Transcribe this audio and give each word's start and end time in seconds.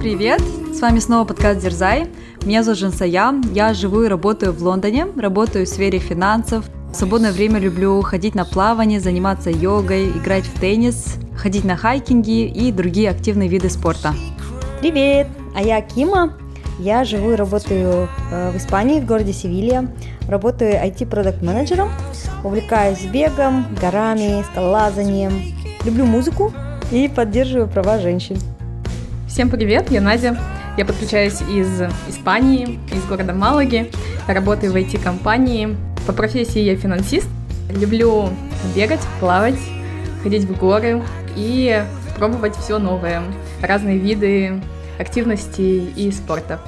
привет! 0.00 0.40
С 0.72 0.80
вами 0.80 0.98
снова 0.98 1.26
подкаст 1.26 1.60
Дерзай. 1.60 2.06
Меня 2.46 2.62
зовут 2.62 2.78
Жансая, 2.78 3.34
я 3.52 3.74
живу 3.74 4.02
и 4.02 4.08
работаю 4.08 4.54
в 4.54 4.62
Лондоне, 4.62 5.06
работаю 5.14 5.66
в 5.66 5.68
сфере 5.68 5.98
финансов. 5.98 6.64
В 6.90 6.94
свободное 6.94 7.32
время 7.32 7.58
люблю 7.58 8.00
ходить 8.00 8.34
на 8.34 8.46
плавание, 8.46 8.98
заниматься 8.98 9.50
йогой, 9.50 10.08
играть 10.08 10.44
в 10.44 10.58
теннис, 10.58 11.16
ходить 11.36 11.64
на 11.64 11.76
хайкинги 11.76 12.46
и 12.46 12.72
другие 12.72 13.10
активные 13.10 13.50
виды 13.50 13.68
спорта. 13.68 14.14
Привет! 14.80 15.26
А 15.54 15.62
я 15.62 15.82
Кима. 15.82 16.32
Я 16.78 17.04
живу 17.04 17.32
и 17.32 17.34
работаю 17.34 18.08
э, 18.32 18.52
в 18.52 18.56
Испании, 18.56 19.00
в 19.00 19.06
городе 19.06 19.34
Севилья. 19.34 19.86
Работаю 20.26 20.82
IT-продукт-менеджером. 20.82 21.90
Увлекаюсь 22.42 23.04
бегом, 23.04 23.66
горами, 23.78 24.42
скалолазанием. 24.50 25.54
Люблю 25.84 26.06
музыку 26.06 26.54
и 26.90 27.06
поддерживаю 27.14 27.68
права 27.68 27.98
женщин. 27.98 28.38
Всем 29.30 29.48
привет, 29.48 29.92
я 29.92 30.00
Надя. 30.00 30.36
Я 30.76 30.84
подключаюсь 30.84 31.40
из 31.42 31.82
Испании, 32.08 32.80
из 32.92 33.04
города 33.04 33.32
Малаги. 33.32 33.88
Работаю 34.26 34.72
в 34.72 34.76
IT-компании. 34.76 35.76
По 36.04 36.12
профессии 36.12 36.58
я 36.58 36.74
финансист. 36.74 37.28
Люблю 37.70 38.30
бегать, 38.74 38.98
плавать, 39.20 39.58
ходить 40.24 40.42
в 40.46 40.58
горы 40.58 41.00
и 41.36 41.80
пробовать 42.16 42.56
все 42.56 42.80
новое. 42.80 43.22
Разные 43.62 43.98
виды 43.98 44.60
активностей 44.98 45.92
и 45.94 46.10
спорта. 46.10 46.60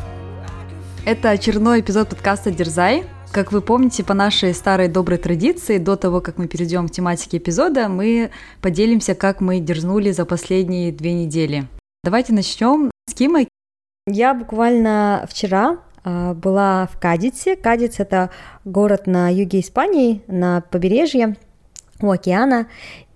Это 1.05 1.31
очередной 1.31 1.81
эпизод 1.81 2.11
подкаста 2.11 2.53
«Дерзай». 2.53 3.03
Как 3.33 3.51
вы 3.51 3.61
помните, 3.61 4.05
по 4.05 4.15
нашей 4.15 4.55
старой 4.55 4.87
доброй 4.87 5.19
традиции, 5.19 5.79
до 5.79 5.97
того, 5.97 6.21
как 6.21 6.39
мы 6.39 6.47
перейдем 6.47 6.87
к 6.87 6.93
тематике 6.93 7.39
эпизода, 7.39 7.89
мы 7.89 8.31
поделимся, 8.61 9.17
как 9.17 9.41
мы 9.41 9.59
дерзнули 9.59 10.13
за 10.13 10.25
последние 10.25 10.93
две 10.93 11.13
недели. 11.13 11.67
Давайте 12.05 12.33
начнем 12.33 12.91
с 13.09 13.15
Кимой. 13.15 13.47
Я 14.09 14.35
буквально 14.35 15.25
вчера 15.31 15.79
а, 16.03 16.35
была 16.35 16.89
в 16.89 16.99
Кадице. 16.99 17.55
Кадиц– 17.55 17.95
это 18.01 18.31
город 18.65 19.07
на 19.07 19.33
юге 19.33 19.61
Испании, 19.61 20.21
на 20.27 20.63
побережье 20.63 21.37
у 22.01 22.11
океана. 22.11 22.67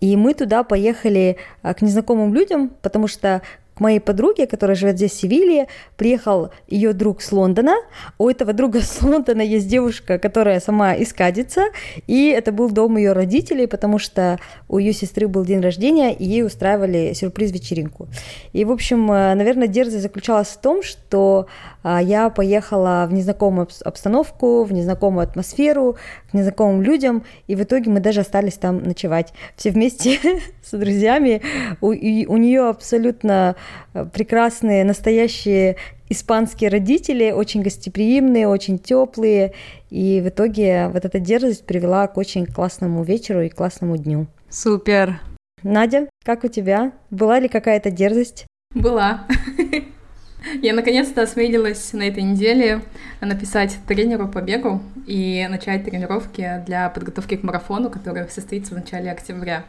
И 0.01 0.17
мы 0.17 0.35
туда 0.35 0.63
поехали 0.63 1.37
а, 1.63 1.75
к 1.75 1.83
незнакомым 1.83 2.33
людям, 2.33 2.69
потому 2.81 3.09
что 3.09 3.43
к 3.77 3.81
моей 3.81 4.01
подруге, 4.01 4.47
которая 4.47 4.75
живет 4.75 4.97
здесь 4.97 5.13
в 5.13 5.21
Севилье, 5.21 5.69
приехал 5.97 6.51
ее 6.67 6.95
друг 6.95 7.21
с 7.21 7.31
Лондона. 7.31 7.77
У 8.17 8.29
этого 8.29 8.55
друга 8.55 8.81
с 8.81 9.03
Лондона 9.03 9.43
есть 9.43 9.69
девушка, 9.69 10.19
которая 10.19 10.61
сама 10.61 10.97
искадится, 10.97 11.67
и 12.07 12.29
это 12.29 12.53
был 12.53 12.71
дом 12.71 12.97
ее 12.97 13.13
родителей, 13.13 13.67
потому 13.67 13.99
что 13.99 14.39
у 14.69 14.79
ее 14.79 14.95
сестры 14.95 15.29
был 15.29 15.45
день 15.45 15.61
рождения, 15.61 16.15
и 16.15 16.25
ей 16.25 16.43
устраивали 16.43 17.13
сюрприз-вечеринку. 17.13 18.09
И, 18.55 18.65
в 18.65 18.73
общем, 18.73 19.13
э, 19.13 19.35
наверное, 19.35 19.67
дерзость 19.67 20.03
заключалась 20.03 20.49
в 20.49 20.59
том, 20.59 20.83
что 20.83 21.47
а, 21.89 22.03
я 22.03 22.31
поехала 22.31 23.07
в 23.09 23.13
незнакомую 23.13 23.69
обстановку, 23.85 24.65
в 24.65 24.73
незнакомую 24.73 25.23
атмосферу, 25.23 25.97
к 26.31 26.35
незнакомым 26.35 26.83
людям, 26.83 27.23
и 27.47 27.55
в 27.55 27.63
итоге 27.63 27.91
мы 27.93 28.01
даже 28.01 28.23
остались 28.23 28.55
там 28.55 28.83
ночевать 28.83 29.33
все 29.55 29.71
вместе 29.71 30.19
с 30.65 30.77
друзьями. 30.77 31.43
У, 31.81 31.91
у 31.91 32.37
нее 32.39 32.69
абсолютно 32.69 33.55
прекрасные, 34.13 34.85
настоящие 34.85 35.77
испанские 36.09 36.71
родители, 36.71 37.31
очень 37.31 37.63
гостеприимные, 37.63 38.49
очень 38.49 38.79
теплые, 38.79 39.53
и 39.91 40.21
в 40.21 40.29
итоге 40.29 40.89
вот 40.89 41.05
эта 41.05 41.19
дерзость 41.19 41.67
привела 41.67 42.07
к 42.07 42.17
очень 42.17 42.47
классному 42.47 43.03
вечеру 43.03 43.43
и 43.43 43.49
классному 43.49 43.97
дню. 43.97 44.27
Супер! 44.49 45.21
Надя, 45.63 46.09
как 46.25 46.45
у 46.45 46.49
тебя? 46.49 46.93
Была 47.11 47.41
ли 47.41 47.49
какая-то 47.49 47.91
дерзость? 47.91 48.47
Была. 48.75 49.27
Я 50.63 50.75
наконец-то 50.75 51.23
осмелилась 51.23 51.93
на 51.93 52.03
этой 52.03 52.23
неделе 52.23 52.83
написать 53.21 53.77
тренеру 53.89 54.29
по 54.29 54.41
бегу 54.41 54.81
и 55.07 55.47
начать 55.51 55.85
тренировки 55.85 56.63
для 56.67 56.89
подготовки 56.89 57.37
к 57.37 57.43
марафону, 57.43 57.91
который 57.91 58.29
состоится 58.29 58.75
в 58.75 58.79
начале 58.79 59.11
октября. 59.11 59.65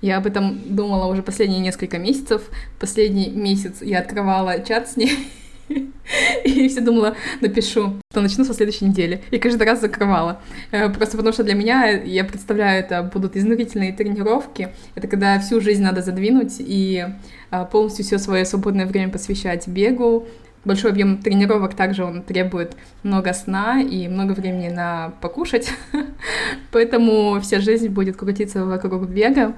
Я 0.00 0.18
об 0.18 0.26
этом 0.26 0.60
думала 0.64 1.06
уже 1.06 1.22
последние 1.22 1.60
несколько 1.60 1.98
месяцев. 1.98 2.42
Последний 2.78 3.30
месяц 3.30 3.82
я 3.82 4.00
открывала 4.00 4.60
чат 4.60 4.88
с 4.88 4.96
ней 4.96 5.28
и 6.44 6.68
все 6.68 6.80
думала, 6.80 7.16
напишу, 7.40 8.00
что 8.10 8.20
начну 8.20 8.44
со 8.44 8.54
следующей 8.54 8.86
недели. 8.86 9.22
И 9.30 9.38
каждый 9.38 9.64
раз 9.64 9.80
закрывала. 9.80 10.40
Э, 10.70 10.88
просто 10.88 11.16
потому 11.16 11.32
что 11.32 11.44
для 11.44 11.54
меня, 11.54 11.88
я 11.90 12.24
представляю, 12.24 12.80
это 12.80 13.02
будут 13.02 13.36
изнурительные 13.36 13.92
тренировки. 13.92 14.70
Это 14.94 15.06
когда 15.06 15.38
всю 15.38 15.60
жизнь 15.60 15.82
надо 15.82 16.02
задвинуть 16.02 16.56
и 16.58 17.04
а, 17.50 17.64
полностью 17.64 18.04
все 18.04 18.18
свое 18.18 18.44
свободное 18.44 18.86
время 18.86 19.12
посвящать 19.12 19.68
бегу, 19.68 20.26
большой 20.64 20.90
объем 20.90 21.18
тренировок 21.18 21.74
также 21.74 22.04
он 22.04 22.22
требует 22.22 22.76
много 23.02 23.32
сна 23.32 23.80
и 23.80 24.08
много 24.08 24.32
времени 24.32 24.68
на 24.68 25.12
покушать, 25.20 25.72
поэтому 26.72 27.40
вся 27.40 27.60
жизнь 27.60 27.88
будет 27.88 28.16
крутиться 28.16 28.64
вокруг 28.64 29.08
бега, 29.08 29.54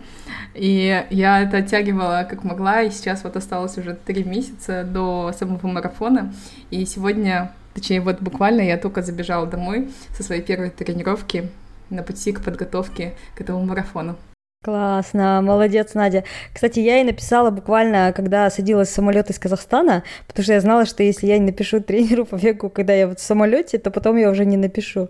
и 0.55 1.05
я 1.11 1.43
это 1.43 1.59
оттягивала 1.59 2.27
как 2.29 2.45
могла, 2.45 2.83
и 2.83 2.91
сейчас 2.91 3.25
вот 3.25 3.37
осталось 3.37 3.77
уже 3.79 3.95
три 3.95 4.25
месяца 4.25 4.85
до 4.85 5.33
самого 5.39 5.67
марафона, 5.67 6.33
и 6.71 6.85
сегодня, 6.85 7.53
точнее 7.75 8.01
вот 8.01 8.21
буквально 8.21 8.61
я 8.63 8.77
только 8.77 9.03
забежала 9.03 9.47
домой 9.47 9.91
со 10.17 10.23
своей 10.23 10.43
первой 10.43 10.71
тренировки 10.71 11.51
на 11.91 12.03
пути 12.03 12.33
к 12.33 12.43
подготовке 12.43 13.15
к 13.35 13.41
этому 13.41 13.65
марафону. 13.65 14.17
Классно, 14.63 15.41
молодец, 15.43 15.95
Надя. 15.95 16.23
Кстати, 16.55 16.79
я 16.79 16.99
ей 16.99 17.05
написала 17.05 17.51
буквально, 17.51 18.13
когда 18.15 18.49
садилась 18.49 18.91
в 18.91 18.93
самолет 18.93 19.29
из 19.29 19.41
Казахстана, 19.41 20.05
потому 20.29 20.45
что 20.45 20.53
я 20.53 20.61
знала, 20.61 20.87
что 20.87 21.03
если 21.03 21.27
я 21.27 21.39
не 21.39 21.47
напишу 21.47 21.81
тренеру 21.83 22.25
по 22.25 22.37
бегу, 22.37 22.71
когда 22.71 22.95
я 22.95 23.09
вот 23.09 23.19
в 23.19 23.23
самолете, 23.25 23.79
то 23.79 23.91
потом 23.91 24.17
я 24.19 24.31
уже 24.31 24.45
не 24.45 24.57
напишу. 24.57 25.09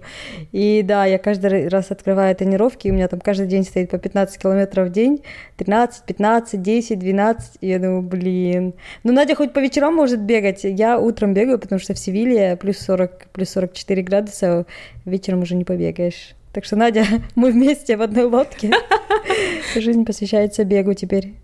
И 0.52 0.80
да, 0.82 1.04
я 1.04 1.18
каждый 1.18 1.68
раз 1.68 1.90
открываю 1.90 2.34
тренировки, 2.34 2.88
у 2.88 2.94
меня 2.94 3.08
там 3.08 3.20
каждый 3.20 3.46
день 3.46 3.64
стоит 3.64 3.90
по 3.90 3.98
15 3.98 4.40
километров 4.40 4.88
в 4.88 4.90
день, 4.90 5.22
13, 5.58 6.04
15, 6.04 6.62
10, 6.62 6.98
12, 6.98 7.58
и 7.60 7.68
я 7.68 7.78
думаю, 7.78 8.00
блин. 8.00 8.72
Ну, 9.04 9.12
Надя 9.12 9.34
хоть 9.34 9.52
по 9.52 9.58
вечерам 9.58 9.94
может 9.94 10.20
бегать, 10.20 10.60
я 10.64 10.98
утром 10.98 11.34
бегаю, 11.34 11.58
потому 11.58 11.78
что 11.78 11.92
в 11.92 11.98
Севилье 11.98 12.56
плюс 12.56 12.78
40, 12.78 13.26
плюс 13.34 13.50
44 13.50 14.02
градуса, 14.02 14.64
вечером 15.04 15.42
уже 15.42 15.56
не 15.56 15.64
побегаешь. 15.64 16.34
Так 16.52 16.66
что, 16.66 16.76
Надя, 16.76 17.06
мы 17.34 17.50
вместе 17.50 17.96
в 17.96 18.02
одной 18.02 18.24
лодке. 18.24 18.72
Жизнь 19.74 20.04
посвящается 20.04 20.64
бегу 20.64 20.94
теперь. 20.94 21.34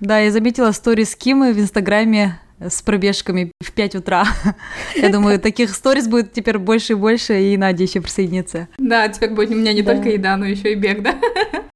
Да, 0.00 0.18
я 0.18 0.30
заметила 0.32 0.72
сторис 0.72 1.14
Кимы 1.14 1.52
в 1.52 1.58
Инстаграме 1.58 2.40
с 2.60 2.82
пробежками 2.82 3.52
в 3.62 3.72
5 3.72 3.96
утра. 3.96 4.24
Я 4.96 5.08
думаю, 5.08 5.40
таких 5.40 5.74
сторис 5.74 6.08
будет 6.08 6.32
теперь 6.32 6.58
больше 6.58 6.92
и 6.92 6.96
больше, 6.96 7.40
и 7.40 7.56
Надя 7.56 7.84
еще 7.84 8.00
присоединится. 8.00 8.68
Да, 8.78 9.08
теперь 9.08 9.30
будет 9.30 9.50
у 9.50 9.54
меня 9.54 9.72
не 9.72 9.82
да. 9.82 9.94
только 9.94 10.10
еда, 10.10 10.36
но 10.36 10.46
еще 10.46 10.72
и 10.72 10.74
бег, 10.74 11.02
да? 11.02 11.14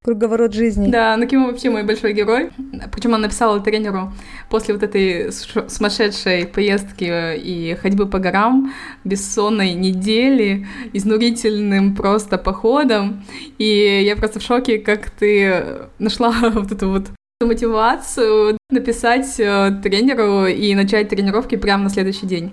Круговорот 0.04 0.54
жизни. 0.54 0.90
Да, 0.90 1.16
ну 1.16 1.26
Кима 1.26 1.48
вообще 1.48 1.70
мой 1.70 1.82
большой 1.82 2.12
герой. 2.12 2.50
Причем 2.92 3.14
он 3.14 3.22
написал 3.22 3.62
тренеру 3.62 4.12
после 4.50 4.75
вот 4.75 4.82
этой 4.82 5.31
сумасшедшей 5.32 6.47
поездки 6.47 7.36
и 7.36 7.75
ходьбы 7.75 8.06
по 8.06 8.19
горам, 8.19 8.72
бессонной 9.04 9.75
недели, 9.75 10.66
изнурительным 10.92 11.94
просто 11.94 12.38
походом. 12.38 13.25
И 13.58 14.03
я 14.04 14.16
просто 14.16 14.41
в 14.41 14.42
шоке, 14.42 14.78
как 14.78 15.10
ты 15.10 15.88
нашла 15.98 16.31
вот 16.54 16.72
эту 16.72 16.91
вот 16.91 17.06
мотивацию 17.41 18.58
написать 18.70 19.38
э, 19.38 19.81
тренеру 19.82 20.47
и 20.47 20.75
начать 20.75 21.08
тренировки 21.08 21.56
прямо 21.56 21.84
на 21.84 21.91
следующий 21.91 22.26
день. 22.26 22.53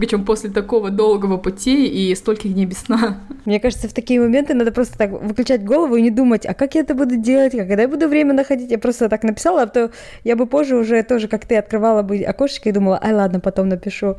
Причем 0.00 0.24
после 0.24 0.48
такого 0.48 0.90
долгого 0.90 1.36
пути 1.36 1.86
и 1.86 2.14
стольких 2.14 2.54
дней 2.54 2.64
без 2.64 2.78
сна. 2.78 3.20
Мне 3.44 3.60
кажется, 3.60 3.86
в 3.86 3.92
такие 3.92 4.18
моменты 4.18 4.54
надо 4.54 4.72
просто 4.72 4.96
так 4.96 5.10
выключать 5.10 5.62
голову 5.62 5.94
и 5.96 6.00
не 6.00 6.10
думать, 6.10 6.46
а 6.46 6.54
как 6.54 6.74
я 6.74 6.80
это 6.80 6.94
буду 6.94 7.16
делать, 7.16 7.52
когда 7.52 7.82
я 7.82 7.86
буду 7.88 8.08
время 8.08 8.32
находить. 8.32 8.70
Я 8.70 8.78
просто 8.78 9.10
так 9.10 9.24
написала, 9.24 9.60
а 9.60 9.66
то 9.66 9.90
я 10.24 10.36
бы 10.36 10.46
позже 10.46 10.76
уже 10.76 11.02
тоже, 11.02 11.28
как 11.28 11.44
ты, 11.44 11.56
открывала 11.56 12.00
бы 12.00 12.16
окошечко 12.22 12.70
и 12.70 12.72
думала, 12.72 12.98
ай, 13.02 13.12
ладно, 13.12 13.40
потом 13.40 13.68
напишу. 13.68 14.16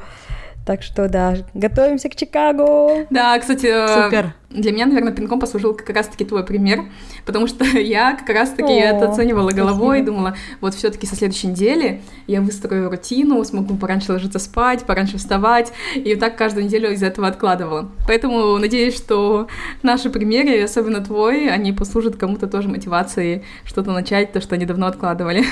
Так 0.65 0.83
что 0.83 1.09
да, 1.09 1.37
готовимся 1.55 2.07
к 2.07 2.15
Чикаго. 2.15 3.07
Да, 3.09 3.37
кстати, 3.39 3.65
э, 3.65 4.03
супер. 4.03 4.33
Для 4.51 4.71
меня, 4.71 4.85
наверное, 4.85 5.11
пинком 5.11 5.39
послужил 5.39 5.73
как 5.73 5.89
раз-таки 5.89 6.23
твой 6.23 6.45
пример, 6.45 6.83
потому 7.25 7.47
что 7.47 7.65
я 7.79 8.15
как 8.15 8.29
раз-таки 8.29 8.73
это 8.73 9.09
оценивала 9.09 9.49
головой 9.51 10.01
и 10.01 10.03
думала, 10.03 10.35
вот 10.59 10.75
все-таки 10.75 11.07
со 11.07 11.15
следующей 11.15 11.47
недели 11.47 12.01
я 12.27 12.41
выстрою 12.41 12.91
рутину, 12.91 13.43
смогу 13.43 13.75
пораньше 13.75 14.11
ложиться 14.11 14.37
спать, 14.37 14.83
пораньше 14.83 15.17
вставать, 15.17 15.73
и 15.95 16.15
так 16.15 16.37
каждую 16.37 16.65
неделю 16.65 16.91
из 16.91 17.01
этого 17.01 17.27
откладывала. 17.27 17.89
Поэтому 18.05 18.57
надеюсь, 18.57 18.95
что 18.95 19.47
наши 19.81 20.11
примеры, 20.11 20.61
особенно 20.61 21.03
твой, 21.03 21.49
они 21.49 21.73
послужат 21.73 22.17
кому-то 22.17 22.45
тоже 22.45 22.69
мотивацией 22.69 23.43
что-то 23.65 23.91
начать, 23.91 24.31
то, 24.31 24.41
что 24.41 24.55
они 24.55 24.65
давно 24.65 24.85
откладывали. 24.85 25.43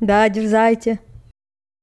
Да, 0.00 0.28
дерзайте. 0.28 1.00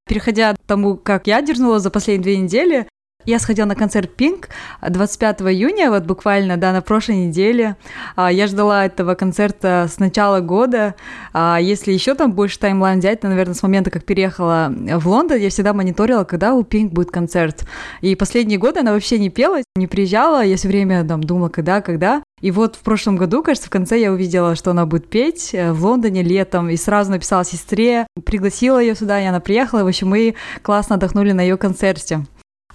Переходя 0.08 0.54
к 0.54 0.60
тому, 0.68 0.98
как 0.98 1.28
я 1.28 1.42
дернула 1.42 1.80
за 1.80 1.90
последние 1.90 2.24
две 2.24 2.38
недели, 2.38 2.88
Я 3.26 3.40
сходила 3.40 3.66
на 3.66 3.76
концерт 3.76 4.12
Pink 4.18 4.46
25 4.88 5.42
июня, 5.42 5.90
вот 5.90 6.04
буквально, 6.04 6.58
да, 6.58 6.72
на 6.72 6.82
прошлой 6.82 7.28
неделе. 7.28 7.76
А, 8.16 8.32
я 8.32 8.48
ждала 8.48 8.86
этого 8.86 9.16
концерта 9.16 9.88
с 9.92 9.98
начала 10.00 10.42
года. 10.42 10.96
А, 11.34 11.58
если 11.60 11.92
еще 11.92 12.14
там 12.14 12.34
больше 12.34 12.60
таймлайн 12.60 13.00
взять, 13.00 13.22
то, 13.22 13.28
наверное, 13.28 13.56
с 13.56 13.64
момента, 13.64 13.90
как 13.90 14.06
переехала 14.06 14.72
в 14.72 15.08
Лондон, 15.08 15.40
я 15.40 15.50
всегда 15.50 15.74
мониторила, 15.74 16.24
когда 16.24 16.54
у 16.54 16.62
Pink 16.62 16.90
будет 16.90 17.10
концерт. 17.10 17.66
И 18.02 18.16
последние 18.16 18.60
годы 18.60 18.82
она 18.82 18.94
вообще 18.94 19.18
не 19.18 19.30
пела, 19.30 19.62
не 19.76 19.88
приезжала. 19.88 20.44
Я 20.44 20.58
все 20.58 20.68
время 20.68 21.04
там 21.04 21.24
думала, 21.24 21.50
когда, 21.50 21.82
когда. 21.82 22.22
И 22.42 22.52
вот 22.52 22.76
в 22.76 22.82
прошлом 22.82 23.16
году, 23.16 23.42
кажется, 23.42 23.68
в 23.68 23.72
конце 23.72 24.00
я 24.00 24.12
увидела, 24.12 24.56
что 24.56 24.72
она 24.72 24.86
будет 24.86 25.10
петь 25.10 25.52
э, 25.54 25.72
в 25.72 25.84
Лондоне 25.84 26.22
летом, 26.22 26.70
и 26.70 26.76
сразу 26.76 27.10
написала 27.10 27.44
сестре, 27.44 28.06
пригласила 28.24 28.78
ее 28.78 28.94
сюда, 28.94 29.22
и 29.22 29.26
она 29.26 29.40
приехала. 29.40 29.84
В 29.84 29.88
общем, 29.88 30.10
мы 30.10 30.36
классно 30.62 30.96
отдохнули 30.96 31.32
на 31.32 31.42
ее 31.42 31.58
концерте. 31.58 32.26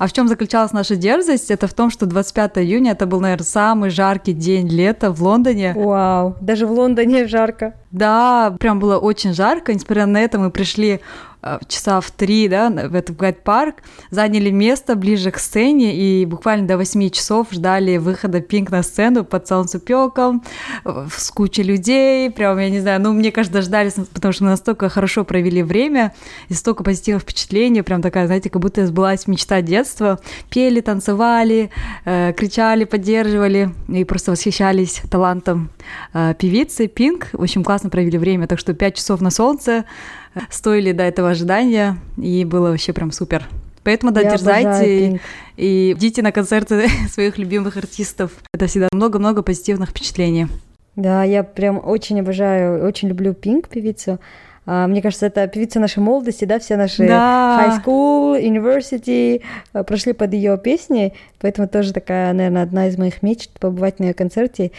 А 0.00 0.06
в 0.06 0.14
чем 0.14 0.28
заключалась 0.28 0.72
наша 0.72 0.96
дерзость? 0.96 1.50
Это 1.50 1.66
в 1.66 1.74
том, 1.74 1.90
что 1.90 2.06
25 2.06 2.56
июня 2.56 2.92
это 2.92 3.04
был, 3.04 3.20
наверное, 3.20 3.44
самый 3.44 3.90
жаркий 3.90 4.32
день 4.32 4.66
лета 4.66 5.12
в 5.12 5.22
Лондоне. 5.22 5.74
Вау, 5.76 6.36
даже 6.40 6.66
в 6.66 6.72
Лондоне 6.72 7.26
жарко. 7.26 7.74
Да, 7.90 8.56
прям 8.58 8.80
было 8.80 8.96
очень 8.96 9.34
жарко. 9.34 9.74
Несмотря 9.74 10.06
на 10.06 10.16
это, 10.18 10.38
мы 10.38 10.50
пришли 10.50 11.00
часа 11.68 12.00
в 12.00 12.10
три, 12.10 12.48
да, 12.48 12.70
в 12.70 12.94
этот 12.94 13.16
гайд-парк, 13.16 13.76
заняли 14.10 14.50
место 14.50 14.94
ближе 14.94 15.30
к 15.30 15.38
сцене 15.38 15.94
и 15.94 16.26
буквально 16.26 16.66
до 16.66 16.76
8 16.76 17.10
часов 17.10 17.48
ждали 17.50 17.96
выхода 17.96 18.40
Пинк 18.40 18.70
на 18.70 18.82
сцену 18.82 19.24
под 19.24 19.48
солнцепеком, 19.48 20.42
э, 20.84 21.06
с 21.16 21.30
кучей 21.30 21.62
людей, 21.62 22.30
прям, 22.30 22.58
я 22.58 22.70
не 22.70 22.80
знаю, 22.80 23.00
ну, 23.00 23.12
мне 23.12 23.32
кажется, 23.32 23.62
ждали, 23.62 23.90
потому 24.12 24.32
что 24.32 24.44
мы 24.44 24.50
настолько 24.50 24.88
хорошо 24.88 25.24
провели 25.24 25.62
время 25.62 26.12
и 26.48 26.54
столько 26.54 26.84
позитивных 26.84 27.22
впечатлений, 27.22 27.82
прям 27.82 28.02
такая, 28.02 28.26
знаете, 28.26 28.50
как 28.50 28.60
будто 28.60 28.86
сбылась 28.86 29.26
мечта 29.26 29.62
детства. 29.62 30.18
Пели, 30.50 30.80
танцевали, 30.80 31.70
э, 32.04 32.32
кричали, 32.36 32.84
поддерживали 32.84 33.70
и 33.88 34.04
просто 34.04 34.32
восхищались 34.32 35.02
талантом 35.10 35.70
э, 36.12 36.34
певицы 36.38 36.86
Пинк. 36.86 37.28
В 37.32 37.42
общем, 37.42 37.64
классно 37.64 37.88
провели 37.90 38.18
время, 38.18 38.46
так 38.46 38.58
что 38.58 38.74
5 38.74 38.96
часов 38.96 39.20
на 39.20 39.30
солнце, 39.30 39.84
стоили 40.50 40.92
до 40.92 41.02
этого 41.04 41.30
ожидания, 41.30 41.96
и 42.16 42.44
было 42.44 42.70
вообще 42.70 42.92
прям 42.92 43.12
супер. 43.12 43.48
Поэтому, 43.82 44.12
да, 44.12 44.20
Я 44.20 44.30
дерзайте 44.30 45.08
и, 45.08 45.20
и 45.56 45.92
идите 45.92 46.22
на 46.22 46.32
концерты 46.32 46.88
своих 47.08 47.38
любимых 47.38 47.76
артистов. 47.76 48.32
Это 48.52 48.66
всегда 48.66 48.88
много-много 48.92 49.42
позитивных 49.42 49.90
впечатлений. 49.90 50.48
Да, 50.96 51.24
я 51.24 51.42
прям 51.42 51.80
очень 51.82 52.20
обожаю, 52.20 52.86
очень 52.86 53.08
люблю 53.08 53.32
Пинк, 53.32 53.68
певицу. 53.68 54.18
А, 54.66 54.86
мне 54.86 55.00
кажется, 55.00 55.26
это 55.26 55.46
певица 55.46 55.80
нашей 55.80 56.00
молодости, 56.00 56.44
да, 56.44 56.58
все 56.58 56.76
наши 56.76 57.06
да. 57.06 57.58
high 57.58 57.84
school, 57.84 58.40
university 58.40 59.42
а, 59.72 59.82
прошли 59.82 60.12
под 60.12 60.34
ее 60.34 60.58
песни, 60.58 61.14
поэтому 61.40 61.66
тоже 61.66 61.92
такая, 61.92 62.32
наверное, 62.32 62.62
одна 62.62 62.88
из 62.88 62.98
моих 62.98 63.22
мечт 63.22 63.50
побывать 63.58 63.98
на 63.98 64.04
ее 64.04 64.14
концерте. 64.14 64.72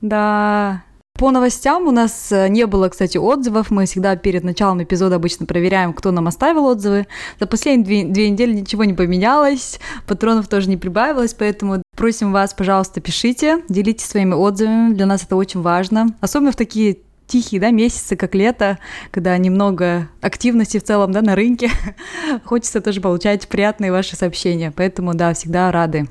Да, 0.00 0.82
по 1.22 1.30
новостям 1.30 1.86
у 1.86 1.92
нас 1.92 2.32
э, 2.32 2.48
не 2.48 2.66
было, 2.66 2.88
кстати, 2.88 3.16
отзывов. 3.16 3.70
Мы 3.70 3.86
всегда 3.86 4.16
перед 4.16 4.42
началом 4.42 4.82
эпизода 4.82 5.14
обычно 5.14 5.46
проверяем, 5.46 5.92
кто 5.92 6.10
нам 6.10 6.26
оставил 6.26 6.64
отзывы. 6.64 7.06
За 7.38 7.46
последние 7.46 7.84
две, 7.84 8.12
две 8.12 8.30
недели 8.30 8.52
ничего 8.52 8.82
не 8.82 8.92
поменялось, 8.92 9.78
патронов 10.08 10.48
тоже 10.48 10.68
не 10.68 10.76
прибавилось, 10.76 11.32
поэтому 11.34 11.80
просим 11.96 12.32
вас, 12.32 12.54
пожалуйста, 12.54 13.00
пишите, 13.00 13.62
делитесь 13.68 14.06
своими 14.06 14.34
отзывами. 14.34 14.94
Для 14.94 15.06
нас 15.06 15.22
это 15.22 15.36
очень 15.36 15.60
важно. 15.60 16.08
Особенно 16.20 16.50
в 16.50 16.56
такие 16.56 16.98
тихие 17.28 17.60
да, 17.60 17.70
месяцы, 17.70 18.16
как 18.16 18.34
лето, 18.34 18.80
когда 19.12 19.38
немного 19.38 20.08
активности 20.22 20.80
в 20.80 20.82
целом 20.82 21.12
да, 21.12 21.22
на 21.22 21.36
рынке. 21.36 21.70
Хочется 22.44 22.80
тоже 22.80 23.00
получать 23.00 23.46
приятные 23.46 23.92
ваши 23.92 24.16
сообщения. 24.16 24.72
Поэтому, 24.74 25.14
да, 25.14 25.34
всегда 25.34 25.70
рады. 25.70 26.08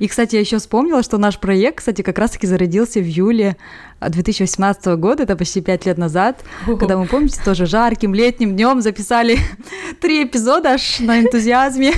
И, 0.00 0.08
кстати, 0.08 0.34
я 0.34 0.40
еще 0.40 0.58
вспомнила, 0.58 1.04
что 1.04 1.18
наш 1.18 1.38
проект, 1.38 1.78
кстати, 1.78 2.02
как 2.02 2.18
раз-таки 2.18 2.48
зародился 2.48 2.98
в 2.98 3.04
июле 3.04 3.56
2018 4.00 4.86
года, 4.96 5.22
это 5.22 5.36
почти 5.36 5.60
пять 5.60 5.86
лет 5.86 5.98
назад, 5.98 6.42
Ого. 6.66 6.76
когда 6.76 6.98
мы, 6.98 7.06
помните, 7.06 7.40
тоже 7.44 7.66
жарким 7.66 8.12
летним 8.12 8.56
днем 8.56 8.80
записали 8.80 9.38
три 10.00 10.24
эпизода 10.24 10.70
аж 10.70 10.98
на 10.98 11.20
энтузиазме. 11.20 11.92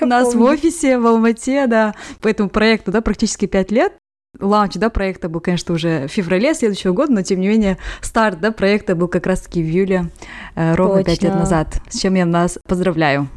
У 0.00 0.06
нас 0.06 0.36
в 0.36 0.40
офисе 0.40 0.98
в 0.98 1.06
Алмате, 1.08 1.66
да. 1.66 1.96
По 2.20 2.28
этому 2.28 2.48
проекту, 2.48 2.92
да, 2.92 3.00
практически 3.00 3.46
пять 3.46 3.72
лет. 3.72 3.92
Лаунч, 4.38 4.74
да, 4.74 4.88
проекта 4.88 5.28
был, 5.28 5.40
конечно, 5.40 5.74
уже 5.74 6.06
в 6.06 6.12
феврале 6.12 6.54
следующего 6.54 6.92
года, 6.92 7.10
но 7.12 7.22
тем 7.22 7.40
не 7.40 7.48
менее 7.48 7.76
старт, 8.02 8.38
да, 8.40 8.52
проекта 8.52 8.94
был 8.94 9.08
как 9.08 9.26
раз-таки 9.26 9.60
в 9.64 9.66
июле, 9.66 10.10
э, 10.54 10.76
ровно 10.76 11.02
пять 11.02 11.22
лет 11.22 11.34
назад, 11.34 11.80
с 11.88 11.98
чем 11.98 12.14
я 12.14 12.24
нас 12.24 12.56
поздравляю. 12.68 13.28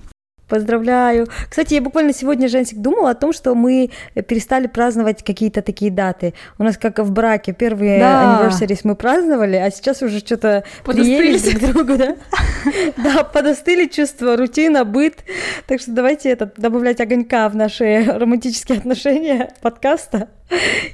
Поздравляю. 0.52 1.28
Кстати, 1.50 1.76
я 1.76 1.82
буквально 1.82 2.14
сегодня, 2.14 2.50
Женсик, 2.50 2.80
думала 2.80 3.12
о 3.12 3.16
том, 3.16 3.32
что 3.32 3.56
мы 3.56 3.90
перестали 4.28 4.68
праздновать 4.68 5.24
какие-то 5.24 5.62
такие 5.62 5.90
даты. 5.90 6.34
У 6.60 6.64
нас 6.64 6.78
как 6.78 7.00
в 7.00 7.10
браке 7.10 7.54
первые 7.54 8.02
да. 8.02 8.50
anniversaries 8.50 8.82
мы 8.84 8.98
праздновали, 8.98 9.56
а 9.56 9.72
сейчас 9.72 10.02
уже 10.02 10.20
что-то 10.20 10.66
приелись 10.84 11.44
друг 11.44 11.56
к 11.56 11.74
другу, 11.74 11.98
да? 11.98 12.18
Да, 12.98 13.24
подостыли 13.24 13.88
чувства, 13.88 14.36
рутина, 14.36 14.84
быт. 14.84 15.24
Так 15.68 15.80
что 15.80 15.92
давайте 15.92 16.30
это, 16.30 16.52
добавлять 16.58 17.00
огонька 17.00 17.48
в 17.48 17.56
наши 17.56 18.04
романтические 18.04 18.80
отношения 18.80 19.54
подкаста 19.62 20.28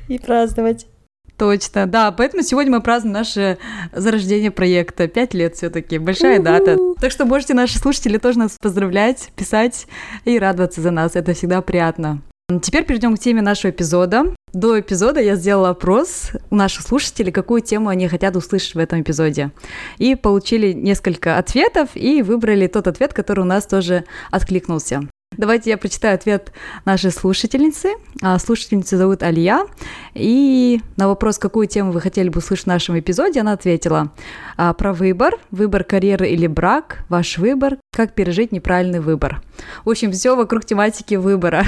и 0.07 0.19
праздновать. 0.19 0.85
Точно, 1.37 1.85
да. 1.85 2.11
Поэтому 2.11 2.41
сегодня 2.41 2.71
мы 2.71 2.81
празднуем 2.81 3.13
наше 3.13 3.57
зарождение 3.93 4.49
проекта. 4.49 5.07
Пять 5.07 5.33
лет 5.33 5.55
все-таки. 5.55 5.99
Большая 5.99 6.39
дата. 6.39 6.77
Так 6.99 7.11
что 7.11 7.25
можете 7.25 7.53
наши 7.53 7.77
слушатели 7.77 8.17
тоже 8.17 8.39
нас 8.39 8.57
поздравлять, 8.59 9.29
писать 9.35 9.87
и 10.25 10.39
радоваться 10.39 10.81
за 10.81 10.91
нас. 10.91 11.15
Это 11.15 11.33
всегда 11.33 11.61
приятно. 11.61 12.21
Теперь 12.61 12.85
перейдем 12.85 13.15
к 13.15 13.19
теме 13.19 13.41
нашего 13.41 13.71
эпизода. 13.71 14.33
До 14.53 14.79
эпизода 14.79 15.19
я 15.19 15.35
сделала 15.35 15.69
опрос 15.69 16.31
у 16.49 16.55
наших 16.55 16.83
слушателей, 16.83 17.33
какую 17.33 17.61
тему 17.61 17.89
они 17.89 18.07
хотят 18.07 18.37
услышать 18.37 18.73
в 18.73 18.79
этом 18.79 19.01
эпизоде. 19.01 19.51
И 19.97 20.15
получили 20.15 20.71
несколько 20.71 21.37
ответов 21.37 21.89
и 21.93 22.21
выбрали 22.21 22.67
тот 22.67 22.87
ответ, 22.87 23.13
который 23.13 23.41
у 23.41 23.43
нас 23.43 23.67
тоже 23.67 24.05
откликнулся. 24.31 25.09
Давайте 25.35 25.69
я 25.69 25.77
прочитаю 25.77 26.15
ответ 26.15 26.51
нашей 26.85 27.11
слушательницы. 27.11 27.89
А, 28.23 28.39
слушательницу 28.39 28.97
зовут 28.97 29.23
Алия. 29.23 29.67
И 30.15 30.81
на 30.95 31.07
вопрос, 31.07 31.37
какую 31.37 31.67
тему 31.67 31.91
вы 31.91 32.01
хотели 32.01 32.29
бы 32.29 32.39
услышать 32.39 32.65
в 32.65 32.69
нашем 32.69 32.97
эпизоде, 32.97 33.41
она 33.41 33.51
ответила 33.51 34.11
а, 34.55 34.73
про 34.73 34.93
выбор, 34.93 35.35
выбор 35.51 35.83
карьеры 35.83 36.29
или 36.29 36.47
брак, 36.47 37.03
ваш 37.09 37.37
выбор, 37.37 37.77
как 37.93 38.15
пережить 38.15 38.51
неправильный 38.51 39.01
выбор. 39.01 39.43
В 39.83 39.89
общем, 39.89 40.11
все 40.11 40.35
вокруг 40.35 40.65
тематики 40.65 41.15
выбора. 41.15 41.63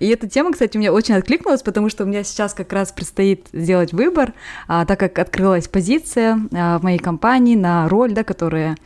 И 0.00 0.08
эта 0.08 0.28
тема, 0.28 0.52
кстати, 0.52 0.76
у 0.76 0.80
меня 0.80 0.92
очень 0.92 1.14
откликнулась, 1.14 1.62
потому 1.62 1.88
что 1.88 2.02
у 2.02 2.06
меня 2.06 2.24
сейчас 2.24 2.54
как 2.54 2.72
раз 2.72 2.90
предстоит 2.90 3.46
сделать 3.52 3.92
выбор, 3.92 4.34
а, 4.66 4.84
так 4.84 4.98
как 4.98 5.18
открылась 5.20 5.68
позиция 5.68 6.34
в 6.50 6.80
моей 6.82 6.98
компании 6.98 7.54
на 7.54 7.88
роль, 7.88 8.12
да, 8.12 8.24
которая 8.24 8.76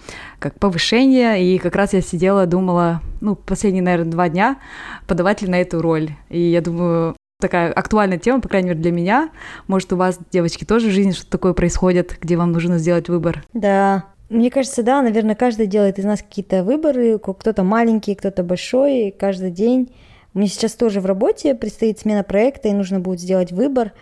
как 0.45 0.59
повышение, 0.59 1.43
и 1.43 1.57
как 1.57 1.75
раз 1.75 1.95
я 1.95 2.03
сидела, 2.03 2.45
думала, 2.45 3.01
ну, 3.23 3.35
последние, 3.35 3.83
наверное, 3.83 4.13
два 4.13 4.29
дня 4.29 4.59
подавать 5.07 5.41
ли 5.41 5.49
на 5.49 5.59
эту 5.59 5.81
роль. 5.81 6.11
И 6.29 6.39
я 6.39 6.61
думаю, 6.61 7.17
такая 7.41 7.73
актуальная 7.73 8.19
тема, 8.19 8.43
по 8.43 8.49
крайней 8.51 8.69
мере, 8.69 8.81
для 8.81 8.93
меня. 8.93 9.31
Может, 9.69 9.95
у 9.95 9.97
вас, 9.97 10.19
девочки, 10.31 10.67
тоже 10.67 10.89
в 10.89 10.91
жизни 10.91 11.13
что-то 11.13 11.31
такое 11.31 11.55
происходит, 11.55 12.19
где 12.21 12.37
вам 12.37 12.53
нужно 12.53 12.77
сделать 12.77 13.09
выбор? 13.09 13.43
Да, 13.55 14.05
мне 14.29 14.51
кажется, 14.51 14.83
да, 14.83 15.01
наверное, 15.01 15.35
каждый 15.35 15.67
делает 15.67 15.99
из 15.99 16.05
нас 16.05 16.21
какие-то 16.21 16.63
выборы, 16.63 17.19
кто-то 17.19 17.63
маленький, 17.63 18.15
кто-то 18.15 18.43
большой, 18.43 19.15
каждый 19.19 19.51
день. 19.51 19.95
Мне 20.35 20.49
сейчас 20.49 20.75
тоже 20.75 21.01
в 21.01 21.07
работе 21.07 21.55
предстоит 21.55 22.01
смена 22.01 22.23
проекта, 22.23 22.69
и 22.69 22.75
нужно 22.75 23.01
будет 23.01 23.19
сделать 23.19 23.51
выбор. 23.51 23.93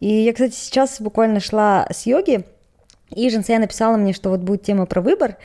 И 0.00 0.08
я, 0.08 0.34
кстати, 0.34 0.52
сейчас 0.52 1.00
буквально 1.00 1.40
шла 1.40 1.86
с 1.90 2.04
йоги, 2.04 2.44
и 3.10 3.30
Женсея 3.30 3.60
написала 3.60 3.96
мне, 3.96 4.12
что 4.12 4.28
вот 4.28 4.40
будет 4.40 4.62
тема 4.62 4.84
про 4.84 5.00
выбор, 5.00 5.36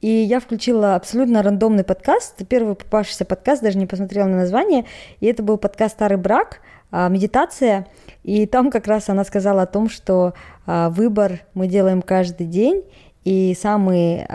и 0.00 0.08
я 0.08 0.40
включила 0.40 0.94
абсолютно 0.94 1.42
рандомный 1.42 1.84
подкаст, 1.84 2.36
первый 2.48 2.74
попавшийся 2.74 3.24
подкаст, 3.24 3.62
даже 3.62 3.78
не 3.78 3.86
посмотрела 3.86 4.26
на 4.26 4.36
название, 4.36 4.84
и 5.20 5.26
это 5.26 5.42
был 5.42 5.58
подкаст 5.58 5.94
«Старый 5.94 6.18
брак», 6.18 6.60
а, 6.90 7.08
медитация, 7.08 7.86
и 8.22 8.46
там 8.46 8.70
как 8.70 8.86
раз 8.86 9.08
она 9.08 9.24
сказала 9.24 9.62
о 9.62 9.66
том, 9.66 9.90
что 9.90 10.34
а, 10.66 10.88
выбор 10.90 11.40
мы 11.52 11.66
делаем 11.66 12.00
каждый 12.00 12.46
день, 12.46 12.84
и 13.24 13.54
самый 13.60 14.26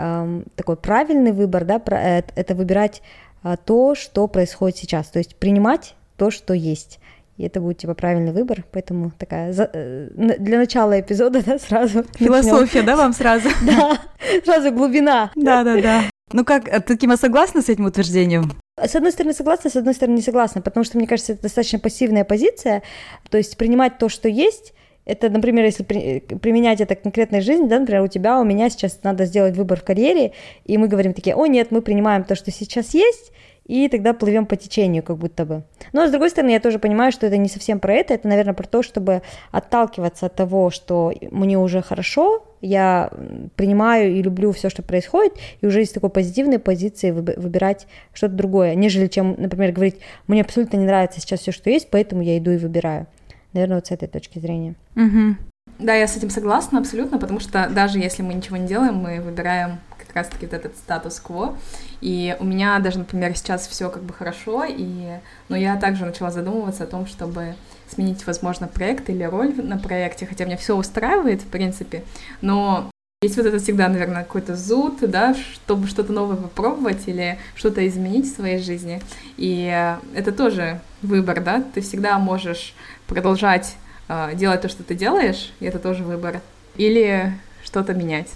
такой 0.54 0.76
правильный 0.76 1.32
выбор, 1.32 1.64
да, 1.64 1.82
э, 1.84 2.22
это 2.36 2.54
выбирать 2.54 3.02
а, 3.42 3.56
то, 3.56 3.94
что 3.94 4.28
происходит 4.28 4.78
сейчас, 4.78 5.08
то 5.08 5.18
есть 5.18 5.36
принимать 5.36 5.96
то, 6.16 6.30
что 6.30 6.54
есть. 6.54 7.00
И 7.36 7.44
это 7.44 7.60
будет 7.60 7.78
типа 7.78 7.94
правильный 7.94 8.32
выбор, 8.32 8.64
поэтому 8.70 9.10
такая 9.18 9.52
за, 9.52 9.68
э, 9.72 10.08
для 10.14 10.58
начала 10.58 11.00
эпизода, 11.00 11.42
да, 11.44 11.58
сразу. 11.58 12.04
Философия, 12.14 12.82
начнем. 12.82 12.86
да, 12.86 12.96
вам 12.96 13.12
сразу? 13.12 13.48
Да, 13.62 13.98
сразу 14.44 14.70
глубина. 14.72 15.32
Да, 15.34 15.64
да, 15.64 15.80
да. 15.80 16.02
Ну 16.32 16.44
как, 16.44 16.68
а 16.68 16.80
ты, 16.80 16.96
Кима, 16.96 17.16
согласна 17.16 17.60
с 17.60 17.68
этим 17.68 17.86
утверждением? 17.86 18.52
С 18.80 18.94
одной 18.94 19.12
стороны 19.12 19.34
согласна, 19.34 19.70
с 19.70 19.76
одной 19.76 19.94
стороны 19.94 20.16
не 20.16 20.22
согласна, 20.22 20.60
потому 20.60 20.84
что, 20.84 20.96
мне 20.96 21.06
кажется, 21.06 21.32
это 21.32 21.42
достаточно 21.42 21.78
пассивная 21.78 22.24
позиция, 22.24 22.82
то 23.30 23.36
есть 23.36 23.56
принимать 23.56 23.98
то, 23.98 24.08
что 24.08 24.28
есть, 24.28 24.72
это, 25.04 25.28
например, 25.28 25.64
если 25.64 25.82
при, 25.82 26.20
применять 26.20 26.80
это 26.80 26.94
к 26.94 27.02
конкретной 27.02 27.40
жизни, 27.40 27.68
да, 27.68 27.78
например, 27.78 28.02
у 28.02 28.08
тебя, 28.08 28.40
у 28.40 28.44
меня 28.44 28.70
сейчас 28.70 29.00
надо 29.02 29.26
сделать 29.26 29.56
выбор 29.56 29.80
в 29.80 29.84
карьере, 29.84 30.32
и 30.64 30.78
мы 30.78 30.88
говорим 30.88 31.12
такие, 31.12 31.36
о 31.36 31.46
нет, 31.46 31.70
мы 31.70 31.82
принимаем 31.82 32.24
то, 32.24 32.34
что 32.34 32.50
сейчас 32.50 32.94
есть, 32.94 33.32
и 33.66 33.88
тогда 33.88 34.12
плывем 34.12 34.46
по 34.46 34.56
течению, 34.56 35.02
как 35.02 35.16
будто 35.16 35.44
бы. 35.44 35.62
Но, 35.92 36.06
с 36.06 36.10
другой 36.10 36.30
стороны, 36.30 36.50
я 36.50 36.60
тоже 36.60 36.78
понимаю, 36.78 37.12
что 37.12 37.26
это 37.26 37.36
не 37.36 37.48
совсем 37.48 37.80
про 37.80 37.94
это, 37.94 38.14
это, 38.14 38.28
наверное, 38.28 38.54
про 38.54 38.66
то, 38.66 38.82
чтобы 38.82 39.22
отталкиваться 39.50 40.26
от 40.26 40.34
того, 40.34 40.70
что 40.70 41.12
мне 41.30 41.58
уже 41.58 41.80
хорошо, 41.82 42.44
я 42.60 43.10
принимаю 43.56 44.14
и 44.14 44.22
люблю 44.22 44.52
все, 44.52 44.70
что 44.70 44.82
происходит, 44.82 45.34
и 45.60 45.66
уже 45.66 45.82
из 45.82 45.90
такой 45.90 46.10
позитивной 46.10 46.58
позиции 46.58 47.10
выбирать 47.10 47.86
что-то 48.12 48.34
другое, 48.34 48.74
нежели 48.74 49.06
чем, 49.06 49.34
например, 49.38 49.72
говорить, 49.72 49.96
мне 50.26 50.42
абсолютно 50.42 50.76
не 50.76 50.84
нравится 50.84 51.20
сейчас 51.20 51.40
все, 51.40 51.52
что 51.52 51.70
есть, 51.70 51.88
поэтому 51.90 52.22
я 52.22 52.38
иду 52.38 52.50
и 52.50 52.56
выбираю. 52.56 53.06
Наверное, 53.52 53.76
вот 53.76 53.86
с 53.86 53.90
этой 53.90 54.08
точки 54.08 54.38
зрения. 54.38 54.74
Угу. 54.96 55.36
Да, 55.78 55.94
я 55.94 56.06
с 56.06 56.16
этим 56.16 56.30
согласна 56.30 56.78
абсолютно, 56.78 57.18
потому 57.18 57.40
что 57.40 57.68
даже 57.68 57.98
если 57.98 58.22
мы 58.22 58.34
ничего 58.34 58.56
не 58.56 58.66
делаем, 58.66 58.96
мы 58.96 59.20
выбираем 59.20 59.78
как 60.14 60.22
раз-таки 60.22 60.46
вот 60.46 60.54
этот 60.54 60.76
статус-кво. 60.76 61.58
И 62.00 62.36
у 62.38 62.44
меня 62.44 62.78
даже, 62.78 63.00
например, 63.00 63.36
сейчас 63.36 63.66
все 63.66 63.90
как 63.90 64.04
бы 64.04 64.14
хорошо, 64.14 64.64
и... 64.64 65.18
но 65.48 65.56
я 65.56 65.76
также 65.76 66.06
начала 66.06 66.30
задумываться 66.30 66.84
о 66.84 66.86
том, 66.86 67.06
чтобы 67.06 67.56
сменить, 67.88 68.24
возможно, 68.26 68.68
проект 68.68 69.10
или 69.10 69.24
роль 69.24 69.54
на 69.56 69.76
проекте, 69.76 70.26
хотя 70.26 70.44
меня 70.44 70.56
все 70.56 70.76
устраивает, 70.76 71.42
в 71.42 71.46
принципе, 71.48 72.04
но 72.40 72.90
есть 73.22 73.36
вот 73.36 73.46
это 73.46 73.58
всегда, 73.58 73.88
наверное, 73.88 74.22
какой-то 74.22 74.54
зуд, 74.54 74.98
да, 75.00 75.34
чтобы 75.34 75.86
что-то 75.86 76.12
новое 76.12 76.36
попробовать 76.36 77.08
или 77.08 77.38
что-то 77.56 77.86
изменить 77.88 78.26
в 78.26 78.34
своей 78.34 78.58
жизни. 78.58 79.00
И 79.36 79.96
это 80.14 80.30
тоже 80.30 80.80
выбор, 81.02 81.40
да, 81.42 81.64
ты 81.74 81.80
всегда 81.80 82.18
можешь 82.18 82.74
продолжать 83.06 83.76
э, 84.08 84.32
делать 84.34 84.60
то, 84.60 84.68
что 84.68 84.82
ты 84.82 84.94
делаешь, 84.94 85.52
и 85.60 85.64
это 85.64 85.78
тоже 85.78 86.04
выбор, 86.04 86.40
или 86.76 87.32
что-то 87.62 87.94
менять. 87.94 88.28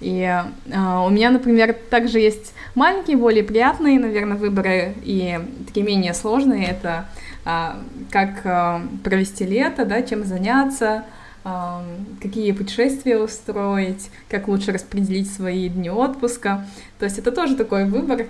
И 0.00 0.20
э, 0.20 0.42
у 1.06 1.08
меня, 1.08 1.30
например, 1.30 1.74
также 1.90 2.18
есть 2.18 2.52
маленькие, 2.74 3.16
более 3.16 3.42
приятные, 3.42 3.98
наверное, 3.98 4.36
выборы, 4.36 4.94
и 5.02 5.38
такие 5.66 5.86
менее 5.86 6.12
сложные. 6.12 6.66
Это 6.66 7.08
э, 7.44 7.70
как 8.10 8.44
э, 8.44 8.80
провести 9.02 9.46
лето, 9.46 9.86
да, 9.86 10.02
чем 10.02 10.24
заняться, 10.24 11.04
э, 11.44 11.50
какие 12.20 12.52
путешествия 12.52 13.18
устроить, 13.18 14.10
как 14.28 14.48
лучше 14.48 14.72
распределить 14.72 15.32
свои 15.32 15.68
дни 15.68 15.90
отпуска. 15.90 16.66
То 16.98 17.06
есть 17.06 17.18
это 17.18 17.32
тоже 17.32 17.56
такой 17.56 17.86
выбор, 17.86 18.26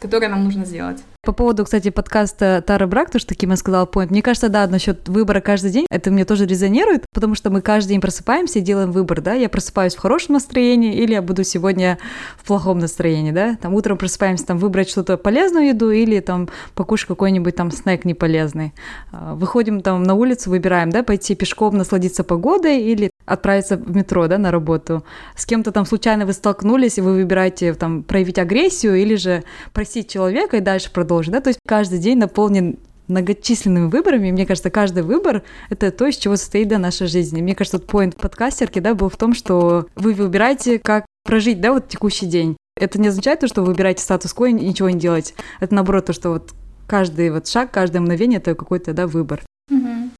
который 0.00 0.28
нам 0.28 0.44
нужно 0.44 0.66
сделать. 0.66 1.02
По 1.22 1.32
поводу, 1.32 1.64
кстати, 1.64 1.90
подкаста 1.90 2.62
Тара 2.64 2.86
Брак, 2.86 3.10
то, 3.10 3.18
что 3.18 3.34
Кима 3.34 3.56
сказала 3.56 3.86
point, 3.86 4.08
мне 4.10 4.22
кажется, 4.22 4.48
да, 4.48 4.66
насчет 4.66 5.08
выбора 5.08 5.40
каждый 5.40 5.70
день, 5.70 5.86
это 5.90 6.10
мне 6.10 6.24
тоже 6.24 6.46
резонирует, 6.46 7.04
потому 7.12 7.34
что 7.34 7.50
мы 7.50 7.60
каждый 7.62 7.90
день 7.90 8.00
просыпаемся 8.00 8.60
и 8.60 8.62
делаем 8.62 8.92
выбор, 8.92 9.20
да, 9.20 9.34
я 9.34 9.48
просыпаюсь 9.48 9.96
в 9.96 9.98
хорошем 9.98 10.34
настроении 10.34 10.94
или 10.94 11.12
я 11.12 11.22
буду 11.22 11.42
сегодня 11.44 11.98
в 12.36 12.46
плохом 12.46 12.78
настроении, 12.78 13.32
да, 13.32 13.56
там 13.60 13.74
утром 13.74 13.98
просыпаемся, 13.98 14.46
там 14.46 14.58
выбрать 14.58 14.88
что-то 14.88 15.16
полезную 15.16 15.68
еду 15.68 15.90
или 15.90 16.20
там 16.20 16.48
покушать 16.74 17.08
какой-нибудь 17.08 17.56
там 17.56 17.70
снэк 17.70 18.04
неполезный. 18.04 18.72
А, 19.12 19.34
выходим 19.34 19.80
там 19.80 20.04
на 20.04 20.14
улицу, 20.14 20.50
выбираем, 20.50 20.90
да, 20.90 21.02
пойти 21.02 21.34
пешком 21.34 21.76
насладиться 21.76 22.22
погодой 22.22 22.82
или 22.82 23.10
отправиться 23.24 23.76
в 23.76 23.94
метро, 23.94 24.28
да, 24.28 24.38
на 24.38 24.50
работу. 24.52 25.04
С 25.34 25.44
кем-то 25.44 25.72
там 25.72 25.84
случайно 25.84 26.24
вы 26.24 26.32
столкнулись, 26.32 26.98
и 26.98 27.00
вы 27.00 27.14
выбираете 27.14 27.74
там 27.74 28.04
проявить 28.04 28.38
агрессию 28.38 28.94
или 28.94 29.16
же 29.16 29.42
просить 29.72 30.08
человека 30.08 30.56
и 30.56 30.60
дальше 30.60 30.92
продолжить 30.92 31.15
продолжить, 31.16 31.32
да, 31.32 31.40
то 31.40 31.48
есть 31.48 31.60
каждый 31.66 31.98
день 31.98 32.18
наполнен 32.18 32.78
многочисленными 33.08 33.88
выборами. 33.88 34.32
Мне 34.32 34.46
кажется, 34.46 34.70
каждый 34.70 35.02
выбор— 35.02 35.42
это 35.70 35.90
то, 35.92 36.06
из 36.06 36.16
чего 36.16 36.36
состоит 36.36 36.68
да, 36.68 36.78
наша 36.78 37.06
жизнь. 37.06 37.38
И 37.38 37.42
мне 37.42 37.54
кажется, 37.54 37.78
вот 37.78 37.86
поинт 37.86 38.16
подкастерки 38.16 38.80
да, 38.80 38.94
был 38.94 39.08
в 39.08 39.16
том, 39.16 39.32
что 39.32 39.86
вы 39.94 40.12
выбираете, 40.12 40.78
как 40.78 41.06
прожить 41.24 41.60
да, 41.60 41.72
вот 41.72 41.88
текущий 41.88 42.26
день. 42.26 42.56
Это 42.76 43.00
не 43.00 43.08
означает 43.08 43.40
то, 43.40 43.48
что 43.48 43.62
вы 43.62 43.68
выбираете 43.68 44.02
статус-кво 44.02 44.46
и 44.46 44.52
ничего 44.52 44.90
не 44.90 44.98
делать. 44.98 45.34
Это 45.60 45.74
наоборот 45.74 46.06
то, 46.06 46.12
что 46.12 46.30
вот 46.30 46.52
каждый 46.88 47.30
вот 47.30 47.46
шаг, 47.46 47.70
каждое 47.70 48.00
мгновение— 48.00 48.38
это 48.40 48.54
какой-то 48.54 48.92
да, 48.92 49.06
выбор. 49.06 49.40
Mm-hmm. 49.70 50.10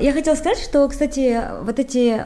Я 0.00 0.12
хотела 0.12 0.34
сказать, 0.34 0.58
что, 0.58 0.88
кстати, 0.88 1.42
вот 1.62 1.78
эти 1.78 2.24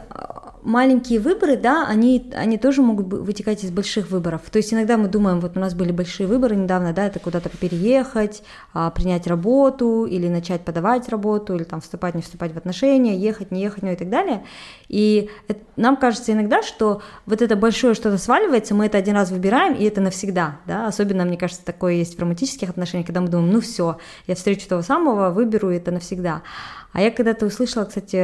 маленькие 0.62 1.18
выборы, 1.20 1.56
да, 1.56 1.86
они, 1.88 2.30
они 2.34 2.56
тоже 2.56 2.82
могут 2.82 3.06
вытекать 3.06 3.64
из 3.64 3.70
больших 3.70 4.10
выборов. 4.10 4.42
То 4.50 4.58
есть 4.58 4.72
иногда 4.72 4.96
мы 4.96 5.08
думаем, 5.08 5.40
вот 5.40 5.56
у 5.56 5.60
нас 5.60 5.74
были 5.74 5.92
большие 5.92 6.26
выборы 6.26 6.54
недавно, 6.56 6.92
да, 6.92 7.06
это 7.06 7.18
куда-то 7.18 7.48
переехать, 7.48 8.42
а, 8.72 8.90
принять 8.90 9.26
работу 9.26 10.04
или 10.04 10.28
начать 10.28 10.64
подавать 10.64 11.08
работу, 11.08 11.54
или 11.54 11.64
там 11.64 11.80
вступать, 11.80 12.14
не 12.14 12.22
вступать 12.22 12.52
в 12.54 12.56
отношения, 12.56 13.16
ехать, 13.16 13.50
не 13.50 13.60
ехать, 13.60 13.82
ну 13.82 13.90
и 13.90 13.96
так 13.96 14.08
далее. 14.08 14.44
И 14.88 15.30
это, 15.48 15.60
нам 15.76 15.96
кажется 15.96 16.32
иногда, 16.32 16.62
что 16.62 17.02
вот 17.26 17.42
это 17.42 17.56
большое 17.56 17.94
что-то 17.94 18.18
сваливается, 18.18 18.74
мы 18.74 18.86
это 18.86 18.98
один 18.98 19.14
раз 19.14 19.30
выбираем, 19.30 19.74
и 19.74 19.84
это 19.84 20.00
навсегда, 20.00 20.58
да, 20.66 20.86
особенно, 20.86 21.24
мне 21.24 21.36
кажется, 21.36 21.64
такое 21.64 21.94
есть 21.94 22.16
в 22.16 22.20
романтических 22.20 22.70
отношениях, 22.70 23.06
когда 23.06 23.20
мы 23.20 23.28
думаем, 23.28 23.52
ну 23.52 23.60
все, 23.60 23.98
я 24.26 24.34
встречу 24.36 24.68
того 24.68 24.82
самого, 24.82 25.30
выберу 25.30 25.70
это 25.70 25.90
навсегда. 25.90 26.42
А 26.92 27.00
я 27.00 27.10
когда-то 27.10 27.46
услышала, 27.46 27.84
кстати, 27.84 28.22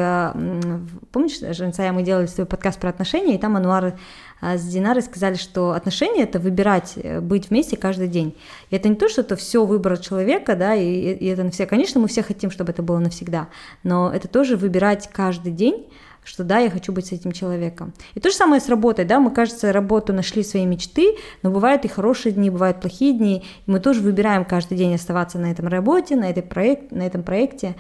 помнишь, 1.11 1.39
Женцая, 1.57 1.91
мы 1.93 2.03
делали 2.03 2.27
свой 2.29 2.47
подкаст 2.47 2.79
про 2.79 2.91
отношения, 2.91 3.35
и 3.35 3.39
там 3.39 3.57
Ануар 3.57 3.99
а, 4.41 4.57
с 4.57 4.63
Динарой 4.63 5.03
сказали, 5.03 5.35
что 5.35 5.73
отношения— 5.73 6.23
это 6.25 6.39
выбирать 6.39 6.95
э, 6.97 7.21
быть 7.21 7.51
вместе 7.51 7.77
каждый 7.77 8.09
день. 8.09 8.37
И 8.71 8.77
это 8.77 8.89
не 8.89 8.95
то, 8.95 9.09
что 9.09 9.23
это 9.23 9.37
все 9.37 9.65
выбор 9.65 9.99
человека, 9.99 10.55
да, 10.55 10.75
и, 10.75 10.85
и 10.85 11.27
это 11.27 11.49
все. 11.51 11.67
Конечно, 11.67 12.01
мы 12.01 12.09
все 12.09 12.23
хотим, 12.23 12.51
чтобы 12.51 12.71
это 12.71 12.83
было 12.83 12.99
навсегда, 12.99 13.49
но 13.83 14.11
это 14.13 14.29
тоже 14.29 14.57
выбирать 14.57 15.09
каждый 15.13 15.53
день, 15.53 15.87
что 16.29 16.45
да, 16.45 16.59
я 16.59 16.71
хочу 16.71 16.93
быть 16.93 17.07
с 17.07 17.13
этим 17.13 17.33
человеком. 17.33 17.93
И 18.15 18.21
то 18.21 18.31
же 18.31 18.37
самое 18.37 18.61
с 18.61 18.69
работой, 18.69 19.05
да, 19.05 19.19
мы, 19.19 19.31
кажется, 19.31 19.73
работу 19.73 20.13
нашли 20.13 20.45
свои 20.45 20.67
мечты, 20.67 21.17
но 21.43 21.51
бывают 21.51 21.85
и 21.85 21.89
хорошие 21.89 22.33
дни, 22.33 22.51
бывают 22.51 22.81
плохие 22.81 23.13
дни, 23.15 23.45
и 23.67 23.71
мы 23.71 23.81
тоже 23.81 24.01
выбираем 24.03 24.45
каждый 24.45 24.77
день 24.77 24.95
оставаться 24.95 25.39
на 25.39 25.51
этом 25.51 25.67
работе, 25.69 26.17
на, 26.17 26.29
этой 26.29 26.43
проект, 26.43 26.93
на 26.93 27.03
этом 27.03 27.23
проекте, 27.23 27.77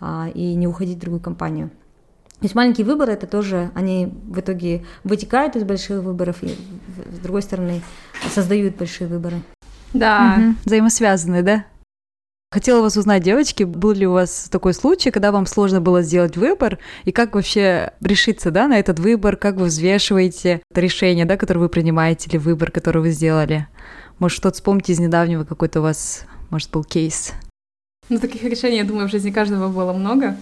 а, 0.00 0.28
и 0.34 0.54
не 0.54 0.66
уходить 0.66 0.98
в 0.98 1.00
другую 1.00 1.20
компанию. 1.20 1.70
То 2.42 2.46
есть 2.46 2.56
маленькие 2.56 2.84
выборы 2.84 3.12
это 3.12 3.28
тоже, 3.28 3.70
они 3.72 4.12
в 4.26 4.40
итоге 4.40 4.84
вытекают 5.04 5.54
из 5.54 5.62
больших 5.62 6.02
выборов 6.02 6.42
и, 6.42 6.48
с 6.48 7.18
другой 7.20 7.42
стороны, 7.42 7.82
создают 8.34 8.74
большие 8.74 9.06
выборы. 9.06 9.36
Да. 9.94 10.34
Угу. 10.36 10.54
Взаимосвязаны, 10.64 11.42
да? 11.42 11.66
Хотела 12.50 12.82
вас 12.82 12.96
узнать, 12.96 13.22
девочки, 13.22 13.62
был 13.62 13.92
ли 13.92 14.08
у 14.08 14.14
вас 14.14 14.48
такой 14.50 14.74
случай, 14.74 15.12
когда 15.12 15.30
вам 15.30 15.46
сложно 15.46 15.80
было 15.80 16.02
сделать 16.02 16.36
выбор, 16.36 16.80
и 17.04 17.12
как 17.12 17.36
вообще 17.36 17.92
решиться 18.00 18.50
да, 18.50 18.66
на 18.66 18.80
этот 18.80 18.98
выбор, 18.98 19.36
как 19.36 19.54
вы 19.54 19.66
взвешиваете 19.66 20.62
это 20.68 20.80
решение, 20.80 21.24
да, 21.24 21.36
которое 21.36 21.60
вы 21.60 21.68
принимаете, 21.68 22.28
или 22.28 22.38
выбор, 22.38 22.72
который 22.72 23.02
вы 23.02 23.12
сделали? 23.12 23.68
Может, 24.18 24.38
что-то 24.38 24.56
вспомните 24.56 24.94
из 24.94 24.98
недавнего, 24.98 25.44
какой-то 25.44 25.78
у 25.78 25.84
вас, 25.84 26.24
может, 26.50 26.72
был 26.72 26.82
кейс? 26.82 27.34
Ну, 28.08 28.18
таких 28.18 28.42
решений, 28.42 28.78
я 28.78 28.84
думаю, 28.84 29.06
в 29.06 29.12
жизни 29.12 29.30
каждого 29.30 29.68
было 29.68 29.92
много. 29.92 30.36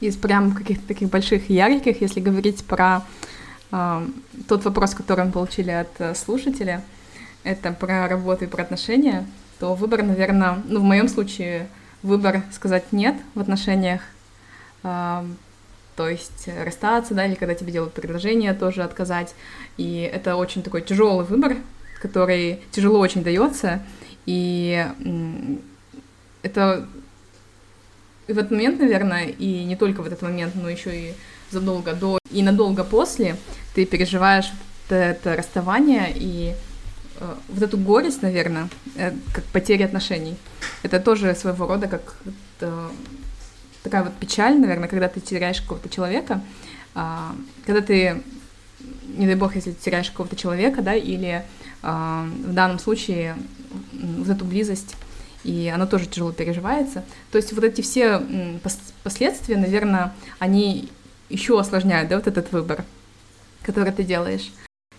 Из 0.00 0.16
прям 0.16 0.52
каких-то 0.52 0.86
таких 0.86 1.08
больших 1.08 1.50
ярких, 1.50 2.00
если 2.00 2.20
говорить 2.20 2.64
про 2.64 3.02
э, 3.72 4.06
тот 4.48 4.64
вопрос, 4.64 4.94
который 4.94 5.24
мы 5.24 5.32
получили 5.32 5.70
от 5.70 5.88
э, 5.98 6.14
слушателя, 6.14 6.82
это 7.42 7.72
про 7.72 8.08
работу 8.08 8.44
и 8.44 8.48
про 8.48 8.62
отношения, 8.62 9.26
то 9.60 9.74
выбор, 9.74 10.02
наверное, 10.02 10.62
ну, 10.66 10.80
в 10.80 10.82
моем 10.82 11.08
случае, 11.08 11.68
выбор 12.02 12.42
сказать 12.52 12.92
«нет» 12.92 13.16
в 13.34 13.40
отношениях, 13.40 14.02
э, 14.82 15.24
то 15.96 16.08
есть 16.08 16.48
расстаться, 16.64 17.14
да, 17.14 17.26
или 17.26 17.34
когда 17.34 17.54
тебе 17.54 17.72
делают 17.72 17.94
предложение, 17.94 18.52
тоже 18.52 18.82
отказать. 18.82 19.34
И 19.76 20.10
это 20.12 20.36
очень 20.36 20.62
такой 20.62 20.82
тяжелый 20.82 21.24
выбор, 21.24 21.56
который 22.02 22.60
тяжело 22.72 22.98
очень 22.98 23.22
дается, 23.22 23.80
и 24.26 24.86
это 26.42 26.86
в 28.26 28.38
этот 28.38 28.50
момент, 28.50 28.80
наверное, 28.80 29.26
и 29.26 29.64
не 29.64 29.76
только 29.76 30.02
в 30.02 30.06
этот 30.06 30.22
момент, 30.22 30.54
но 30.54 30.68
еще 30.68 30.96
и 30.96 31.14
задолго 31.50 31.92
до 31.94 32.18
и 32.30 32.42
надолго 32.42 32.84
после 32.84 33.36
ты 33.74 33.84
переживаешь 33.86 34.50
это 34.88 35.36
расставание 35.36 36.12
и 36.14 36.54
э, 37.20 37.34
вот 37.48 37.62
эту 37.62 37.78
горесть, 37.78 38.22
наверное, 38.22 38.68
э, 38.96 39.12
как 39.32 39.44
потеря 39.44 39.86
отношений. 39.86 40.36
Это 40.82 41.00
тоже 41.00 41.34
своего 41.34 41.66
рода 41.66 41.88
как 41.88 42.16
это, 42.58 42.90
такая 43.82 44.04
вот 44.04 44.14
печаль, 44.14 44.58
наверное, 44.58 44.88
когда 44.88 45.08
ты 45.08 45.20
теряешь 45.20 45.60
какого-то 45.60 45.88
человека, 45.88 46.42
э, 46.94 47.06
когда 47.66 47.80
ты, 47.80 48.22
не 49.16 49.26
дай 49.26 49.36
бог, 49.36 49.54
если 49.54 49.72
теряешь 49.72 50.10
какого-то 50.10 50.36
человека, 50.36 50.82
да, 50.82 50.94
или 50.94 51.44
э, 51.82 52.24
в 52.46 52.52
данном 52.52 52.78
случае 52.78 53.36
вот 53.92 54.28
эту 54.28 54.44
близость 54.44 54.96
и 55.44 55.68
оно 55.68 55.86
тоже 55.86 56.06
тяжело 56.06 56.32
переживается. 56.32 57.04
То 57.30 57.38
есть 57.38 57.52
вот 57.52 57.62
эти 57.62 57.80
все 57.82 58.22
последствия, 59.02 59.56
наверное, 59.56 60.12
они 60.38 60.88
еще 61.28 61.58
осложняют, 61.58 62.08
да, 62.08 62.16
вот 62.16 62.26
этот 62.26 62.50
выбор, 62.52 62.84
который 63.62 63.92
ты 63.92 64.02
делаешь. 64.02 64.50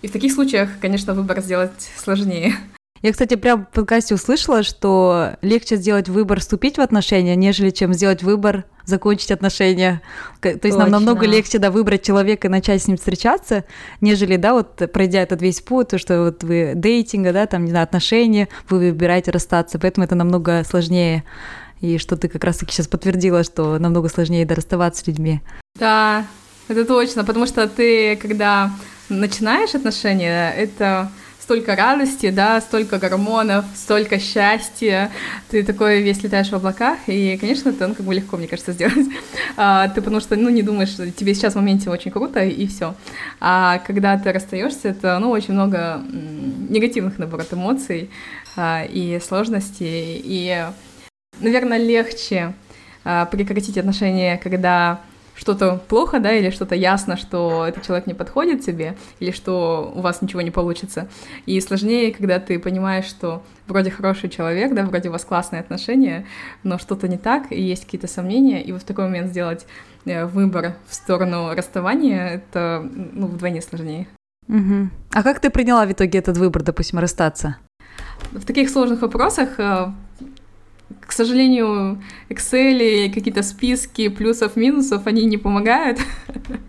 И 0.01 0.07
в 0.07 0.11
таких 0.11 0.31
случаях, 0.31 0.69
конечно, 0.79 1.13
выбор 1.13 1.41
сделать 1.41 1.89
сложнее. 1.97 2.55
Я, 3.01 3.11
кстати, 3.11 3.35
прямо 3.35 3.65
в 3.65 3.75
подкасте 3.75 4.15
услышала, 4.15 4.63
что 4.63 5.35
легче 5.41 5.75
сделать 5.75 6.09
выбор 6.09 6.39
вступить 6.39 6.77
в 6.77 6.81
отношения, 6.81 7.35
нежели 7.35 7.69
чем 7.69 7.93
сделать 7.93 8.23
выбор 8.23 8.65
закончить 8.85 9.31
отношения. 9.31 10.01
То 10.41 10.49
есть 10.49 10.61
Точно. 10.61 10.79
нам 10.79 10.91
намного 10.91 11.25
легче, 11.25 11.59
да, 11.59 11.71
выбрать 11.71 12.03
человека 12.03 12.47
и 12.47 12.51
начать 12.51 12.81
с 12.81 12.87
ним 12.87 12.97
встречаться, 12.97 13.65
нежели, 14.01 14.37
да, 14.37 14.53
вот 14.53 14.89
пройдя 14.91 15.21
этот 15.21 15.41
весь 15.41 15.61
путь, 15.61 15.89
то, 15.89 15.97
что 15.97 16.23
вот 16.23 16.43
вы 16.43 16.73
дейтинга, 16.75 17.33
да, 17.33 17.45
там, 17.45 17.65
не 17.65 17.71
знаю, 17.71 17.83
отношения, 17.83 18.47
вы 18.69 18.79
выбираете 18.79 19.31
расстаться, 19.31 19.77
поэтому 19.77 20.05
это 20.05 20.15
намного 20.15 20.63
сложнее. 20.63 21.23
И 21.81 21.97
что 21.97 22.15
ты 22.15 22.29
как 22.29 22.43
раз-таки 22.43 22.71
сейчас 22.73 22.87
подтвердила, 22.87 23.43
что 23.43 23.77
намного 23.77 24.07
сложнее 24.09 24.45
да, 24.45 24.55
расставаться 24.55 25.03
с 25.03 25.07
людьми. 25.07 25.41
Да, 25.77 26.25
это 26.69 26.85
точно, 26.85 27.25
потому 27.25 27.45
что 27.45 27.67
ты, 27.67 28.15
когда 28.15 28.71
начинаешь 29.09 29.75
отношения, 29.75 30.51
это 30.51 31.11
столько 31.45 31.75
радости, 31.75 32.31
да, 32.31 32.59
столько 32.59 32.97
гормонов, 32.97 33.65
столько 33.75 34.19
счастья, 34.19 35.11
ты 35.47 35.63
такой 35.63 36.01
весь 36.01 36.23
летаешь 36.23 36.49
в 36.49 36.55
облаках, 36.55 36.97
и, 37.05 37.37
конечно, 37.37 37.69
это 37.69 37.87
ну, 37.87 37.93
как 37.93 38.03
бы 38.03 38.15
легко, 38.15 38.35
мне 38.35 38.47
кажется, 38.47 38.71
сделать. 38.73 39.07
А, 39.55 39.87
ты 39.89 40.01
потому 40.01 40.21
что, 40.21 40.35
ну, 40.37 40.49
не 40.49 40.63
думаешь, 40.63 40.89
что 40.89 41.11
тебе 41.11 41.35
сейчас 41.35 41.53
в 41.53 41.57
моменте 41.57 41.91
очень 41.91 42.09
круто, 42.09 42.43
и 42.43 42.65
все. 42.65 42.95
А 43.39 43.77
когда 43.85 44.17
ты 44.17 44.31
расстаешься, 44.31 44.89
это, 44.89 45.19
ну, 45.19 45.29
очень 45.29 45.53
много 45.53 46.01
негативных, 46.67 47.19
наоборот, 47.19 47.47
эмоций 47.51 48.09
а, 48.55 48.83
и 48.83 49.19
сложностей, 49.19 50.19
и, 50.23 50.65
наверное, 51.39 51.77
легче 51.77 52.55
а, 53.03 53.27
прекратить 53.27 53.77
отношения, 53.77 54.37
когда 54.37 54.99
что-то 55.35 55.81
плохо, 55.87 56.19
да, 56.19 56.31
или 56.31 56.49
что-то 56.49 56.75
ясно, 56.75 57.17
что 57.17 57.65
этот 57.67 57.83
человек 57.85 58.07
не 58.07 58.13
подходит 58.13 58.63
тебе, 58.63 58.95
или 59.19 59.31
что 59.31 59.91
у 59.93 60.01
вас 60.01 60.21
ничего 60.21 60.41
не 60.41 60.51
получится. 60.51 61.07
И 61.45 61.59
сложнее, 61.59 62.13
когда 62.13 62.39
ты 62.39 62.57
понимаешь, 62.57 63.05
что 63.05 63.43
вроде 63.67 63.91
хороший 63.91 64.29
человек, 64.29 64.73
да, 64.73 64.83
вроде 64.85 65.09
у 65.09 65.11
вас 65.11 65.25
классные 65.25 65.59
отношения, 65.59 66.25
но 66.63 66.77
что-то 66.77 67.07
не 67.07 67.17
так, 67.17 67.51
и 67.51 67.61
есть 67.61 67.85
какие-то 67.85 68.07
сомнения, 68.07 68.63
и 68.63 68.71
вот 68.71 68.81
в 68.81 68.85
такой 68.85 69.05
момент 69.05 69.29
сделать 69.29 69.65
э, 70.05 70.25
выбор 70.25 70.75
в 70.87 70.95
сторону 70.95 71.53
расставания, 71.53 72.27
это, 72.27 72.89
ну, 72.93 73.27
вдвойне 73.27 73.61
сложнее. 73.61 74.07
Угу. 74.47 74.89
А 75.13 75.23
как 75.23 75.39
ты 75.39 75.49
приняла 75.49 75.85
в 75.85 75.91
итоге 75.91 76.19
этот 76.19 76.37
выбор, 76.37 76.63
допустим, 76.63 76.99
расстаться? 76.99 77.57
В 78.31 78.45
таких 78.45 78.69
сложных 78.69 79.01
вопросах 79.01 79.59
э, 79.59 79.87
к 81.05 81.11
сожалению, 81.11 82.01
Excel 82.29 83.07
и 83.07 83.09
какие-то 83.09 83.43
списки 83.43 84.07
плюсов-минусов, 84.07 85.07
они 85.07 85.25
не 85.25 85.37
помогают. 85.37 85.99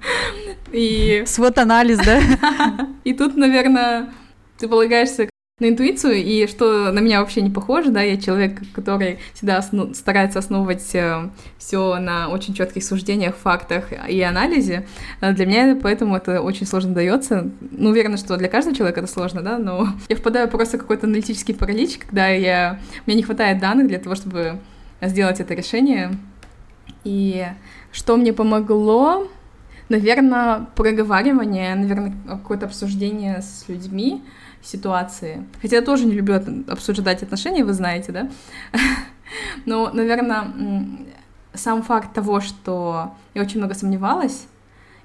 И... 0.73 1.23
Свод-анализ, 1.27 1.99
да? 1.99 2.21
И 3.05 3.15
тут, 3.15 3.37
наверное, 3.37 4.13
ты 4.59 4.69
полагаешься 4.69 5.29
на 5.59 5.71
интуицию, 5.71 6.17
и 6.17 6.47
что 6.47 6.93
на 6.93 6.99
меня 6.99 7.21
вообще 7.21 7.41
не 7.41 7.49
похоже, 7.49 7.91
да, 7.91 8.03
я 8.03 8.19
человек, 8.19 8.61
который 8.75 9.21
всегда 9.33 9.57
основ... 9.57 9.97
старается 9.97 10.39
основывать 10.39 10.95
э, 10.95 11.31
все 11.57 11.99
на 11.99 12.29
очень 12.29 12.53
четких 12.53 12.85
суждениях, 12.85 13.35
фактах 13.37 13.87
и 14.07 14.21
анализе. 14.21 14.87
А 15.21 15.33
для 15.33 15.47
меня 15.47 15.79
поэтому 15.83 16.15
это 16.15 16.43
очень 16.43 16.67
сложно 16.67 16.93
дается. 16.93 17.51
Ну, 17.71 17.89
уверена, 17.89 18.19
что 18.19 18.37
для 18.37 18.49
каждого 18.49 18.77
человека 18.77 19.01
это 19.01 19.11
сложно, 19.11 19.41
да, 19.41 19.57
но 19.57 19.89
я 20.11 20.17
впадаю 20.17 20.51
просто 20.51 20.77
в 20.77 20.83
какой-то 20.83 21.07
аналитический 21.07 21.55
паралич, 21.55 21.97
когда 21.97 22.29
я... 22.29 22.79
мне 23.07 23.17
не 23.17 23.23
хватает 23.23 23.59
данных 23.59 23.89
для 23.89 23.99
того, 23.99 24.15
чтобы 24.15 24.59
сделать 25.01 25.41
это 25.41 25.55
решение. 25.55 26.19
И 27.05 27.47
что 27.93 28.19
мне 28.19 28.35
помогло? 28.35 29.27
Наверное, 29.89 30.67
проговаривание, 30.75 31.75
наверное, 31.77 32.13
какое-то 32.29 32.67
обсуждение 32.67 33.41
с 33.41 33.65
людьми, 33.69 34.23
ситуации. 34.67 35.47
Хотя 35.63 35.77
я 35.77 35.83
тоже 35.83 36.05
не 36.07 36.13
люблю 36.13 36.43
обсуждать 36.69 37.23
отношения, 37.23 37.65
вы 37.65 37.73
знаете, 37.73 38.13
да? 38.13 38.31
Но, 39.67 39.91
наверное, 39.91 40.53
сам 41.55 41.83
факт 41.83 42.13
того, 42.13 42.41
что 42.41 43.15
я 43.35 43.43
очень 43.43 43.59
много 43.59 43.75
сомневалась, 43.75 44.47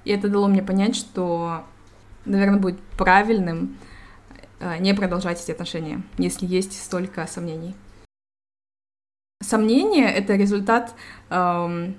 и 0.04 0.12
это 0.12 0.30
дало 0.30 0.48
мне 0.48 0.64
понять, 0.64 0.96
что, 0.96 1.64
наверное, 2.26 2.60
будет 2.60 2.80
правильным 2.98 3.78
э, 4.60 4.78
не 4.80 4.94
продолжать 4.94 5.42
эти 5.42 5.52
отношения, 5.52 6.02
если 6.18 6.46
есть 6.46 6.82
столько 6.82 7.26
сомнений. 7.28 7.76
Сомнения— 9.42 10.08
это 10.14 10.36
результат 10.36 10.94
эм, 11.30 11.96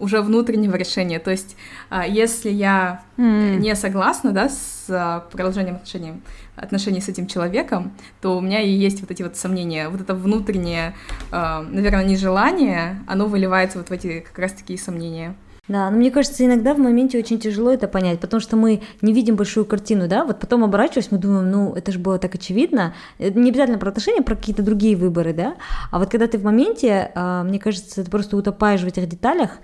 уже 0.00 0.22
внутреннего 0.22 0.76
решения. 0.76 1.18
То 1.18 1.30
есть, 1.30 1.56
э, 1.90 2.02
если 2.08 2.50
я 2.50 3.02
mm. 3.16 3.56
не 3.56 3.76
согласна, 3.76 4.32
да, 4.32 4.48
с 4.48 4.86
э, 4.88 5.20
продолжением 5.30 5.76
отношений, 5.76 6.14
отношений 6.56 7.00
с 7.00 7.08
этим 7.08 7.26
человеком, 7.26 7.92
то 8.20 8.36
у 8.36 8.40
меня 8.40 8.60
и 8.60 8.70
есть 8.70 9.00
вот 9.00 9.10
эти 9.10 9.22
вот 9.22 9.36
сомнения, 9.36 9.88
вот 9.88 10.00
это 10.00 10.14
внутреннее, 10.14 10.94
э, 11.30 11.60
наверное, 11.70 12.04
нежелание, 12.04 13.00
оно 13.06 13.26
выливается 13.26 13.78
вот 13.78 13.90
в 13.90 13.92
эти 13.92 14.20
как 14.20 14.38
раз-таки 14.38 14.76
сомнения. 14.76 15.34
Да, 15.68 15.88
но 15.88 15.98
мне 15.98 16.10
кажется, 16.10 16.44
иногда 16.44 16.74
в 16.74 16.78
моменте 16.78 17.16
очень 17.16 17.38
тяжело 17.38 17.70
это 17.70 17.86
понять, 17.86 18.18
потому 18.18 18.40
что 18.40 18.56
мы 18.56 18.82
не 19.02 19.12
видим 19.12 19.36
большую 19.36 19.64
картину, 19.64 20.08
да, 20.08 20.24
вот 20.24 20.40
потом 20.40 20.64
оборачиваясь, 20.64 21.12
мы 21.12 21.18
думаем, 21.18 21.48
ну, 21.48 21.74
это 21.74 21.92
же 21.92 22.00
было 22.00 22.18
так 22.18 22.34
очевидно, 22.34 22.92
это 23.18 23.38
не 23.38 23.50
обязательно 23.50 23.78
про 23.78 23.90
отношения, 23.90 24.22
про 24.22 24.34
какие-то 24.34 24.64
другие 24.64 24.96
выборы, 24.96 25.32
да, 25.32 25.54
а 25.92 26.00
вот 26.00 26.10
когда 26.10 26.26
ты 26.26 26.38
в 26.38 26.42
моменте, 26.42 27.12
мне 27.14 27.60
кажется, 27.60 28.02
ты 28.02 28.10
просто 28.10 28.36
утопаешь 28.36 28.80
в 28.80 28.86
этих 28.86 29.08
деталях, 29.08 29.58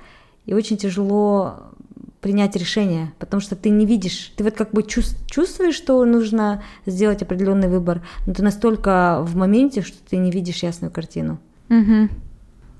и 0.46 0.54
очень 0.54 0.76
тяжело 0.76 1.66
принять 2.20 2.56
решение, 2.56 3.12
потому 3.18 3.40
что 3.40 3.54
ты 3.54 3.68
не 3.68 3.86
видишь, 3.86 4.32
ты 4.36 4.42
вот 4.42 4.54
как 4.54 4.72
бы 4.72 4.82
чувствуешь, 4.82 5.76
что 5.76 6.04
нужно 6.04 6.62
сделать 6.86 7.22
определенный 7.22 7.68
выбор, 7.68 8.02
но 8.26 8.34
ты 8.34 8.42
настолько 8.42 9.22
в 9.22 9.36
моменте, 9.36 9.82
что 9.82 9.96
ты 10.08 10.16
не 10.16 10.30
видишь 10.30 10.62
ясную 10.62 10.90
картину. 10.90 11.38
Угу. 11.68 12.08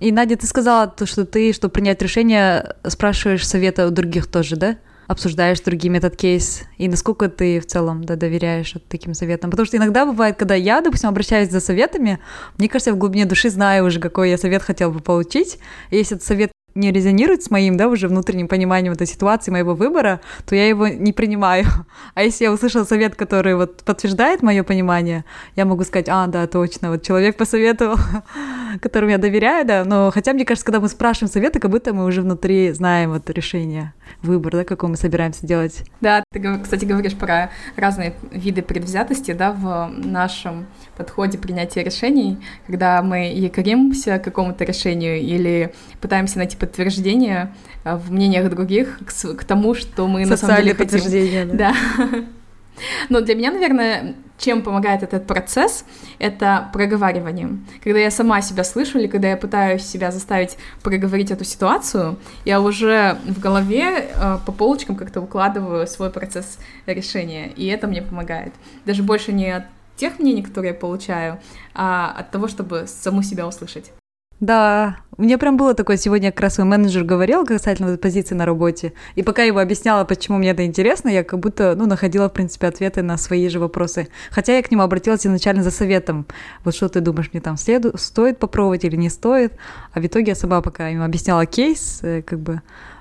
И 0.01 0.13
Надя, 0.13 0.37
ты 0.37 0.47
сказала, 0.47 0.89
то, 0.89 1.07
что 1.07 1.25
ты, 1.25 1.53
чтобы 1.53 1.73
принять 1.73 2.03
решение, 2.03 2.75
спрашиваешь 2.87 3.47
совета 3.47 3.87
у 3.87 3.91
других 3.91 4.27
тоже, 4.27 4.57
да? 4.57 4.79
обсуждаешь 5.07 5.59
с 5.59 5.63
другими 5.63 5.99
этот 5.99 6.17
кейс, 6.17 6.65
и 6.79 6.89
насколько 6.89 7.29
ты 7.29 7.61
в 7.61 7.67
целом 7.67 8.05
да, 8.05 8.17
доверяешь 8.17 8.75
таким 8.89 9.15
советам. 9.15 9.51
Потому 9.51 9.67
что 9.67 9.77
иногда 9.77 10.05
бывает, 10.05 10.37
когда 10.37 10.55
я, 10.55 10.81
допустим, 10.81 11.09
обращаюсь 11.09 11.51
за 11.51 11.61
советами, 11.61 12.19
мне 12.59 12.69
кажется, 12.69 12.91
я 12.91 12.95
в 12.97 12.99
глубине 12.99 13.25
души 13.25 13.51
знаю 13.51 13.87
уже, 13.87 14.01
какой 14.01 14.31
я 14.31 14.39
совет 14.39 14.63
хотел 14.63 14.91
бы 14.91 15.01
получить. 15.01 15.59
И 15.91 15.97
если 15.97 16.17
этот 16.17 16.27
совет 16.27 16.51
не 16.77 16.93
резонирует 16.93 17.43
с 17.43 17.51
моим, 17.51 17.77
да, 17.77 17.89
уже 17.89 18.09
внутренним 18.09 18.49
пониманием 18.49 18.93
этой 18.93 19.07
ситуации, 19.07 19.51
моего 19.51 19.75
выбора, 19.75 20.21
то 20.45 20.55
я 20.55 20.69
его 20.69 20.87
не 20.87 21.13
принимаю. 21.13 21.65
А 22.15 22.23
если 22.23 22.45
я 22.45 22.53
услышала 22.53 22.85
совет, 22.85 23.15
который 23.15 23.57
вот 23.57 23.83
подтверждает 23.83 24.43
мое 24.43 24.63
понимание, 24.63 25.25
я 25.55 25.65
могу 25.65 25.85
сказать, 25.85 26.09
а, 26.09 26.27
да, 26.27 26.47
точно, 26.47 26.91
вот 26.91 27.03
человек 27.03 27.37
посоветовал, 27.37 27.97
которому 28.81 29.11
я 29.11 29.19
доверяю, 29.19 29.67
да, 29.67 29.85
но 29.85 30.11
хотя, 30.11 30.33
мне 30.33 30.45
кажется, 30.45 30.65
когда 30.65 30.81
мы 30.81 30.89
спрашиваем 30.89 31.33
советы, 31.33 31.59
как 31.59 31.71
будто 31.71 31.93
мы 31.93 32.05
уже 32.05 32.23
внутри 32.23 32.73
знаем 32.73 33.13
вот 33.13 33.29
решение, 33.31 33.93
выбор, 34.23 34.53
да, 34.53 34.65
какой 34.65 34.89
мы 34.89 34.97
собираемся 34.97 35.47
делать. 35.47 35.85
Да, 36.01 36.23
ты, 36.33 36.59
кстати, 36.59 36.85
говоришь 36.85 37.15
про 37.15 37.51
разные 37.77 38.15
виды 38.31 38.63
предвзятости, 38.63 39.33
да, 39.33 39.53
в 39.53 39.89
нашем 39.89 40.67
подходе 40.97 41.39
принятия 41.39 41.83
решений, 41.83 42.39
когда 42.67 43.03
мы 43.03 43.33
якоримся 43.33 44.19
к 44.19 44.25
какому-то 44.25 44.65
решению 44.65 45.21
или 45.21 45.73
пытаемся 46.01 46.39
найти 46.39 46.57
подтверждение 46.57 47.55
э, 47.85 47.97
в 47.97 48.13
мнениях 48.13 48.51
других 48.51 48.99
к, 49.05 49.37
к 49.37 49.45
тому, 49.45 49.75
что 49.75 50.07
мы 50.07 50.27
на 50.27 50.37
самом 50.37 50.57
деле 50.57 50.75
хотим. 50.75 50.85
подтверждение, 50.87 51.45
да. 51.45 51.75
да. 51.99 52.07
Но 53.09 53.21
для 53.21 53.35
меня, 53.35 53.53
наверное, 53.53 54.17
чем 54.39 54.63
помогает 54.63 55.03
этот 55.03 55.27
процесс, 55.27 55.85
это 56.19 56.69
проговаривание. 56.73 57.59
Когда 57.83 57.99
я 57.99 58.11
сама 58.11 58.41
себя 58.43 58.65
слышу 58.65 58.99
или 58.99 59.07
когда 59.07 59.29
я 59.29 59.37
пытаюсь 59.37 59.83
себя 59.83 60.11
заставить 60.11 60.57
проговорить 60.83 61.31
эту 61.31 61.45
ситуацию, 61.45 62.19
я 62.45 62.61
уже 62.61 63.19
в 63.27 63.41
голове 63.41 64.11
э, 64.15 64.39
по 64.45 64.53
полочкам 64.53 64.97
как-то 64.97 65.21
укладываю 65.21 65.87
свой 65.87 66.11
процесс 66.11 66.59
решения, 66.87 67.49
и 67.49 67.67
это 67.67 67.87
мне 67.87 68.03
помогает. 68.03 68.53
Даже 68.85 69.03
больше 69.03 69.33
не 69.33 69.51
от 69.51 69.65
тех 69.97 70.19
мнений, 70.19 70.43
которые 70.43 70.73
я 70.73 70.79
получаю, 70.79 71.41
а 71.75 72.15
от 72.19 72.31
того, 72.31 72.49
чтобы 72.49 72.85
саму 72.87 73.23
себя 73.23 73.47
услышать. 73.47 73.93
Да, 74.41 74.99
у 75.17 75.23
меня 75.23 75.39
прям 75.39 75.57
было 75.57 75.73
такое, 75.73 75.97
сегодня 75.97 76.31
как 76.31 76.41
раз 76.41 76.59
мой 76.59 76.67
менеджер 76.67 77.05
говорил 77.05 77.47
касательно 77.47 77.97
позиции 77.97 78.35
на 78.35 78.45
работе, 78.45 78.93
и 79.15 79.23
пока 79.23 79.43
я 79.43 79.49
его 79.49 79.61
объясняла, 79.61 80.05
почему 80.05 80.37
мне 80.37 80.51
это 80.51 80.67
интересно, 80.67 81.09
я 81.09 81.25
как 81.25 81.41
будто, 81.41 81.75
ну, 81.75 81.87
находила, 81.87 82.29
в 82.29 82.35
принципе, 82.35 82.67
ответы 82.67 83.01
на 83.03 83.17
свои 83.17 83.49
же 83.49 83.59
вопросы. 83.59 84.09
Хотя 84.31 84.57
я 84.57 84.63
к 84.63 84.71
нему 84.71 84.83
обратилась 84.83 85.27
изначально 85.27 85.63
за 85.63 85.71
советом. 85.71 86.27
Вот 86.65 86.75
что 86.75 86.91
ты 86.91 87.01
думаешь, 87.01 87.31
мне 87.33 87.41
там 87.41 87.57
следу... 87.57 87.97
стоит 87.97 88.39
попробовать 88.39 88.85
или 88.85 88.97
не 88.97 89.09
стоит? 89.09 89.55
А 89.95 90.01
в 90.01 90.07
итоге 90.07 90.33
я 90.33 90.35
сама 90.35 90.61
пока 90.61 90.89
ему 90.89 91.05
объясняла 91.05 91.47
кейс, 91.47 92.01
э, 92.03 92.21
как 92.21 92.41
бы 92.41 92.61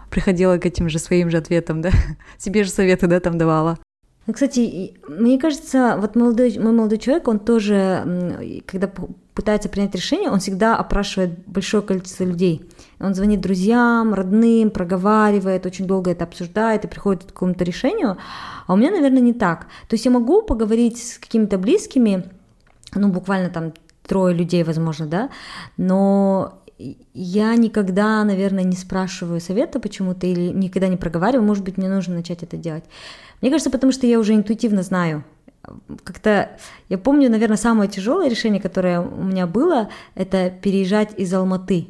приходила 0.10 0.58
к 0.58 0.66
этим 0.66 0.88
же 0.88 1.00
своим 1.00 1.30
же 1.30 1.38
ответам, 1.38 1.82
да, 1.82 1.92
себе 2.38 2.64
же 2.64 2.70
советы, 2.70 3.08
да, 3.08 3.20
там 3.20 3.38
давала. 3.38 3.78
Ну, 4.28 4.34
кстати, 4.34 4.96
мне 5.08 5.38
кажется, 5.38 5.98
вот 6.00 6.16
молодой, 6.16 6.58
мой 6.58 6.72
молодой 6.72 6.98
человек, 6.98 7.28
он 7.28 7.40
тоже, 7.40 8.64
когда 8.66 8.92
пытается 9.36 9.70
принять 9.70 9.94
решение, 9.94 10.32
он 10.32 10.40
всегда 10.40 10.78
опрашивает 10.78 11.46
большое 11.46 11.84
количество 11.84 12.24
людей. 12.24 12.68
Он 13.00 13.14
звонит 13.14 13.42
друзьям, 13.42 14.14
родным, 14.14 14.72
проговаривает, 14.72 15.66
очень 15.66 15.86
долго 15.86 16.12
это 16.12 16.24
обсуждает 16.24 16.86
и 16.86 16.88
приходит 16.88 17.24
к 17.24 17.28
какому-то 17.28 17.64
решению. 17.64 18.18
А 18.66 18.74
у 18.74 18.78
меня, 18.78 18.92
наверное, 18.92 19.22
не 19.22 19.34
так. 19.34 19.68
То 19.88 19.94
есть 19.94 20.06
я 20.06 20.12
могу 20.12 20.42
поговорить 20.42 20.98
с 20.98 21.18
какими-то 21.20 21.58
близкими, 21.60 22.30
ну, 22.96 23.10
буквально 23.10 23.50
там 23.50 23.74
трое 24.08 24.34
людей, 24.34 24.64
возможно, 24.64 25.06
да, 25.06 25.30
но 25.78 26.62
я 26.78 27.56
никогда, 27.56 28.24
наверное, 28.24 28.64
не 28.64 28.76
спрашиваю 28.76 29.40
совета 29.40 29.80
почему-то 29.80 30.28
или 30.28 30.52
никогда 30.52 30.88
не 30.88 30.98
проговариваю, 30.98 31.46
может 31.46 31.64
быть, 31.64 31.78
мне 31.78 31.90
нужно 31.90 32.16
начать 32.16 32.44
это 32.44 32.58
делать. 32.58 32.84
Мне 33.42 33.50
кажется, 33.50 33.70
потому 33.70 33.92
что 33.92 34.08
я 34.08 34.20
уже 34.20 34.34
интуитивно 34.34 34.84
знаю. 34.84 35.24
Как-то 36.04 36.52
я 36.90 36.98
помню, 36.98 37.30
наверное, 37.30 37.58
самое 37.58 37.90
тяжелое 37.90 38.30
решение, 38.30 38.62
которое 38.62 39.02
у 39.02 39.24
меня 39.24 39.48
было, 39.48 39.90
это 40.14 40.50
переезжать 40.50 41.18
из 41.18 41.34
Алматы. 41.34 41.88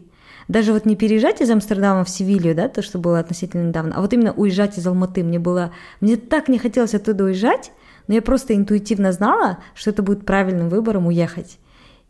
Даже 0.48 0.74
вот 0.74 0.86
не 0.86 0.96
переезжать 0.96 1.42
из 1.42 1.50
Амстердама 1.50 2.04
в 2.04 2.10
Севилью, 2.10 2.56
да, 2.56 2.70
то, 2.70 2.82
что 2.82 3.00
было 3.00 3.20
относительно 3.20 3.68
недавно, 3.68 3.96
а 3.96 4.02
вот 4.02 4.14
именно 4.14 4.32
уезжать 4.32 4.78
из 4.78 4.86
Алматы. 4.86 5.24
Мне 5.24 5.40
было, 5.40 5.72
мне 6.02 6.18
так 6.18 6.48
не 6.48 6.60
хотелось 6.60 6.94
оттуда 6.94 7.24
уезжать, 7.24 7.72
но 8.08 8.14
я 8.14 8.22
просто 8.22 8.56
интуитивно 8.56 9.12
знала, 9.12 9.58
что 9.74 9.90
это 9.90 10.04
будет 10.04 10.26
правильным 10.26 10.70
выбором 10.70 11.08
уехать. 11.08 11.58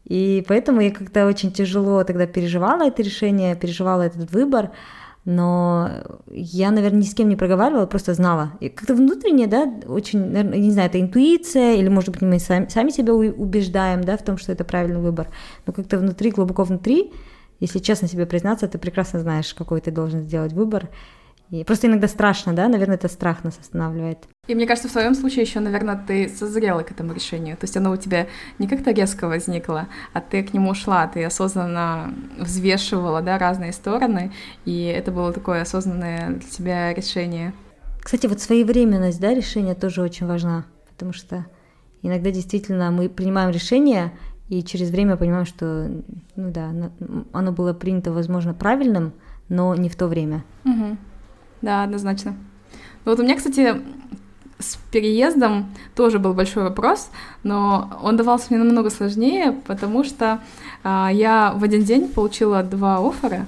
И 0.06 0.46
поэтому 0.48 0.82
я 0.82 0.92
как-то 0.92 1.26
очень 1.26 1.52
тяжело 1.52 2.04
тогда 2.04 2.28
переживала 2.28 2.84
это 2.84 3.02
решение, 3.02 3.56
переживала 3.56 4.04
этот 4.04 4.32
выбор, 4.32 4.72
но 5.26 5.90
я, 6.30 6.70
наверное, 6.70 7.00
ни 7.00 7.06
с 7.06 7.16
кем 7.16 7.28
не 7.30 7.36
проговаривала, 7.36 7.88
просто 7.88 8.14
знала. 8.14 8.52
И 8.60 8.70
как-то 8.70 8.94
внутренне, 8.94 9.48
да, 9.48 9.74
очень, 9.88 10.20
наверное, 10.20 10.60
не 10.60 10.72
знаю, 10.72 10.90
это 10.90 11.02
интуиция, 11.02 11.74
или, 11.74 11.90
может 11.90 12.12
быть, 12.12 12.22
мы 12.22 12.38
сами, 12.40 12.68
сами 12.68 12.92
себя 12.92 13.14
убеждаем, 13.16 14.04
да, 14.04 14.18
в 14.18 14.24
том, 14.24 14.38
что 14.38 14.52
это 14.52 14.64
правильный 14.64 15.02
выбор, 15.02 15.30
но 15.66 15.74
как-то 15.74 15.98
внутри, 15.98 16.30
глубоко 16.30 16.64
внутри, 16.64 17.12
если 17.60 17.80
честно 17.80 18.08
себе 18.08 18.28
признаться, 18.28 18.68
ты 18.68 18.78
прекрасно 18.78 19.20
знаешь, 19.20 19.56
какой 19.56 19.82
ты 19.82 19.90
должен 19.90 20.22
сделать 20.22 20.54
выбор, 20.54 20.90
и 21.50 21.64
просто 21.64 21.88
иногда 21.88 22.08
страшно, 22.08 22.54
да, 22.54 22.68
наверное, 22.68 22.96
это 22.96 23.08
страх 23.08 23.44
нас 23.44 23.58
останавливает. 23.60 24.28
И 24.48 24.54
мне 24.54 24.68
кажется, 24.68 24.88
в 24.88 24.92
твоем 24.92 25.16
случае 25.16 25.42
еще, 25.42 25.60
наверное, 25.60 25.96
ты 25.96 26.30
созрела 26.30 26.84
к 26.84 26.92
этому 26.92 27.14
решению. 27.14 27.58
То 27.58 27.64
есть 27.64 27.76
оно 27.78 27.92
у 27.92 27.98
тебя 27.98 28.28
не 28.60 28.68
как-то 28.68 28.92
резко 28.92 29.28
возникло, 29.28 29.88
а 30.14 30.22
ты 30.22 30.44
к 30.44 30.54
нему 30.54 30.74
шла, 30.76 31.08
ты 31.08 31.24
осознанно 31.24 32.14
взвешивала, 32.38 33.22
да, 33.22 33.40
разные 33.40 33.74
стороны, 33.74 34.32
и 34.66 34.84
это 34.84 35.12
было 35.12 35.34
такое 35.34 35.62
осознанное 35.62 36.30
для 36.30 36.50
тебя 36.50 36.94
решение. 36.94 37.54
Кстати, 38.04 38.28
вот 38.28 38.40
своевременность, 38.40 39.20
да, 39.20 39.34
решения 39.34 39.74
тоже 39.74 40.04
очень 40.04 40.28
важна, 40.28 40.66
потому 40.92 41.12
что 41.12 41.48
иногда 42.04 42.30
действительно 42.30 42.92
мы 42.92 43.10
принимаем 43.10 43.50
решение, 43.50 44.12
и 44.48 44.64
через 44.64 44.92
время 44.92 45.18
понимаем, 45.18 45.46
что, 45.46 45.90
ну 46.36 46.52
да, 46.52 46.72
оно 47.32 47.52
было 47.52 47.74
принято, 47.74 48.12
возможно, 48.12 48.54
правильным, 48.54 49.14
но 49.50 49.74
не 49.74 49.90
в 49.90 49.96
то 49.96 50.08
время. 50.08 50.44
Угу. 50.66 50.98
Да, 51.64 51.84
однозначно. 51.84 52.36
Ну 53.06 53.12
вот 53.12 53.20
у 53.20 53.24
меня, 53.24 53.36
кстати, 53.36 53.82
с 54.60 54.78
переездом 54.92 55.74
тоже 55.96 56.20
был 56.20 56.34
большой 56.34 56.64
вопрос, 56.64 57.10
но 57.44 58.00
он 58.02 58.16
давался 58.18 58.48
мне 58.50 58.64
намного 58.64 58.90
сложнее, 58.90 59.54
потому 59.68 60.04
что 60.04 60.40
а, 60.84 61.10
я 61.12 61.54
в 61.56 61.64
один 61.64 61.84
день 61.84 62.08
получила 62.08 62.64
два 62.64 62.98
оффера. 62.98 63.48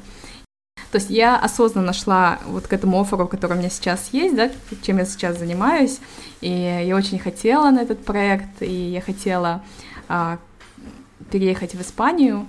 То 0.91 0.97
есть 0.97 1.09
я 1.09 1.37
осознанно 1.37 1.93
шла 1.93 2.39
вот 2.47 2.67
к 2.67 2.73
этому 2.73 2.99
офферу, 3.01 3.27
который 3.27 3.53
у 3.53 3.59
меня 3.59 3.69
сейчас 3.69 4.09
есть, 4.11 4.35
да, 4.35 4.49
чем 4.81 4.97
я 4.97 5.05
сейчас 5.05 5.37
занимаюсь, 5.37 5.99
и 6.41 6.49
я 6.85 6.95
очень 6.95 7.19
хотела 7.19 7.69
на 7.71 7.79
этот 7.79 8.03
проект, 8.03 8.61
и 8.61 8.91
я 8.91 9.01
хотела 9.01 9.63
а, 10.07 10.39
переехать 11.31 11.73
в 11.73 11.81
Испанию, 11.81 12.47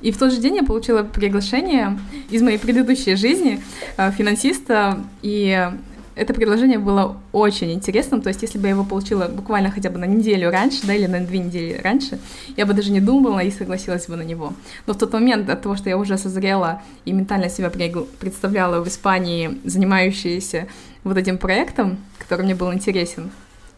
и 0.00 0.12
в 0.12 0.18
тот 0.18 0.32
же 0.32 0.40
день 0.40 0.56
я 0.56 0.62
получила 0.62 1.02
приглашение 1.02 1.98
из 2.30 2.42
моей 2.42 2.58
предыдущей 2.58 3.16
жизни 3.16 3.62
э, 3.96 4.10
финансиста, 4.12 4.98
и 5.20 5.70
это 6.14 6.34
предложение 6.34 6.78
было 6.78 7.16
очень 7.32 7.72
интересным, 7.72 8.20
то 8.20 8.28
есть 8.28 8.42
если 8.42 8.58
бы 8.58 8.66
я 8.66 8.70
его 8.70 8.84
получила 8.84 9.28
буквально 9.28 9.70
хотя 9.70 9.90
бы 9.90 9.98
на 9.98 10.04
неделю 10.04 10.50
раньше, 10.50 10.86
да, 10.86 10.94
или 10.94 11.06
на 11.06 11.20
две 11.20 11.38
недели 11.38 11.80
раньше, 11.82 12.18
я 12.56 12.66
бы 12.66 12.74
даже 12.74 12.90
не 12.90 13.00
думала 13.00 13.40
и 13.40 13.50
согласилась 13.50 14.06
бы 14.06 14.16
на 14.16 14.22
него. 14.22 14.52
Но 14.86 14.94
в 14.94 14.98
тот 14.98 15.12
момент 15.12 15.48
от 15.48 15.62
того, 15.62 15.76
что 15.76 15.88
я 15.88 15.96
уже 15.96 16.18
созрела 16.18 16.82
и 17.04 17.12
ментально 17.12 17.48
себя 17.48 17.70
представляла 17.70 18.82
в 18.82 18.88
Испании, 18.88 19.58
занимающаяся 19.64 20.66
вот 21.04 21.16
этим 21.16 21.38
проектом, 21.38 21.98
который 22.18 22.44
мне 22.44 22.54
был 22.54 22.72
интересен, 22.72 23.30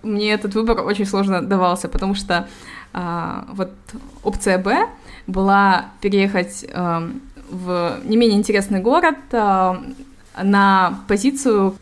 мне 0.03 0.33
этот 0.33 0.55
выбор 0.55 0.81
очень 0.81 1.07
сложно 1.07 1.43
давался, 1.43 1.89
потому 1.89 2.15
что 2.15 2.49
а, 2.93 3.47
вот 3.53 3.71
опция 4.23 4.59
Б 4.59 4.89
была 5.27 5.87
переехать 6.01 6.67
а, 6.73 7.09
в 7.51 8.01
не 8.05 8.17
менее 8.17 8.39
интересный 8.39 8.81
город 8.81 9.17
а, 9.33 9.83
на 10.43 11.01
позицию, 11.09 11.77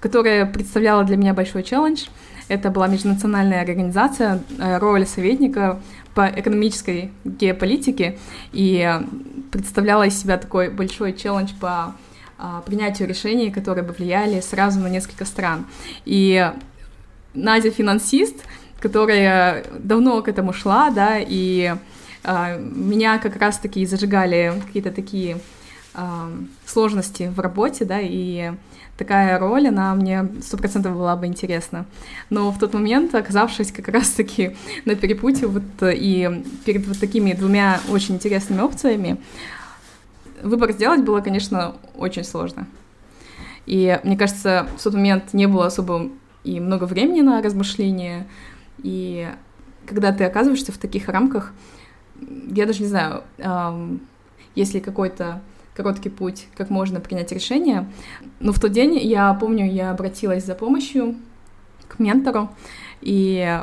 которая 0.00 0.46
представляла 0.46 1.04
для 1.04 1.16
меня 1.16 1.34
большой 1.34 1.62
челлендж. 1.62 2.06
Это 2.48 2.70
была 2.70 2.88
межнациональная 2.88 3.60
организация, 3.60 4.42
э, 4.58 4.78
роль 4.78 5.06
советника 5.06 5.80
по 6.14 6.26
экономической 6.28 7.10
геополитике, 7.24 8.18
и 8.52 9.00
представляла 9.50 10.06
из 10.06 10.18
себя 10.18 10.38
такой 10.38 10.70
большой 10.70 11.12
челлендж 11.12 11.50
по 11.60 11.94
принятию 12.66 13.08
решений, 13.08 13.50
которые 13.50 13.84
бы 13.84 13.92
влияли 13.92 14.38
сразу 14.40 14.78
на 14.78 14.86
несколько 14.86 15.24
стран. 15.24 15.66
И 16.04 16.52
Надя 17.34 17.70
финансист, 17.70 18.36
которая 18.80 19.64
давно 19.78 20.22
к 20.22 20.28
этому 20.28 20.52
шла, 20.52 20.90
да, 20.90 21.18
и 21.18 21.74
э, 22.24 22.58
меня 22.58 23.18
как 23.18 23.36
раз-таки 23.36 23.84
зажигали 23.86 24.60
какие-то 24.66 24.90
такие 24.90 25.38
э, 25.94 26.00
сложности 26.66 27.30
в 27.34 27.40
работе, 27.40 27.84
да, 27.84 27.98
и 28.00 28.52
такая 28.98 29.38
роль, 29.38 29.68
она 29.68 29.94
мне 29.94 30.28
сто 30.42 30.58
процентов 30.58 30.94
была 30.94 31.16
бы 31.16 31.26
интересна. 31.26 31.86
Но 32.28 32.50
в 32.50 32.58
тот 32.58 32.74
момент, 32.74 33.14
оказавшись 33.14 33.72
как 33.72 33.88
раз-таки 33.88 34.56
на 34.84 34.96
перепутье 34.96 35.46
вот 35.46 35.62
и 35.82 36.44
перед 36.66 36.86
вот 36.86 36.98
такими 36.98 37.32
двумя 37.32 37.80
очень 37.88 38.16
интересными 38.16 38.60
опциями, 38.60 39.16
выбор 40.42 40.72
сделать 40.72 41.02
было, 41.02 41.20
конечно, 41.20 41.76
очень 41.96 42.24
сложно. 42.24 42.66
И 43.66 43.98
мне 44.02 44.16
кажется, 44.16 44.66
в 44.76 44.82
тот 44.82 44.94
момент 44.94 45.32
не 45.32 45.46
было 45.46 45.66
особо 45.66 46.10
и 46.44 46.58
много 46.60 46.84
времени 46.84 47.20
на 47.20 47.40
размышления, 47.42 48.26
и 48.82 49.28
когда 49.86 50.12
ты 50.12 50.24
оказываешься 50.24 50.72
в 50.72 50.78
таких 50.78 51.08
рамках, 51.08 51.52
я 52.50 52.66
даже 52.66 52.82
не 52.82 52.88
знаю, 52.88 53.22
есть 54.54 54.74
ли 54.74 54.80
какой-то 54.80 55.40
короткий 55.78 56.08
путь, 56.08 56.48
как 56.56 56.70
можно 56.70 56.98
принять 56.98 57.30
решение. 57.30 57.88
Но 58.40 58.52
в 58.52 58.58
тот 58.58 58.72
день, 58.72 58.98
я 58.98 59.32
помню, 59.34 59.70
я 59.70 59.90
обратилась 59.92 60.44
за 60.44 60.54
помощью 60.54 61.14
к 61.86 62.00
ментору, 62.00 62.50
и 63.00 63.62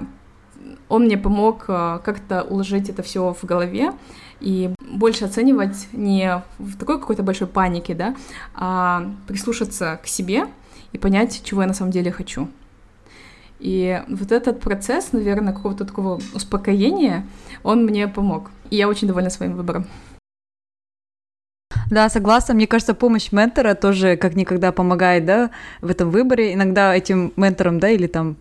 он 0.87 1.03
мне 1.03 1.17
помог 1.17 1.65
э, 1.67 1.99
как-то 2.03 2.43
уложить 2.43 2.89
это 2.89 3.03
все 3.03 3.33
в 3.33 3.43
голове 3.43 3.91
и 4.39 4.73
больше 4.79 5.25
оценивать 5.25 5.87
не 5.91 6.41
в 6.57 6.77
такой 6.77 6.99
какой-то 6.99 7.21
большой 7.21 7.47
панике, 7.47 7.93
да, 7.93 8.15
а 8.55 9.11
прислушаться 9.27 9.99
к 10.01 10.07
себе 10.07 10.45
и 10.93 10.97
понять, 10.97 11.41
чего 11.43 11.61
я 11.61 11.67
на 11.67 11.73
самом 11.73 11.91
деле 11.91 12.11
хочу. 12.11 12.47
И 13.59 14.01
вот 14.07 14.31
этот 14.31 14.61
процесс, 14.61 15.11
наверное, 15.11 15.53
какого-то 15.53 15.83
такого 15.83 16.21
успокоения, 16.33 17.25
он 17.63 17.85
мне 17.85 18.07
помог. 18.07 18.51
И 18.69 18.77
я 18.77 18.87
очень 18.87 19.07
довольна 19.07 19.29
своим 19.29 19.55
выбором. 19.55 19.85
Да, 21.89 22.09
согласна. 22.09 22.53
Мне 22.53 22.67
кажется, 22.67 22.93
помощь 22.93 23.31
ментора 23.31 23.75
тоже 23.75 24.17
как 24.17 24.35
никогда 24.35 24.71
помогает, 24.71 25.25
да, 25.25 25.51
в 25.81 25.89
этом 25.89 26.09
выборе. 26.09 26.53
Иногда 26.53 26.95
этим 26.95 27.31
ментором, 27.35 27.79
да, 27.79 27.89
или 27.89 28.07
там 28.07 28.35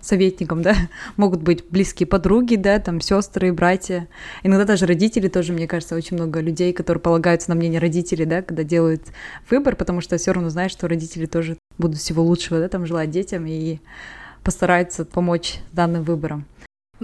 советником, 0.00 0.62
да, 0.62 0.74
могут 1.16 1.42
быть 1.42 1.64
близкие 1.68 2.06
подруги, 2.06 2.56
да, 2.56 2.78
там 2.78 3.00
сестры, 3.00 3.52
братья. 3.52 4.08
Иногда 4.42 4.64
даже 4.64 4.86
родители 4.86 5.28
тоже, 5.28 5.52
мне 5.52 5.66
кажется, 5.66 5.94
очень 5.96 6.16
много 6.16 6.40
людей, 6.40 6.72
которые 6.72 7.00
полагаются 7.00 7.50
на 7.50 7.56
мнение 7.56 7.80
родителей, 7.80 8.24
да, 8.26 8.42
когда 8.42 8.62
делают 8.62 9.02
выбор, 9.50 9.76
потому 9.76 10.00
что 10.00 10.16
все 10.16 10.32
равно 10.32 10.50
знаешь, 10.50 10.70
что 10.70 10.88
родители 10.88 11.26
тоже 11.26 11.56
будут 11.78 11.98
всего 11.98 12.22
лучшего, 12.22 12.60
да, 12.60 12.68
там 12.68 12.86
желать 12.86 13.10
детям 13.10 13.46
и 13.46 13.78
постараются 14.44 15.04
помочь 15.04 15.56
данным 15.72 16.04
выбором. 16.04 16.44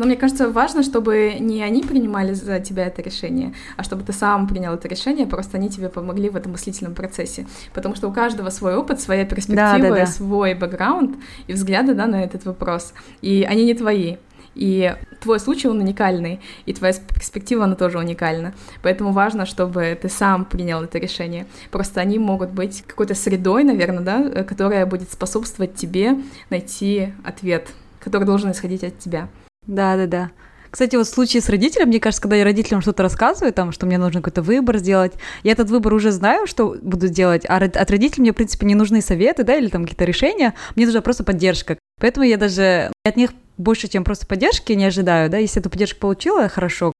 Но 0.00 0.06
мне 0.06 0.16
кажется, 0.16 0.48
важно, 0.48 0.82
чтобы 0.82 1.34
не 1.40 1.62
они 1.62 1.82
принимали 1.82 2.32
за 2.32 2.58
тебя 2.58 2.86
это 2.86 3.02
решение, 3.02 3.52
а 3.76 3.82
чтобы 3.82 4.02
ты 4.02 4.14
сам 4.14 4.48
принял 4.48 4.72
это 4.72 4.88
решение, 4.88 5.26
просто 5.26 5.58
они 5.58 5.68
тебе 5.68 5.90
помогли 5.90 6.30
в 6.30 6.36
этом 6.36 6.52
мыслительном 6.52 6.94
процессе. 6.94 7.46
Потому 7.74 7.94
что 7.94 8.08
у 8.08 8.12
каждого 8.12 8.48
свой 8.48 8.76
опыт, 8.76 9.02
своя 9.02 9.26
перспектива, 9.26 9.78
да, 9.78 9.88
да, 9.90 9.94
да. 9.94 10.06
свой 10.06 10.54
бэкграунд 10.54 11.18
и 11.48 11.52
взгляды 11.52 11.92
да, 11.92 12.06
на 12.06 12.24
этот 12.24 12.46
вопрос. 12.46 12.94
И 13.20 13.46
они 13.46 13.66
не 13.66 13.74
твои. 13.74 14.16
И 14.54 14.96
твой 15.20 15.38
случай, 15.38 15.68
он 15.68 15.80
уникальный, 15.80 16.40
и 16.64 16.72
твоя 16.72 16.94
перспектива, 16.94 17.64
она 17.64 17.74
тоже 17.74 17.98
уникальна. 17.98 18.54
Поэтому 18.82 19.12
важно, 19.12 19.44
чтобы 19.44 19.98
ты 20.00 20.08
сам 20.08 20.46
принял 20.46 20.82
это 20.82 20.98
решение. 20.98 21.46
Просто 21.70 22.00
они 22.00 22.18
могут 22.18 22.52
быть 22.52 22.84
какой-то 22.86 23.14
средой, 23.14 23.64
наверное, 23.64 24.02
да, 24.02 24.44
которая 24.44 24.86
будет 24.86 25.12
способствовать 25.12 25.74
тебе 25.74 26.16
найти 26.48 27.12
ответ, 27.22 27.68
который 28.02 28.24
должен 28.24 28.50
исходить 28.50 28.82
от 28.82 28.98
тебя. 28.98 29.28
Да-да-да. 29.70 30.32
Кстати, 30.70 30.96
вот 30.96 31.06
в 31.06 31.10
случае 31.10 31.42
с 31.42 31.48
родителем, 31.48 31.88
мне 31.88 32.00
кажется, 32.00 32.22
когда 32.22 32.36
я 32.36 32.44
родителям 32.44 32.80
что-то 32.80 33.04
рассказываю, 33.04 33.52
там, 33.52 33.70
что 33.70 33.86
мне 33.86 33.98
нужно 33.98 34.20
какой-то 34.20 34.42
выбор 34.42 34.78
сделать, 34.78 35.12
я 35.44 35.52
этот 35.52 35.70
выбор 35.70 35.94
уже 35.94 36.10
знаю, 36.10 36.46
что 36.46 36.76
буду 36.82 37.08
делать, 37.08 37.44
а 37.48 37.56
от 37.56 37.90
родителей 37.90 38.22
мне, 38.22 38.32
в 38.32 38.36
принципе, 38.36 38.66
не 38.66 38.74
нужны 38.74 39.00
советы, 39.00 39.44
да, 39.44 39.56
или 39.56 39.68
там 39.68 39.82
какие-то 39.82 40.04
решения, 40.04 40.54
мне 40.74 40.86
нужна 40.86 41.02
просто 41.02 41.22
поддержка. 41.24 41.78
Поэтому 42.00 42.26
я 42.26 42.36
даже 42.36 42.90
от 43.04 43.16
них 43.16 43.30
больше, 43.58 43.88
чем 43.88 44.02
просто 44.02 44.26
поддержки 44.26 44.72
не 44.72 44.86
ожидаю, 44.86 45.30
да, 45.30 45.38
если 45.38 45.60
эту 45.60 45.70
поддержку 45.70 46.00
получила, 46.00 46.48
хорошо. 46.48 46.92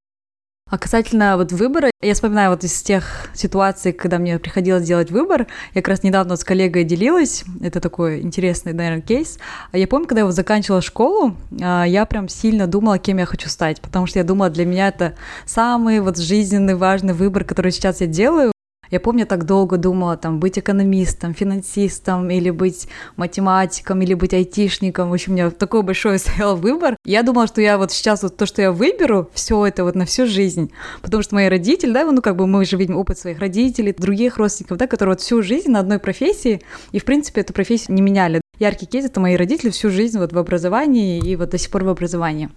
А 0.71 0.77
касательно 0.77 1.35
вот 1.35 1.51
выбора, 1.51 1.91
я 2.01 2.13
вспоминаю 2.13 2.49
вот 2.51 2.63
из 2.63 2.81
тех 2.81 3.29
ситуаций, 3.33 3.91
когда 3.91 4.19
мне 4.19 4.39
приходилось 4.39 4.87
делать 4.87 5.11
выбор, 5.11 5.47
я 5.73 5.81
как 5.81 5.89
раз 5.89 6.03
недавно 6.03 6.37
с 6.37 6.45
коллегой 6.45 6.85
делилась, 6.85 7.43
это 7.61 7.81
такой 7.81 8.21
интересный, 8.21 8.71
наверное, 8.71 9.01
кейс. 9.01 9.37
Я 9.73 9.85
помню, 9.85 10.07
когда 10.07 10.21
я 10.21 10.25
вот 10.25 10.33
заканчивала 10.33 10.81
школу, 10.81 11.35
а, 11.61 11.83
я 11.83 12.05
прям 12.05 12.29
сильно 12.29 12.67
думала, 12.67 12.99
кем 12.99 13.17
я 13.17 13.25
хочу 13.25 13.49
стать, 13.49 13.81
потому 13.81 14.07
что 14.07 14.19
я 14.19 14.23
думала, 14.23 14.49
для 14.49 14.65
меня 14.65 14.87
это 14.87 15.15
самый 15.45 15.99
вот 15.99 16.17
жизненный 16.17 16.75
важный 16.75 17.13
выбор, 17.13 17.43
который 17.43 17.73
сейчас 17.73 17.99
я 17.99 18.07
делаю, 18.07 18.53
я 18.91 18.99
помню, 18.99 19.25
так 19.25 19.45
долго 19.45 19.77
думала, 19.77 20.17
там, 20.17 20.39
быть 20.39 20.59
экономистом, 20.59 21.33
финансистом, 21.33 22.29
или 22.29 22.49
быть 22.49 22.87
математиком, 23.15 24.01
или 24.01 24.13
быть 24.13 24.33
айтишником. 24.33 25.09
В 25.09 25.13
общем, 25.13 25.31
у 25.31 25.35
меня 25.35 25.49
такой 25.49 25.81
большой 25.81 26.19
стоял 26.19 26.57
выбор. 26.57 26.97
Я 27.05 27.23
думала, 27.23 27.47
что 27.47 27.61
я 27.61 27.77
вот 27.77 27.91
сейчас 27.91 28.21
вот 28.23 28.35
то, 28.35 28.45
что 28.45 28.61
я 28.61 28.71
выберу, 28.71 29.29
все 29.33 29.65
это 29.65 29.85
вот 29.85 29.95
на 29.95 30.05
всю 30.05 30.27
жизнь. 30.27 30.71
Потому 31.01 31.23
что 31.23 31.35
мои 31.35 31.47
родители, 31.47 31.91
да, 31.91 32.03
ну 32.03 32.21
как 32.21 32.35
бы 32.35 32.47
мы 32.47 32.65
же 32.65 32.77
видим 32.77 32.97
опыт 32.97 33.17
своих 33.17 33.39
родителей, 33.39 33.95
других 33.97 34.37
родственников, 34.37 34.77
да, 34.77 34.87
которые 34.87 35.13
вот 35.13 35.21
всю 35.21 35.41
жизнь 35.41 35.71
на 35.71 35.79
одной 35.79 35.99
профессии, 35.99 36.61
и 36.91 36.99
в 36.99 37.05
принципе 37.05 37.41
эту 37.41 37.53
профессию 37.53 37.95
не 37.95 38.01
меняли. 38.01 38.41
Яркий 38.59 38.85
кейс— 38.85 39.05
это 39.07 39.19
мои 39.19 39.35
родители 39.35 39.69
всю 39.69 39.89
жизнь 39.89 40.19
вот 40.19 40.33
в 40.33 40.37
образовании 40.37 41.19
и 41.19 41.35
вот 41.35 41.49
до 41.49 41.57
сих 41.57 41.71
пор 41.71 41.83
в 41.85 41.89
образовании. 41.89 42.49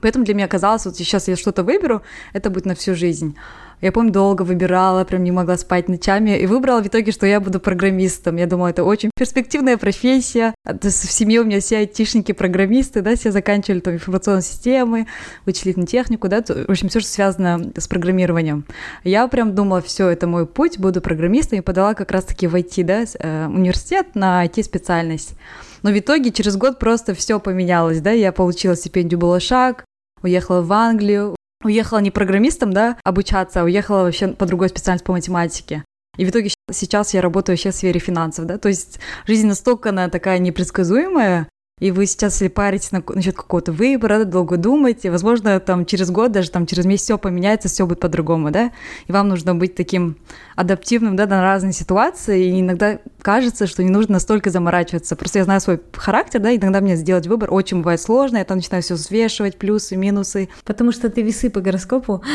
Поэтому 0.00 0.24
для 0.24 0.34
меня 0.34 0.48
казалось, 0.48 0.84
вот 0.84 0.96
сейчас 0.96 1.28
я 1.28 1.36
что-то 1.36 1.62
выберу, 1.62 2.02
это 2.32 2.50
будет 2.50 2.66
на 2.66 2.74
всю 2.74 2.94
жизнь. 2.94 3.36
Я 3.82 3.92
помню, 3.92 4.10
долго 4.10 4.42
выбирала, 4.42 5.04
прям 5.04 5.22
не 5.22 5.30
могла 5.30 5.58
спать 5.58 5.88
ночами, 5.88 6.38
и 6.38 6.46
выбрала 6.46 6.82
в 6.82 6.86
итоге, 6.86 7.12
что 7.12 7.26
я 7.26 7.40
буду 7.40 7.60
программистом. 7.60 8.36
Я 8.36 8.46
думала, 8.46 8.68
это 8.68 8.84
очень 8.84 9.10
перспективная 9.14 9.76
профессия. 9.76 10.54
В 10.64 10.90
семье 10.90 11.42
у 11.42 11.44
меня 11.44 11.60
все 11.60 11.78
айтишники-программисты, 11.78 13.02
да, 13.02 13.16
все 13.16 13.32
заканчивали 13.32 13.80
там 13.80 13.94
информационные 13.94 14.42
системы, 14.42 15.06
вычислительную 15.44 15.86
технику, 15.86 16.28
да, 16.28 16.42
в 16.42 16.70
общем, 16.70 16.88
все, 16.88 17.00
что 17.00 17.08
связано 17.10 17.72
с 17.76 17.86
программированием. 17.86 18.64
Я 19.04 19.28
прям 19.28 19.54
думала, 19.54 19.82
все, 19.82 20.08
это 20.08 20.26
мой 20.26 20.46
путь, 20.46 20.78
буду 20.78 21.02
программистом, 21.02 21.58
и 21.58 21.62
подала 21.62 21.92
как 21.94 22.10
раз-таки 22.12 22.46
в 22.46 22.54
IT, 22.54 22.82
да, 22.84 23.04
э, 23.18 23.46
университет 23.46 24.14
на 24.14 24.44
IT-специальность. 24.46 25.34
Но 25.82 25.90
в 25.90 25.98
итоге 25.98 26.32
через 26.32 26.56
год 26.56 26.78
просто 26.78 27.14
все 27.14 27.38
поменялось, 27.38 28.00
да, 28.00 28.10
я 28.10 28.32
получила 28.32 28.74
стипендию 28.74 29.20
«Балашак», 29.20 29.84
уехала 30.22 30.62
в 30.62 30.72
Англию, 30.72 31.36
уехала 31.62 31.98
не 31.98 32.10
программистом, 32.10 32.72
да, 32.72 32.98
обучаться, 33.04 33.60
а 33.60 33.64
уехала 33.64 34.02
вообще 34.02 34.28
по 34.28 34.46
другой 34.46 34.68
специальности 34.68 35.06
по 35.06 35.12
математике. 35.12 35.84
И 36.16 36.24
в 36.24 36.30
итоге 36.30 36.50
сейчас 36.72 37.14
я 37.14 37.20
работаю 37.20 37.54
вообще 37.54 37.70
в 37.70 37.74
сфере 37.74 38.00
финансов, 38.00 38.46
да, 38.46 38.58
то 38.58 38.68
есть 38.68 38.98
жизнь 39.26 39.46
настолько 39.46 39.90
она 39.90 40.08
такая 40.08 40.38
непредсказуемая, 40.38 41.48
и 41.78 41.90
вы 41.90 42.06
сейчас, 42.06 42.40
если 42.40 42.48
паритесь 42.48 42.90
на, 42.90 43.02
насчет 43.06 43.36
какого-то 43.36 43.70
выбора, 43.70 44.24
долго 44.24 44.56
думаете, 44.56 45.10
возможно, 45.10 45.60
там 45.60 45.84
через 45.84 46.10
год, 46.10 46.32
даже 46.32 46.50
там 46.50 46.64
через 46.64 46.86
месяц 46.86 47.04
все 47.04 47.18
поменяется, 47.18 47.68
все 47.68 47.84
будет 47.84 48.00
по-другому, 48.00 48.50
да, 48.50 48.72
и 49.06 49.12
вам 49.12 49.28
нужно 49.28 49.54
быть 49.54 49.74
таким 49.74 50.16
адаптивным, 50.54 51.16
да, 51.16 51.26
на 51.26 51.42
разные 51.42 51.74
ситуации, 51.74 52.46
и 52.46 52.60
иногда 52.62 52.98
кажется, 53.20 53.66
что 53.66 53.84
не 53.84 53.90
нужно 53.90 54.14
настолько 54.14 54.48
заморачиваться. 54.48 55.16
Просто 55.16 55.40
я 55.40 55.44
знаю 55.44 55.60
свой 55.60 55.78
характер, 55.92 56.40
да, 56.40 56.56
иногда 56.56 56.80
мне 56.80 56.96
сделать 56.96 57.26
выбор 57.26 57.52
очень 57.52 57.78
бывает 57.78 58.00
сложно, 58.00 58.38
я 58.38 58.46
там 58.46 58.56
начинаю 58.56 58.82
все 58.82 58.94
взвешивать, 58.94 59.58
плюсы, 59.58 59.96
минусы. 59.96 60.48
Потому 60.64 60.92
что 60.92 61.10
ты 61.10 61.20
весы 61.20 61.50
по 61.50 61.60
гороскопу. 61.60 62.22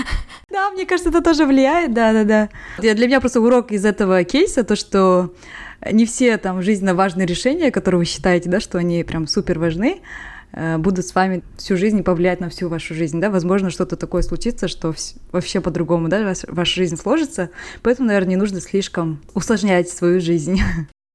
Да, 0.51 0.69
мне 0.71 0.85
кажется, 0.85 1.09
это 1.09 1.21
тоже 1.21 1.45
влияет, 1.45 1.93
да-да-да. 1.93 2.49
Для 2.77 3.07
меня 3.07 3.21
просто 3.21 3.39
урок 3.39 3.71
из 3.71 3.85
этого 3.85 4.23
кейса, 4.25 4.65
то, 4.65 4.75
что 4.75 5.33
не 5.89 6.05
все 6.05 6.37
там 6.37 6.61
жизненно 6.61 6.93
важные 6.93 7.25
решения, 7.25 7.71
которые 7.71 7.99
вы 7.99 8.05
считаете, 8.05 8.49
да, 8.49 8.59
что 8.59 8.77
они 8.77 9.03
прям 9.03 9.27
супер 9.27 9.59
важны, 9.59 10.01
э, 10.53 10.77
будут 10.77 11.05
с 11.05 11.15
вами 11.15 11.43
всю 11.57 11.77
жизнь 11.77 12.03
повлиять 12.03 12.39
на 12.39 12.49
всю 12.49 12.69
вашу 12.69 12.93
жизнь, 12.93 13.19
да, 13.19 13.29
возможно, 13.29 13.69
что-то 13.69 13.95
такое 13.95 14.21
случится, 14.21 14.67
что 14.67 14.93
вообще 15.31 15.61
по-другому, 15.61 16.07
да, 16.07 16.33
ваша 16.47 16.75
жизнь 16.75 16.97
сложится, 16.97 17.49
поэтому, 17.81 18.07
наверное, 18.07 18.31
не 18.31 18.35
нужно 18.37 18.61
слишком 18.61 19.21
усложнять 19.33 19.89
свою 19.89 20.21
жизнь. 20.21 20.59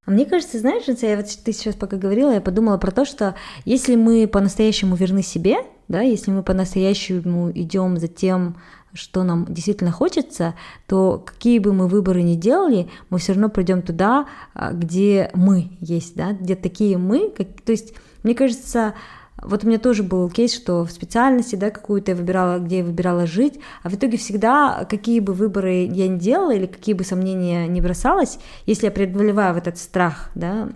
А 0.06 0.12
мне 0.12 0.24
кажется, 0.24 0.60
знаешь, 0.60 0.84
я 0.86 1.16
вот 1.16 1.26
ты 1.44 1.52
сейчас 1.52 1.74
пока 1.74 1.96
говорила, 1.96 2.32
я 2.32 2.40
подумала 2.40 2.78
про 2.78 2.92
то, 2.92 3.04
что 3.04 3.34
если 3.64 3.96
мы 3.96 4.28
по-настоящему 4.28 4.94
верны 4.94 5.22
себе, 5.22 5.56
да, 5.88 6.00
если 6.00 6.30
мы 6.30 6.42
по-настоящему 6.42 7.50
идем 7.52 7.98
за 7.98 8.08
тем, 8.08 8.56
что 8.96 9.22
нам 9.24 9.44
действительно 9.48 9.92
хочется, 9.92 10.54
то 10.86 11.22
какие 11.24 11.58
бы 11.58 11.72
мы 11.72 11.86
выборы 11.86 12.22
ни 12.22 12.34
делали, 12.34 12.88
мы 13.10 13.18
все 13.18 13.32
равно 13.32 13.48
придем 13.48 13.82
туда, 13.82 14.26
а, 14.54 14.72
где 14.72 15.30
мы 15.34 15.70
есть, 15.80 16.16
да, 16.16 16.32
где 16.32 16.56
такие 16.56 16.98
мы, 16.98 17.30
как, 17.30 17.48
то 17.64 17.72
есть, 17.72 17.94
мне 18.22 18.34
кажется, 18.34 18.94
вот 19.42 19.64
у 19.64 19.66
меня 19.66 19.78
тоже 19.78 20.02
был 20.02 20.28
кейс, 20.30 20.54
что 20.54 20.84
в 20.84 20.90
специальности, 20.90 21.56
да, 21.56 21.70
какую-то 21.70 22.12
я 22.12 22.16
выбирала, 22.16 22.58
где 22.58 22.78
я 22.78 22.84
выбирала 22.84 23.26
жить, 23.26 23.60
а 23.82 23.90
в 23.90 23.94
итоге 23.94 24.16
всегда, 24.16 24.86
какие 24.88 25.20
бы 25.20 25.34
выборы 25.34 25.84
я 25.84 26.08
ни 26.08 26.18
делала 26.18 26.54
или 26.54 26.66
какие 26.66 26.94
бы 26.94 27.04
сомнения 27.04 27.66
не 27.66 27.80
бросалась, 27.80 28.38
если 28.64 28.86
я 28.86 28.90
преодолеваю 28.90 29.56
этот 29.56 29.78
страх, 29.78 30.30
да, 30.34 30.70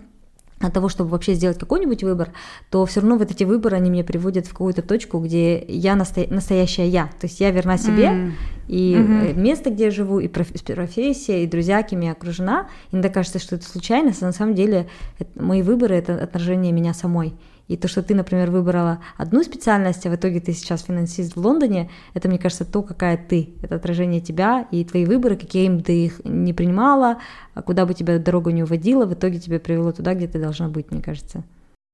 от 0.61 0.73
того, 0.73 0.89
чтобы 0.89 1.09
вообще 1.09 1.33
сделать 1.33 1.57
какой-нибудь 1.57 2.03
выбор, 2.03 2.29
то 2.69 2.85
все 2.85 3.01
равно 3.01 3.17
вот 3.17 3.31
эти 3.31 3.43
выборы, 3.43 3.77
они 3.77 3.89
меня 3.89 4.03
приводят 4.03 4.47
в 4.47 4.51
какую-то 4.51 4.81
точку, 4.81 5.19
где 5.19 5.63
я 5.67 5.95
насто... 5.95 6.25
настоящая 6.29 6.87
я. 6.87 7.05
То 7.19 7.27
есть 7.27 7.39
я 7.39 7.51
верна 7.51 7.77
себе, 7.77 8.07
mm. 8.07 8.31
и 8.67 8.93
mm-hmm. 8.93 9.39
место, 9.39 9.69
где 9.69 9.85
я 9.85 9.91
живу, 9.91 10.19
и 10.19 10.27
профессия, 10.27 11.43
и 11.43 11.47
друзья, 11.47 11.83
кем 11.83 12.01
я 12.01 12.11
окружена. 12.11 12.67
Иногда 12.91 13.09
кажется, 13.09 13.39
что 13.39 13.55
это 13.55 13.65
случайность, 13.65 14.21
а 14.23 14.27
на 14.27 14.33
самом 14.33 14.55
деле 14.55 14.87
это, 15.19 15.41
мои 15.41 15.61
выборы— 15.61 15.95
это 15.97 16.15
отражение 16.15 16.71
меня 16.71 16.93
самой. 16.93 17.33
И 17.71 17.77
то, 17.77 17.87
что 17.87 18.03
ты, 18.03 18.13
например, 18.13 18.51
выбрала 18.51 18.99
одну 19.15 19.43
специальность, 19.43 20.05
а 20.05 20.09
в 20.09 20.15
итоге 20.15 20.41
ты 20.41 20.51
сейчас 20.51 20.81
финансист 20.81 21.37
в 21.37 21.39
Лондоне, 21.39 21.89
это, 22.13 22.27
мне 22.27 22.37
кажется, 22.37 22.65
то, 22.65 22.81
какая 22.81 23.15
ты. 23.17 23.53
Это 23.61 23.75
отражение 23.75 24.19
тебя 24.19 24.67
и 24.71 24.83
твои 24.83 25.05
выборы, 25.05 25.37
какие 25.37 25.69
бы 25.69 25.81
ты 25.81 26.05
их 26.05 26.19
не 26.25 26.51
принимала, 26.51 27.19
а 27.53 27.61
куда 27.61 27.85
бы 27.85 27.93
тебя 27.93 28.19
дорога 28.19 28.51
не 28.51 28.63
уводила, 28.63 29.05
в 29.05 29.13
итоге 29.13 29.39
тебя 29.39 29.57
привело 29.57 29.93
туда, 29.93 30.15
где 30.15 30.27
ты 30.27 30.37
должна 30.37 30.67
быть, 30.67 30.91
мне 30.91 31.01
кажется. 31.01 31.45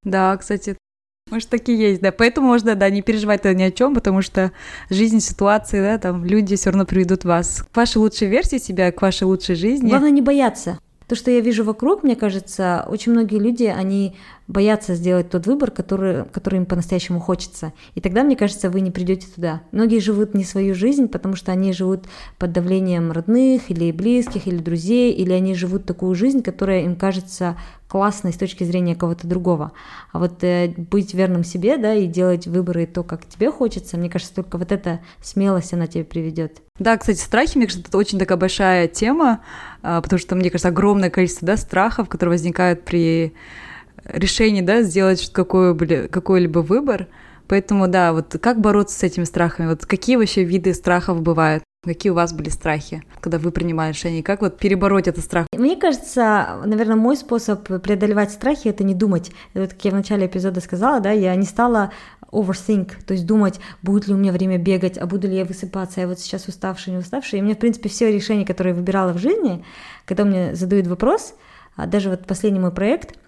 Да, 0.03 0.35
кстати, 0.37 0.77
может, 1.29 1.49
такие 1.49 1.77
есть, 1.77 2.01
да. 2.01 2.11
Поэтому 2.11 2.47
можно, 2.47 2.73
да, 2.73 2.89
не 2.89 3.03
переживать 3.03 3.43
ни 3.45 3.61
о 3.61 3.69
чем, 3.69 3.93
потому 3.93 4.23
что 4.23 4.51
жизнь, 4.89 5.19
ситуации, 5.19 5.79
да, 5.79 5.99
там 5.99 6.25
люди 6.25 6.55
все 6.55 6.71
равно 6.71 6.85
приведут 6.85 7.23
вас 7.23 7.63
к 7.71 7.77
вашей 7.77 7.97
лучшей 7.97 8.29
версии 8.29 8.57
себя, 8.57 8.91
к 8.91 8.99
вашей 8.99 9.25
лучшей 9.25 9.53
жизни. 9.53 9.89
Главное 9.89 10.09
не 10.09 10.23
бояться. 10.23 10.79
То, 11.07 11.15
что 11.15 11.31
я 11.31 11.39
вижу 11.39 11.63
вокруг, 11.63 12.03
мне 12.03 12.15
кажется, 12.15 12.85
очень 12.89 13.13
многие 13.13 13.39
люди, 13.39 13.63
они 13.63 14.15
боятся 14.47 14.95
сделать 14.95 15.29
тот 15.29 15.45
выбор, 15.45 15.71
который, 15.71 16.25
который 16.25 16.57
им 16.57 16.65
по-настоящему 16.65 17.19
хочется. 17.19 17.73
И 17.95 18.01
тогда, 18.01 18.23
мне 18.23 18.36
кажется, 18.36 18.69
вы 18.69 18.81
не 18.81 18.91
придете 18.91 19.27
туда. 19.27 19.62
Многие 19.71 19.99
живут 19.99 20.33
не 20.33 20.43
свою 20.43 20.73
жизнь, 20.73 21.07
потому 21.07 21.36
что 21.36 21.51
они 21.51 21.73
живут 21.73 22.05
под 22.38 22.53
давлением 22.53 23.12
родных 23.12 23.69
или 23.69 23.91
близких, 23.91 24.47
или 24.47 24.57
друзей, 24.57 25.12
или 25.13 25.33
они 25.33 25.53
живут 25.53 25.86
такую 25.86 26.15
жизнь, 26.15 26.41
которая 26.41 26.83
им 26.83 26.95
кажется 26.95 27.57
классной 27.88 28.33
с 28.33 28.38
точки 28.38 28.63
зрения 28.63 28.95
кого-то 28.95 29.27
другого. 29.27 29.71
А 30.12 30.19
вот 30.19 30.43
э, 30.43 30.73
быть 30.75 31.13
верным 31.13 31.43
себе, 31.43 31.77
да, 31.77 31.93
и 31.93 32.05
делать 32.05 32.47
выборы 32.47 32.86
то, 32.86 33.03
как 33.03 33.25
тебе 33.25 33.49
хочется, 33.49 33.97
мне 33.97 34.10
кажется, 34.10 34.36
только 34.36 34.57
вот 34.57 34.71
эта 34.71 34.99
смелость, 35.21 35.73
она 35.73 35.88
тебе 35.88 36.03
приведет. 36.03 36.62
Да, 36.79 36.97
кстати, 36.97 37.19
страхи, 37.19 37.57
мне 37.57 37.67
кажется, 37.67 37.88
это 37.88 37.97
очень 37.97 38.19
такая 38.19 38.38
большая 38.38 38.88
тема, 38.88 39.41
а, 39.81 40.01
потому 40.01 40.19
что, 40.19 40.36
мне 40.36 40.49
кажется, 40.49 40.67
огромное 40.67 41.10
количество 41.10 41.47
да, 41.47 41.57
страхов, 41.57 42.10
которые 42.10 42.33
возникают 42.33 42.83
при 42.83 43.33
решении, 44.07 44.61
да, 44.61 44.81
сделать 44.81 45.31
какой-либо 45.31 46.07
какой 46.07 46.47
выбор. 46.47 47.07
Поэтому, 47.47 47.87
да, 47.87 48.13
вот 48.13 48.35
как 48.41 48.59
бороться 48.59 48.99
с 48.99 49.03
этими 49.03 49.23
страхами? 49.23 49.67
Вот 49.67 49.85
какие 49.85 50.17
вообще 50.17 50.43
виды 50.43 50.73
страхов 50.73 51.21
бывают? 51.21 51.63
Какие 51.83 52.11
у 52.11 52.15
вас 52.15 52.33
были 52.33 52.49
страхи, 52.49 53.03
когда 53.21 53.37
вы 53.37 53.51
принимали 53.51 53.93
решение? 53.93 54.21
Как 54.21 54.41
вот 54.41 54.57
перебороть 54.57 55.07
этот 55.07 55.23
страх? 55.23 55.47
Мне 55.55 55.77
кажется, 55.77 56.61
наверное, 56.65 56.97
мой 56.97 57.15
способ 57.15 57.65
преодолевать 57.81 58.31
страхи— 58.31 58.67
это 58.69 58.83
не 58.83 58.93
думать. 58.93 59.31
Вот 59.53 59.69
как 59.69 59.85
я 59.85 59.91
в 59.91 59.93
начале 59.93 60.25
эпизода 60.25 60.59
сказала, 60.59 60.99
да, 60.99 61.11
я 61.11 61.33
не 61.35 61.45
стала 61.45 61.91
overthink, 62.29 62.91
то 63.05 63.13
есть 63.13 63.25
думать, 63.25 63.61
будет 63.81 64.07
ли 64.07 64.13
у 64.13 64.17
меня 64.17 64.33
время 64.33 64.57
бегать, 64.57 64.97
а 64.97 65.05
буду 65.05 65.29
ли 65.29 65.37
я 65.37 65.45
высыпаться, 65.45 66.01
я 66.01 66.07
вот 66.07 66.19
сейчас 66.19 66.49
уставшая, 66.49 66.95
не 66.95 66.99
уставшая. 66.99 67.39
И 67.39 67.43
мне, 67.43 67.55
в 67.55 67.59
принципе, 67.59 67.87
все 67.87 68.11
решения, 68.11 68.45
которые 68.45 68.73
я 68.73 68.75
выбирала 68.75 69.13
в 69.13 69.19
жизни, 69.19 69.63
когда 70.05 70.25
мне 70.25 70.55
задают 70.55 70.87
вопрос, 70.87 71.35
а 71.77 71.85
даже 71.85 72.09
вот 72.09 72.25
последний 72.25 72.59
мой 72.59 72.71
проект— 72.71 73.17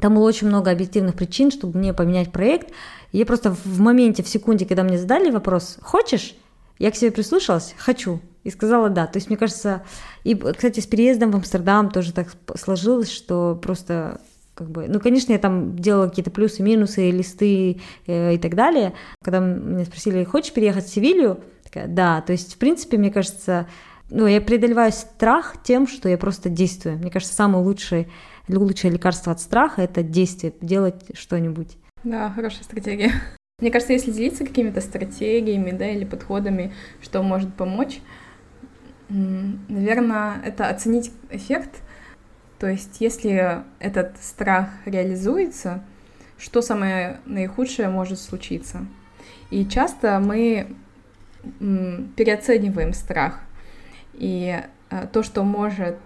там 0.00 0.14
было 0.14 0.24
очень 0.24 0.48
много 0.48 0.70
объективных 0.70 1.14
причин, 1.14 1.50
чтобы 1.50 1.78
мне 1.78 1.94
поменять 1.94 2.32
проект. 2.32 2.70
И 3.12 3.18
я 3.18 3.26
просто 3.26 3.50
в 3.50 3.80
моменте, 3.80 4.22
в 4.22 4.28
секунде, 4.28 4.66
когда 4.66 4.82
мне 4.82 4.98
задали 4.98 5.30
вопрос 5.30 5.78
«Хочешь?», 5.80 6.34
я 6.78 6.90
к 6.90 6.96
себе 6.96 7.12
прислушалась 7.12 7.74
«Хочу». 7.78 8.20
И 8.42 8.50
сказала 8.50 8.90
«да». 8.90 9.06
То 9.06 9.18
есть, 9.18 9.28
мне 9.28 9.36
кажется, 9.36 9.82
и, 10.24 10.34
кстати, 10.34 10.80
с 10.80 10.86
переездом 10.86 11.30
в 11.30 11.36
Амстердам 11.36 11.90
тоже 11.90 12.12
так 12.12 12.28
сложилось, 12.56 13.10
что 13.10 13.58
просто 13.62 14.20
как 14.54 14.70
бы, 14.70 14.86
ну, 14.88 15.00
конечно, 15.00 15.32
я 15.32 15.38
там 15.38 15.76
делала 15.76 16.08
какие-то 16.08 16.30
плюсы, 16.30 16.62
минусы, 16.62 17.10
листы 17.10 17.80
э, 18.06 18.34
и 18.34 18.38
так 18.38 18.54
далее. 18.54 18.94
Когда 19.22 19.40
меня 19.40 19.84
спросили, 19.84 20.22
хочешь 20.24 20.52
переехать 20.52 20.86
в 20.86 20.92
Севилью? 20.92 21.40
Такая, 21.64 21.88
да. 21.88 22.20
То 22.20 22.32
есть, 22.32 22.54
в 22.54 22.58
принципе, 22.58 22.96
мне 22.96 23.10
кажется, 23.10 23.66
ну, 24.10 24.26
я 24.26 24.40
преодолеваю 24.40 24.92
страх 24.92 25.56
тем, 25.64 25.88
что 25.88 26.08
я 26.08 26.16
просто 26.18 26.48
действую. 26.48 26.98
Мне 26.98 27.10
кажется, 27.10 27.34
самый 27.34 27.62
лучший 27.62 28.08
лучшее 28.48 28.92
лекарство 28.92 29.32
от 29.32 29.40
страха— 29.40 29.82
это 29.82 30.02
действие, 30.02 30.52
делать 30.60 31.16
что-нибудь. 31.16 31.76
Да, 32.02 32.30
хорошая 32.30 32.64
стратегия. 32.64 33.12
Мне 33.60 33.70
кажется, 33.70 33.92
если 33.92 34.10
делиться 34.10 34.44
какими-то 34.44 34.80
стратегиями, 34.80 35.70
да, 35.70 35.88
или 35.88 36.04
подходами, 36.04 36.72
что 37.00 37.22
может 37.22 37.54
помочь, 37.54 38.00
наверное, 39.08 40.40
это 40.44 40.68
оценить 40.68 41.12
эффект. 41.30 41.80
То 42.58 42.66
есть, 42.66 43.00
если 43.00 43.62
этот 43.78 44.16
страх 44.22 44.70
реализуется, 44.84 45.84
что 46.38 46.62
самое 46.62 47.20
наихудшее 47.26 47.88
может 47.88 48.18
случиться? 48.18 48.86
И 49.50 49.66
часто 49.66 50.18
мы 50.18 50.74
переоцениваем 52.16 52.92
страх. 52.92 53.40
И 54.14 54.60
э, 54.90 55.06
то, 55.12 55.22
что 55.22 55.42
может 55.42 55.96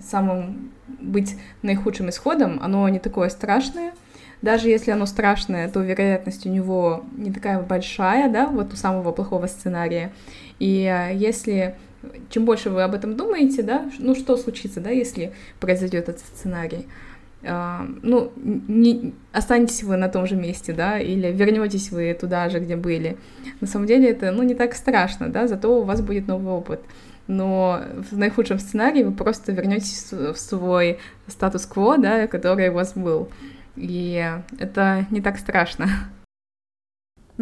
самым 0.00 0.70
быть 1.00 1.36
наихудшим 1.62 2.08
исходом, 2.10 2.58
оно 2.62 2.88
не 2.88 2.98
такое 2.98 3.28
страшное. 3.28 3.92
Даже 4.42 4.68
если 4.68 4.90
оно 4.90 5.04
страшное, 5.06 5.68
то 5.68 5.80
вероятность 5.80 6.46
у 6.46 6.48
него 6.48 7.04
не 7.16 7.30
такая 7.30 7.60
большая, 7.60 8.30
да, 8.30 8.46
вот 8.46 8.72
у 8.72 8.76
самого 8.76 9.12
плохого 9.12 9.46
сценария. 9.46 10.12
И 10.58 10.84
э, 10.84 11.14
если 11.14 11.76
чем 12.30 12.44
больше 12.44 12.70
вы 12.70 12.82
об 12.82 12.94
этом 12.94 13.16
думаете, 13.16 13.62
да, 13.62 13.90
ну 13.98 14.14
что 14.14 14.36
случится, 14.36 14.80
да, 14.80 14.90
если 14.90 15.32
произойдет 15.60 16.08
этот 16.08 16.24
сценарий, 16.24 16.86
Uh, 17.42 17.98
ну, 18.02 18.32
не, 18.36 19.14
останетесь 19.32 19.82
вы 19.82 19.96
на 19.96 20.10
том 20.10 20.26
же 20.26 20.36
месте, 20.36 20.74
да, 20.74 20.98
или 20.98 21.32
вернетесь 21.32 21.90
вы 21.90 22.12
туда 22.12 22.50
же, 22.50 22.60
где 22.60 22.76
были. 22.76 23.16
На 23.62 23.66
самом 23.66 23.86
деле 23.86 24.10
это, 24.10 24.30
ну, 24.30 24.42
не 24.42 24.54
так 24.54 24.74
страшно, 24.74 25.28
да, 25.28 25.48
зато 25.48 25.80
у 25.80 25.84
вас 25.84 26.02
будет 26.02 26.28
новый 26.28 26.52
опыт. 26.52 26.82
Но 27.30 27.80
в 28.10 28.18
наихудшем 28.18 28.58
сценарии 28.58 29.04
вы 29.04 29.12
просто 29.12 29.52
вернетесь 29.52 30.10
в 30.10 30.34
свой 30.34 30.98
статус-кво, 31.28 31.96
да, 31.96 32.26
который 32.26 32.70
у 32.70 32.72
вас 32.72 32.94
был. 32.94 33.28
И 33.76 34.28
это 34.58 35.06
не 35.10 35.20
так 35.20 35.38
страшно. 35.38 35.86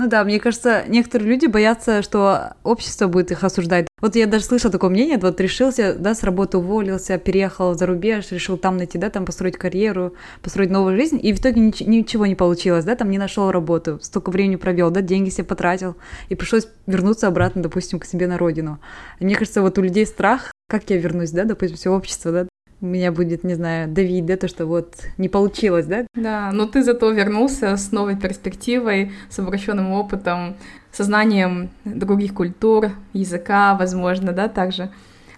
Ну 0.01 0.07
да, 0.07 0.23
мне 0.23 0.39
кажется, 0.39 0.85
некоторые 0.87 1.29
люди 1.29 1.47
боятся, 1.47 2.03
что 2.03 2.53
общество 2.63 3.09
будет 3.09 3.33
их 3.33 3.43
осуждать. 3.43 3.89
Вот 4.01 4.15
я 4.15 4.29
даже 4.29 4.45
слышала 4.45 4.71
такое 4.71 4.91
мнение, 4.91 5.19
вот 5.19 5.41
решился, 5.41 5.97
да, 5.99 6.15
с 6.15 6.23
работы 6.23 6.59
уволился, 6.59 7.19
переехал 7.19 7.75
за 7.75 7.87
рубеж, 7.87 8.31
решил 8.31 8.57
там 8.59 8.77
найти, 8.77 8.97
да, 8.97 9.11
там 9.11 9.25
построить 9.25 9.57
карьеру, 9.57 10.15
построить 10.41 10.71
новую 10.71 10.97
жизнь, 10.97 11.19
и 11.21 11.33
в 11.33 11.41
итоге 11.41 11.61
ничего 11.61 12.27
не 12.27 12.37
получилось, 12.37 12.85
да, 12.85 12.95
там 12.95 13.11
не 13.11 13.19
нашел 13.19 13.51
работу, 13.51 13.99
столько 14.01 14.31
времени 14.31 14.55
провел, 14.55 14.93
да, 14.93 15.01
деньги 15.01 15.31
себе 15.31 15.43
потратил, 15.43 15.97
и 16.29 16.37
пришлось 16.37 16.69
вернуться 16.87 17.27
обратно, 17.27 17.61
допустим, 17.61 17.99
к 17.99 18.05
себе 18.05 18.29
на 18.29 18.39
родину. 18.39 18.79
И 19.19 19.25
мне 19.25 19.35
кажется, 19.35 19.63
вот 19.63 19.79
у 19.79 19.83
людей 19.83 20.07
страх, 20.07 20.53
как 20.69 20.89
я 20.91 20.97
вернусь, 20.97 21.33
да, 21.33 21.43
допустим, 21.43 21.77
все 21.77 21.91
общество, 21.91 22.31
да, 22.31 22.49
меня 22.81 23.13
будет, 23.13 23.45
не 23.45 23.55
знаю, 23.55 23.89
давить, 23.89 24.27
да, 24.27 24.37
то, 24.37 24.49
что 24.49 24.67
вот 24.67 24.95
не 25.17 25.29
получилось, 25.29 25.87
да? 25.87 26.07
Да, 26.15 26.51
но 26.53 26.67
ты 26.67 26.83
зато 26.83 27.11
вернулся 27.11 27.77
с 27.77 27.93
новой 27.93 28.17
перспективой, 28.17 29.13
с 29.29 29.39
обращенным 29.39 29.93
опытом, 29.93 30.57
сознанием 30.93 31.71
других 31.85 32.35
культур, 32.35 32.91
языка, 33.13 33.75
возможно, 33.75 34.33
да, 34.33 34.49
также. 34.49 34.91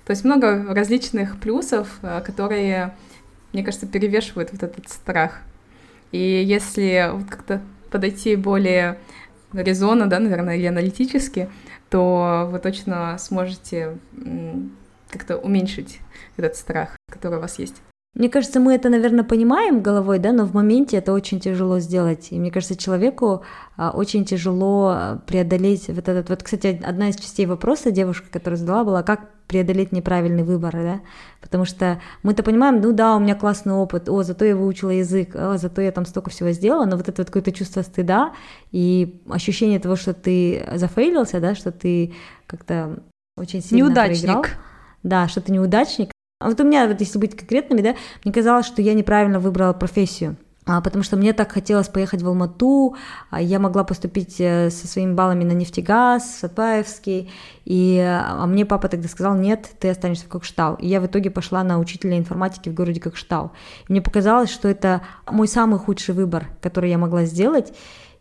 То 0.04 0.10
есть 0.10 0.24
много 0.24 0.66
различных 0.74 1.38
плюсов, 1.38 1.98
э, 2.02 2.20
которые, 2.24 2.94
мне 3.52 3.62
кажется, 3.62 3.86
перевешивают 3.86 4.50
вот 4.52 4.62
этот 4.62 4.88
страх. 4.88 5.40
И 6.12 6.18
если 6.18 7.10
вот 7.12 7.26
как-то 7.28 7.60
подойти 7.90 8.36
более 8.36 8.98
резонно, 9.52 10.08
да, 10.08 10.18
наверное, 10.18 10.56
или 10.56 10.66
аналитически, 10.66 11.48
то 11.88 12.48
вы 12.50 12.58
точно 12.58 13.16
сможете 13.18 13.98
как-то 15.10 15.36
уменьшить 15.36 16.00
этот 16.36 16.56
страх, 16.56 16.96
который 17.10 17.38
у 17.38 17.42
вас 17.42 17.58
есть. 17.58 17.82
Мне 18.14 18.28
кажется, 18.28 18.58
мы 18.58 18.74
это, 18.74 18.88
наверное, 18.88 19.22
понимаем 19.22 19.82
головой, 19.82 20.18
да, 20.18 20.32
но 20.32 20.44
в 20.44 20.52
моменте 20.52 20.96
это 20.96 21.12
очень 21.12 21.38
тяжело 21.38 21.78
сделать. 21.78 22.28
И 22.32 22.40
мне 22.40 22.50
кажется, 22.50 22.76
человеку 22.76 23.44
а, 23.76 23.92
очень 23.92 24.24
тяжело 24.24 24.88
а, 24.92 25.22
преодолеть 25.26 25.86
вот 25.86 26.08
этот... 26.08 26.28
Вот, 26.28 26.42
кстати, 26.42 26.80
одна 26.84 27.10
из 27.10 27.16
частей 27.16 27.46
вопроса 27.46 27.92
девушка, 27.92 28.26
которая 28.28 28.58
задала, 28.58 28.82
была, 28.82 29.02
как 29.04 29.30
преодолеть 29.46 29.92
неправильный 29.92 30.42
выбор, 30.42 30.72
да, 30.72 31.00
потому 31.40 31.64
что 31.64 32.00
мы-то 32.24 32.42
понимаем, 32.42 32.80
ну 32.80 32.92
да, 32.92 33.16
у 33.16 33.20
меня 33.20 33.34
классный 33.34 33.74
опыт, 33.74 34.08
о, 34.08 34.22
зато 34.22 34.44
я 34.44 34.56
выучила 34.56 34.90
язык, 34.90 35.34
о, 35.34 35.56
зато 35.56 35.80
я 35.80 35.90
там 35.92 36.04
столько 36.04 36.30
всего 36.30 36.50
сделала, 36.50 36.84
но 36.86 36.96
вот 36.96 37.08
это 37.08 37.22
вот 37.22 37.26
какое-то 37.26 37.50
чувство 37.52 37.82
стыда 37.82 38.32
и 38.70 39.20
ощущение 39.28 39.80
того, 39.80 39.96
что 39.96 40.14
ты 40.14 40.68
зафейлился, 40.74 41.40
да, 41.40 41.54
что 41.54 41.72
ты 41.72 42.14
как-то 42.46 43.02
очень 43.36 43.60
сильно 43.60 43.86
Неудачник. 43.86 44.22
проиграл. 44.22 44.44
Да, 45.02 45.28
что 45.28 45.40
ты 45.40 45.52
неудачник, 45.52 46.10
а 46.40 46.48
вот 46.48 46.58
у 46.60 46.64
меня, 46.64 46.86
вот 46.86 47.00
если 47.00 47.18
быть 47.18 47.36
конкретными, 47.36 47.82
да, 47.82 47.94
мне 48.24 48.32
казалось, 48.32 48.66
что 48.66 48.80
я 48.80 48.94
неправильно 48.94 49.40
выбрала 49.40 49.74
профессию. 49.74 50.36
А, 50.66 50.80
потому 50.80 51.02
что 51.02 51.16
мне 51.16 51.32
так 51.32 51.52
хотелось 51.52 51.88
поехать 51.88 52.22
в 52.22 52.28
Алмату, 52.28 52.96
а 53.30 53.42
я 53.42 53.58
могла 53.58 53.82
поступить 53.82 54.36
э, 54.38 54.70
со 54.70 54.86
своими 54.86 55.12
баллами 55.14 55.44
на 55.44 55.52
нефтегаз, 55.52 56.22
в 56.22 56.38
Сатпаевский, 56.38 57.30
и, 57.64 57.98
а 57.98 58.46
мне 58.46 58.64
папа 58.64 58.88
тогда 58.88 59.08
сказал, 59.08 59.34
нет, 59.34 59.68
ты 59.80 59.88
останешься 59.88 60.26
в 60.26 60.28
Кокштау. 60.28 60.76
И 60.76 60.86
я 60.86 61.00
в 61.00 61.06
итоге 61.06 61.30
пошла 61.30 61.64
на 61.64 61.78
учителя 61.78 62.16
информатики 62.16 62.68
в 62.68 62.74
городе 62.74 63.00
Кокштау. 63.00 63.52
И 63.88 63.92
мне 63.92 64.00
показалось, 64.00 64.50
что 64.50 64.68
это 64.68 65.02
мой 65.30 65.48
самый 65.48 65.78
худший 65.78 66.14
выбор, 66.14 66.46
который 66.60 66.90
я 66.90 66.98
могла 66.98 67.24
сделать, 67.24 67.72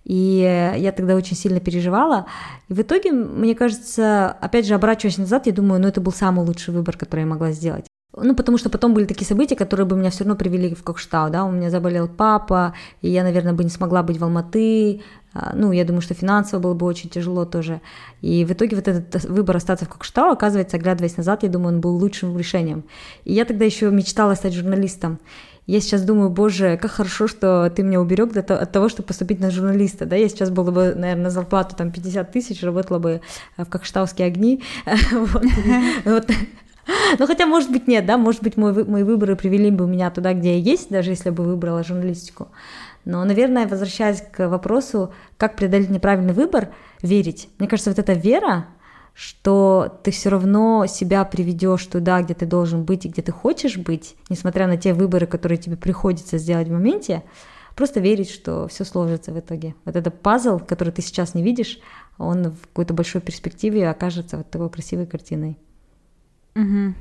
и 0.03 0.73
я 0.77 0.91
тогда 0.91 1.15
очень 1.15 1.35
сильно 1.35 1.59
переживала. 1.59 2.25
И 2.67 2.73
в 2.73 2.81
итоге, 2.81 3.12
мне 3.12 3.55
кажется, 3.55 4.31
опять 4.41 4.65
же, 4.65 4.73
оборачиваясь 4.73 5.17
назад, 5.17 5.47
я 5.47 5.53
думаю, 5.53 5.81
ну 5.81 5.88
это 5.88 6.01
был 6.01 6.12
самый 6.12 6.45
лучший 6.45 6.73
выбор, 6.73 6.97
который 6.97 7.21
я 7.21 7.25
могла 7.25 7.51
сделать. 7.51 7.85
Ну, 8.15 8.35
потому 8.35 8.57
что 8.57 8.69
потом 8.69 8.95
были 8.95 9.05
такие 9.05 9.27
события, 9.27 9.55
которые 9.55 9.85
бы 9.85 9.95
меня 9.95 10.09
все 10.09 10.23
равно 10.23 10.35
привели 10.35 10.73
в 10.73 10.83
Кокштау, 10.83 11.29
да, 11.29 11.45
у 11.45 11.51
меня 11.51 11.69
заболел 11.69 12.07
папа, 12.07 12.73
и 13.01 13.09
я, 13.09 13.23
наверное, 13.23 13.53
бы 13.53 13.63
не 13.63 13.69
смогла 13.69 14.01
быть 14.01 14.17
в 14.17 14.23
Алматы, 14.23 15.01
а, 15.31 15.53
ну, 15.55 15.71
я 15.71 15.85
думаю, 15.85 16.01
что 16.01 16.15
финансово 16.15 16.59
было 16.59 16.73
бы 16.73 16.88
очень 16.88 17.09
тяжело 17.09 17.45
тоже. 17.45 17.81
И 18.21 18.45
в 18.45 18.51
итоге 18.51 18.75
вот 18.75 18.88
этот 18.88 19.25
выбор 19.25 19.57
остаться 19.57 19.85
в 19.85 19.89
Кокштау, 19.89 20.31
оказывается, 20.31 20.77
оглядываясь 20.77 21.17
назад, 21.17 21.43
я 21.43 21.49
думаю, 21.49 21.75
он 21.75 21.81
был 21.81 21.95
лучшим 21.95 22.38
решением. 22.38 22.83
И 23.25 23.33
я 23.33 23.45
тогда 23.45 23.63
еще 23.63 23.91
мечтала 23.91 24.33
стать 24.33 24.53
журналистом. 24.53 25.19
Я 25.69 25.82
сейчас 25.82 26.01
думаю, 26.01 26.32
боже, 26.32 26.79
как 26.82 26.89
хорошо, 26.89 27.27
что 27.27 27.69
ты 27.69 27.84
меня 27.84 28.01
уберег 28.01 28.36
от 28.36 28.71
того, 28.71 28.89
чтобы 28.89 29.05
поступить 29.05 29.39
на 29.39 29.51
журналиста, 29.51 30.08
да, 30.08 30.15
я 30.15 30.27
сейчас 30.27 30.49
была 30.49 30.71
бы, 30.71 30.95
наверное, 30.95 31.25
на 31.25 31.29
зарплату 31.29 31.75
там 31.75 31.91
50 31.91 32.32
тысяч, 32.32 32.63
работала 32.63 32.97
бы 32.97 33.21
в 33.55 33.65
Кокштаусские 33.65 34.25
огни, 34.25 34.63
ну, 37.19 37.27
хотя, 37.27 37.45
может 37.45 37.71
быть, 37.71 37.88
нет, 37.88 38.08
да, 38.08 38.17
может 38.17 38.41
быть, 38.41 38.58
мой, 38.58 38.84
мои 38.84 39.03
выборы 39.03 39.36
привели 39.36 39.69
бы 39.69 39.86
меня 39.86 40.10
туда, 40.10 40.34
где 40.34 40.58
я 40.58 40.71
есть, 40.71 40.89
даже 40.89 41.12
если 41.12 41.29
бы 41.29 41.43
выбрала 41.43 41.84
журналистику. 41.84 42.47
Но, 43.05 43.23
наверное, 43.23 43.67
возвращаясь 43.67 44.23
к 44.23 44.49
вопросу, 44.49 45.13
как 45.38 45.55
преодолеть 45.55 45.91
неправильный 45.91 46.34
выбор, 46.34 46.69
верить. 47.03 47.47
Мне 47.60 47.67
кажется, 47.67 47.91
вот 47.91 47.99
эта 47.99 48.13
вера, 48.13 48.65
что 49.19 49.99
ты 50.01 50.12
все 50.12 50.29
равно 50.29 50.86
себя 50.88 51.25
приведешь 51.25 51.86
туда, 51.88 52.21
где 52.21 52.34
ты 52.34 52.45
должен 52.45 52.86
быть 52.86 53.05
и 53.05 53.10
где 53.10 53.21
ты 53.21 53.34
хочешь 53.34 53.77
быть, 53.77 54.15
несмотря 54.29 54.65
на 54.65 54.77
те 54.77 54.93
выборы, 54.93 55.27
которые 55.27 55.58
тебе 55.58 55.75
приходится 55.75 56.38
сделать 56.38 56.69
в 56.69 56.71
моменте, 56.71 57.23
просто 57.75 57.99
верить, 57.99 58.29
что 58.29 58.69
все 58.69 58.86
сложится 58.86 59.34
в 59.34 59.39
итоге. 59.39 59.75
Вот 59.84 59.97
этот 59.97 60.21
пазл, 60.21 60.58
который 60.60 60.93
ты 60.93 61.01
сейчас 61.01 61.34
не 61.34 61.43
видишь, 61.43 61.82
он 62.17 62.51
в 62.51 62.62
какой-то 62.67 62.93
большой 62.93 63.19
перспективе 63.19 63.89
окажется 63.89 64.38
вот 64.38 64.49
такой 64.49 64.69
красивой 64.69 65.05
картиной. 65.05 65.58
Угу. 66.55 66.93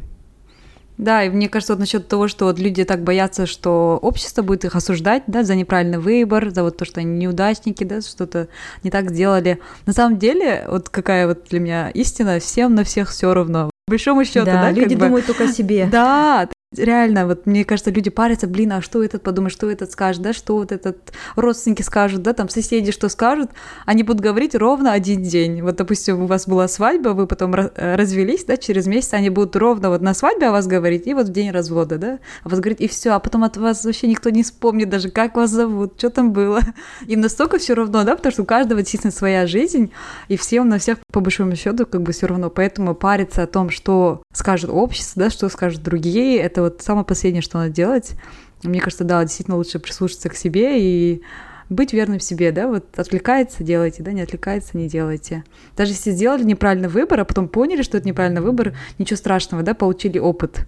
Да, 0.99 1.23
и 1.23 1.31
мне 1.31 1.49
кажется, 1.49 1.75
вот 1.75 1.81
насчет 1.81 2.09
того, 2.09 2.27
что 2.27 2.47
вот 2.47 2.59
люди 2.59 2.85
так 2.85 3.03
боятся, 3.03 3.47
что 3.47 3.99
общество 4.03 4.43
будет 4.43 4.65
их 4.65 4.75
осуждать, 4.75 5.23
да, 5.29 5.45
за 5.45 5.55
неправильный 5.55 5.99
выбор, 5.99 6.51
за 6.51 6.65
вот 6.65 6.77
то, 6.77 6.85
что 6.85 7.01
они 7.01 7.19
неудачники, 7.19 7.85
да, 7.85 8.01
что-то 8.01 8.49
не 8.83 8.91
так 8.91 9.11
сделали. 9.11 9.61
На 9.87 9.93
самом 9.93 10.19
деле, 10.19 10.67
вот 10.69 10.89
какая 10.89 11.29
вот 11.29 11.45
для 11.51 11.61
меня 11.61 11.91
истина, 11.91 12.41
всем 12.41 12.75
на 12.75 12.83
всех 12.83 13.11
все 13.11 13.33
равно. 13.33 13.71
По 13.87 13.93
большому 13.93 14.25
счету, 14.25 14.45
да, 14.45 14.63
да 14.63 14.71
люди 14.73 14.97
думают 14.97 15.27
бы... 15.27 15.33
только 15.33 15.51
о 15.51 15.53
себе. 15.53 15.89
Да, 15.91 16.49
Реально, 16.77 17.27
вот 17.27 17.47
мне 17.47 17.65
кажется, 17.65 17.91
люди 17.91 18.11
парятся, 18.11 18.47
блин, 18.47 18.73
а 18.73 18.83
что 18.83 19.03
этот 19.03 19.23
подумает, 19.23 19.55
что 19.55 19.71
этот 19.71 19.91
скажет, 19.91 20.21
да, 20.21 20.35
что 20.35 20.55
вот 20.55 20.71
этот 20.71 21.15
родственники 21.35 21.81
скажут, 21.81 22.21
да, 22.21 22.35
там 22.35 22.51
соседи 22.51 22.93
что 22.93 23.09
скажут, 23.09 23.51
они 23.87 24.03
будут 24.03 24.21
говорить 24.21 24.55
ровно 24.55 24.93
один 24.93 25.23
день. 25.23 25.63
Вот, 25.63 25.77
допустим, 25.77 26.25
у 26.25 26.27
вас 26.27 26.47
была 26.47 26.69
свадьба, 26.69 27.11
вы 27.11 27.27
потом 27.27 27.55
э, 27.55 27.97
развелись, 27.97 28.45
да, 28.45 28.59
через 28.59 28.87
месяц 28.87 29.15
они 29.15 29.31
будут 29.31 29.57
ровно 29.57 29.89
вот 29.89 30.03
на 30.03 30.13
свадьбе 30.13 30.49
о 30.49 30.53
вас 30.53 30.67
говорить, 30.67 31.07
и 31.07 31.15
вот 31.15 31.29
в 31.29 31.33
день 31.33 31.53
развода, 31.53 31.97
да, 31.97 32.19
а 32.45 32.49
вас 32.51 32.61
говорит, 32.61 32.83
и 32.83 32.89
все, 32.89 33.13
а 33.13 33.19
потом 33.19 33.45
от 33.45 33.57
вас 33.57 33.87
вообще 33.87 34.07
никто 34.07 34.29
не 34.29 34.43
вспомнит 34.43 34.91
даже, 34.91 35.09
как 35.09 35.37
вас 35.37 35.49
зовут, 35.49 35.95
что 35.97 36.11
там 36.11 36.35
было. 36.35 36.61
Им 37.07 37.23
настолько 37.23 37.57
все 37.57 37.73
равно, 37.73 38.05
да, 38.05 38.15
потому 38.15 38.31
что 38.31 38.43
у 38.43 38.47
каждого 38.47 38.83
действительно 38.83 39.11
своя 39.11 39.47
жизнь, 39.47 39.91
и 40.29 40.37
всем 40.37 40.69
на 40.69 40.79
всех, 40.79 40.99
по 41.15 41.21
большому 41.21 41.57
счету, 41.57 41.87
как 41.87 42.03
бы 42.03 42.13
все 42.13 42.27
равно, 42.27 42.51
поэтому 42.51 42.95
париться 42.95 43.45
о 43.45 43.47
том, 43.47 43.71
что 43.71 44.23
скажет 44.35 44.69
общество, 44.69 45.25
да, 45.25 45.31
что 45.31 45.49
скажут 45.49 45.83
другие, 45.83 46.39
это 46.39 46.58
это 46.59 46.63
вот 46.63 46.83
самое 46.83 47.05
последнее, 47.05 47.43
что 47.43 47.59
надо 47.59 47.71
делать. 47.71 48.15
Мне 48.63 48.81
кажется, 48.81 49.05
да, 49.05 49.23
действительно 49.23 49.57
лучше 49.57 49.79
прислушаться 49.79 50.29
к 50.29 50.35
себе 50.35 50.81
и 50.81 51.23
быть 51.69 51.93
верным 51.93 52.19
себе, 52.19 52.51
да, 52.51 52.67
вот 52.67 52.99
отвлекается, 52.99 53.63
делайте, 53.63 54.03
да, 54.03 54.13
не 54.13 54.23
отвлекается, 54.23 54.77
не 54.77 54.89
делайте. 54.89 55.45
Даже 55.77 55.93
если 55.93 56.11
сделали 56.11 56.43
неправильный 56.43 56.89
выбор, 56.89 57.21
а 57.21 57.25
потом 57.25 57.47
поняли, 57.47 57.83
что 57.83 57.99
это 57.99 58.09
неправильный 58.09 58.41
выбор, 58.41 58.75
ничего 58.99 59.17
страшного, 59.17 59.63
да, 59.63 59.75
получили 59.75 60.19
опыт. 60.19 60.67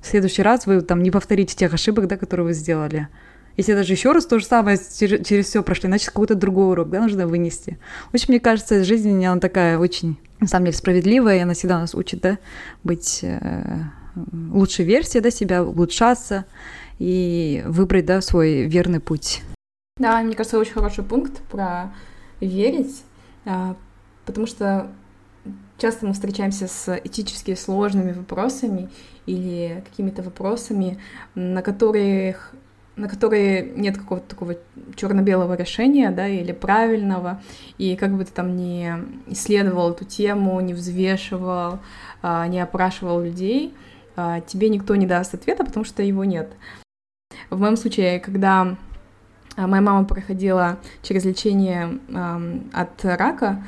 В 0.00 0.06
следующий 0.06 0.42
раз 0.42 0.66
вы 0.66 0.80
там 0.82 1.02
не 1.02 1.10
повторите 1.10 1.56
тех 1.56 1.72
ошибок, 1.72 2.06
да, 2.06 2.16
которые 2.16 2.46
вы 2.46 2.52
сделали. 2.52 3.08
Если 3.56 3.74
даже 3.74 3.92
еще 3.92 4.12
раз 4.12 4.26
то 4.26 4.38
же 4.38 4.46
самое 4.46 4.78
через, 4.78 5.26
через 5.26 5.46
все 5.46 5.62
прошли, 5.62 5.88
значит, 5.88 6.08
какой-то 6.08 6.34
другой 6.34 6.72
урок, 6.72 6.90
да, 6.90 7.00
нужно 7.00 7.26
вынести. 7.26 7.78
В 8.10 8.14
общем, 8.14 8.26
мне 8.28 8.40
кажется, 8.40 8.84
жизнь, 8.84 9.24
она 9.24 9.40
такая 9.40 9.78
очень, 9.78 10.18
на 10.40 10.46
самом 10.46 10.66
деле, 10.66 10.76
справедливая, 10.76 11.38
и 11.38 11.40
она 11.40 11.54
всегда 11.54 11.80
нас 11.80 11.94
учит, 11.94 12.20
да, 12.20 12.38
быть 12.84 13.20
э, 13.22 13.82
лучшей 14.14 14.84
версией, 14.84 15.22
да, 15.22 15.30
себя, 15.30 15.64
улучшаться 15.64 16.44
и 16.98 17.62
выбрать, 17.66 18.06
да, 18.06 18.20
свой 18.20 18.66
верный 18.66 19.00
путь. 19.00 19.42
Да, 19.98 20.22
мне 20.22 20.34
кажется, 20.34 20.58
очень 20.58 20.72
хороший 20.72 21.04
пункт 21.04 21.42
про 21.50 21.92
верить, 22.40 23.02
а, 23.44 23.76
потому 24.24 24.46
что 24.46 24.90
часто 25.78 26.06
мы 26.06 26.12
встречаемся 26.12 26.66
с 26.66 27.00
этически 27.04 27.54
сложными 27.54 28.12
вопросами 28.12 28.88
или 29.26 29.84
какими-то 29.88 30.22
вопросами, 30.22 30.98
на 31.34 31.62
которых 31.62 32.54
на 32.94 33.08
которые 33.08 33.72
нет 33.74 33.96
какого-то 33.96 34.28
такого 34.28 34.56
черно-белого 34.96 35.54
решения, 35.54 36.10
да, 36.10 36.28
или 36.28 36.52
правильного, 36.52 37.40
и 37.78 37.96
как 37.96 38.14
бы 38.14 38.24
ты 38.24 38.32
там 38.32 38.54
не 38.54 38.94
исследовал 39.28 39.92
эту 39.92 40.04
тему, 40.04 40.60
не 40.60 40.74
взвешивал, 40.74 41.78
а, 42.20 42.46
не 42.48 42.60
опрашивал 42.60 43.22
людей, 43.22 43.74
тебе 44.46 44.68
никто 44.68 44.96
не 44.96 45.06
даст 45.06 45.34
ответа, 45.34 45.64
потому 45.64 45.84
что 45.84 46.02
его 46.02 46.24
нет. 46.24 46.52
В 47.50 47.58
моем 47.58 47.76
случае, 47.76 48.20
когда 48.20 48.76
а, 49.56 49.66
моя 49.66 49.82
мама 49.82 50.04
проходила 50.04 50.78
через 51.02 51.24
лечение 51.24 51.98
от 52.72 53.04
рака, 53.04 53.64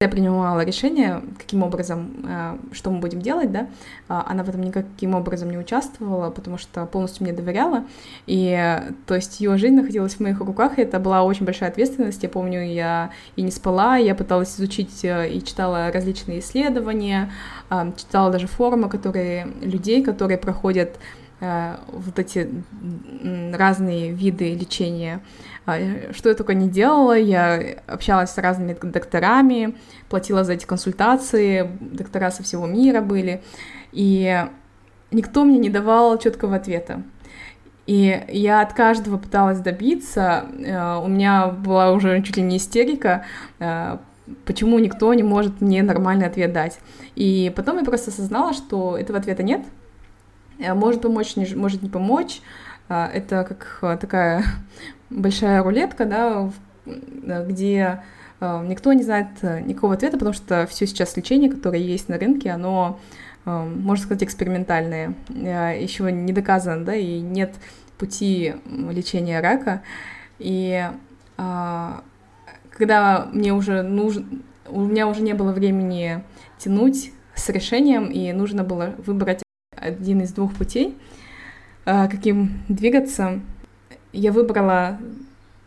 я 0.00 0.08
принимала 0.08 0.60
решение, 0.60 1.22
каким 1.36 1.64
образом, 1.64 2.24
э, 2.24 2.58
что 2.70 2.92
мы 2.92 3.00
будем 3.00 3.20
делать, 3.20 3.50
да, 3.50 3.66
а, 4.06 4.24
она 4.28 4.44
в 4.44 4.48
этом 4.48 4.60
никаким 4.60 5.16
образом 5.16 5.50
не 5.50 5.58
участвовала, 5.58 6.30
потому 6.30 6.56
что 6.56 6.86
полностью 6.86 7.24
мне 7.24 7.32
доверяла, 7.32 7.82
и, 8.28 8.80
то 9.06 9.16
есть, 9.16 9.40
ее 9.40 9.58
жизнь 9.58 9.74
находилась 9.74 10.14
в 10.14 10.20
моих 10.20 10.38
руках, 10.38 10.78
и 10.78 10.82
это 10.82 11.00
была 11.00 11.24
очень 11.24 11.44
большая 11.44 11.70
ответственность, 11.70 12.22
я 12.22 12.28
помню, 12.28 12.64
я 12.64 13.10
и 13.34 13.42
не 13.42 13.50
спала, 13.50 13.96
я 13.96 14.14
пыталась 14.14 14.54
изучить 14.54 15.04
э, 15.04 15.32
и 15.32 15.42
читала 15.42 15.90
различные 15.90 16.38
исследования, 16.38 17.32
а, 17.68 17.90
читала 17.96 18.30
даже 18.30 18.46
форумы, 18.46 18.88
которые, 18.88 19.48
людей, 19.62 20.04
которые 20.04 20.38
проходят. 20.38 20.90
э, 20.90 21.27
вот 21.40 22.18
эти 22.18 22.50
разные 23.54 24.10
виды 24.10 24.54
лечения, 24.54 25.20
а, 25.66 25.78
что 26.12 26.30
я 26.30 26.34
только 26.34 26.54
не 26.54 26.68
делала, 26.68 27.16
я 27.16 27.76
общалась 27.86 28.30
с 28.30 28.38
разными 28.38 28.76
докторами, 28.80 29.76
платила 30.08 30.42
за 30.44 30.54
эти 30.54 30.66
консультации, 30.66 31.70
доктора 31.80 32.30
со 32.30 32.42
всего 32.42 32.66
мира 32.66 33.00
были, 33.02 33.42
и 33.92 34.44
никто 35.10 35.44
мне 35.44 35.58
не 35.58 35.70
давал 35.70 36.18
четкого 36.18 36.56
ответа. 36.56 37.02
И 37.86 38.24
я 38.28 38.60
от 38.60 38.74
каждого 38.74 39.16
пыталась 39.16 39.60
добиться, 39.60 40.46
э, 40.58 41.00
у 41.02 41.08
меня 41.08 41.46
была 41.46 41.92
уже 41.92 42.22
чуть 42.22 42.36
ли 42.36 42.42
не 42.42 42.58
истерика, 42.58 43.24
э, 43.60 43.96
почему 44.44 44.78
никто 44.78 45.12
не 45.14 45.22
может 45.22 45.60
мне 45.60 45.82
нормальный 45.82 46.26
ответ 46.26 46.52
дать. 46.52 46.78
И 47.14 47.50
потом 47.56 47.78
я 47.78 47.84
просто 47.84 48.10
осознала, 48.10 48.52
что 48.52 48.98
этого 48.98 49.18
ответа 49.18 49.42
нет, 49.42 49.62
э, 49.62 49.77
может 50.58 51.02
помочь, 51.02 51.36
может 51.54 51.82
не 51.82 51.88
помочь, 51.88 52.40
это 52.88 53.44
как 53.44 54.00
такая 54.00 54.44
большая 55.10 55.62
рулетка, 55.62 56.04
да, 56.04 56.50
где 57.46 58.02
э, 58.40 58.64
никто 58.66 58.92
не 58.92 59.02
знает 59.02 59.28
э, 59.42 59.60
никакого 59.60 59.94
ответа, 59.94 60.16
потому 60.16 60.34
что 60.34 60.66
все 60.66 60.86
сейчас 60.86 61.16
лечение, 61.16 61.50
которое 61.50 61.80
есть 61.80 62.08
на 62.08 62.18
рынке, 62.18 62.50
оно, 62.50 62.98
э, 63.44 63.50
можно 63.50 64.04
сказать, 64.04 64.24
экспериментальное, 64.24 65.14
еще 65.28 66.10
не 66.10 66.32
доказано, 66.32 66.84
да, 66.84 66.94
и 66.94 67.20
нет 67.20 67.54
пути 67.98 68.54
лечения 68.66 69.40
рака. 69.40 69.82
И 70.38 70.88
когда 71.36 73.28
мне 73.32 73.52
уже 73.52 73.82
нужно, 73.82 74.24
у 74.68 74.82
меня 74.82 75.08
уже 75.08 75.22
не 75.22 75.32
было 75.32 75.50
времени 75.50 76.22
тянуть 76.58 77.12
с 77.34 77.48
решением, 77.48 78.06
и 78.06 78.32
нужно 78.32 78.62
было 78.62 78.94
выбрать 78.98 79.42
один 79.80 80.20
из 80.20 80.32
двух 80.32 80.54
путей, 80.54 80.96
каким 81.84 82.62
двигаться, 82.68 83.40
я 84.12 84.32
выбрала, 84.32 84.98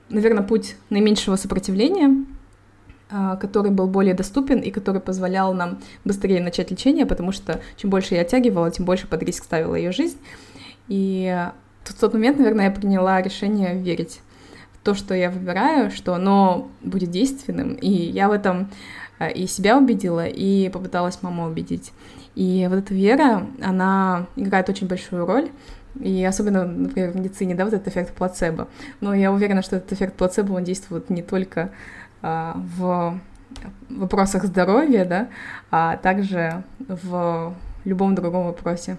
наверное, 0.09 0.43
путь 0.43 0.75
наименьшего 0.89 1.35
сопротивления, 1.35 2.25
а, 3.09 3.35
который 3.35 3.71
был 3.71 3.87
более 3.87 4.13
доступен 4.13 4.59
и 4.59 4.71
который 4.71 5.01
позволял 5.01 5.53
нам 5.53 5.79
быстрее 6.05 6.41
начать 6.41 6.71
лечение, 6.71 7.05
потому 7.05 7.31
что 7.31 7.59
чем 7.75 7.89
больше 7.89 8.15
я 8.15 8.21
оттягивала, 8.21 8.71
тем 8.71 8.85
больше 8.85 9.05
под 9.07 9.21
риск 9.23 9.43
ставила 9.43 9.75
ее 9.75 9.91
жизнь. 9.91 10.17
И 10.87 11.49
в 11.83 11.93
тот 11.93 12.13
момент, 12.13 12.37
наверное, 12.37 12.65
я 12.65 12.71
приняла 12.71 13.21
решение 13.21 13.77
верить 13.77 14.21
в 14.73 14.85
то, 14.85 14.93
что 14.93 15.13
я 15.13 15.29
выбираю, 15.29 15.91
что 15.91 16.13
оно 16.13 16.69
будет 16.81 17.11
действенным, 17.11 17.73
и 17.73 17.89
я 17.89 18.29
в 18.29 18.31
этом 18.31 18.61
а, 18.61 18.69
и 19.27 19.47
себя 19.47 19.77
убедила, 19.77 20.25
и 20.25 20.69
попыталась 20.69 21.21
маму 21.21 21.45
убедить. 21.45 21.91
И 22.35 22.65
вот 22.69 22.79
эта 22.79 22.93
вера, 22.93 23.47
она 23.61 24.27
играет 24.35 24.69
очень 24.69 24.87
большую 24.87 25.25
роль, 25.25 25.49
и 25.99 26.23
особенно, 26.23 26.65
например, 26.65 27.11
в 27.11 27.15
медицине, 27.15 27.55
да, 27.55 27.65
вот 27.65 27.73
этот 27.73 27.87
эффект 27.89 28.13
плацебо. 28.15 28.67
Но 29.01 29.13
я 29.13 29.31
уверена, 29.31 29.61
что 29.61 29.75
этот 29.75 29.91
эффект 29.91 30.15
плацебо, 30.15 30.53
он 30.53 30.63
действует 30.63 31.09
не 31.09 31.21
только 31.21 31.71
а, 32.21 32.55
в 32.77 33.19
вопросах 33.89 34.45
здоровья, 34.45 35.05
да, 35.05 35.27
а 35.69 35.97
также 35.97 36.63
в 36.79 37.53
любом 37.83 38.15
другом 38.15 38.45
вопросе. 38.45 38.97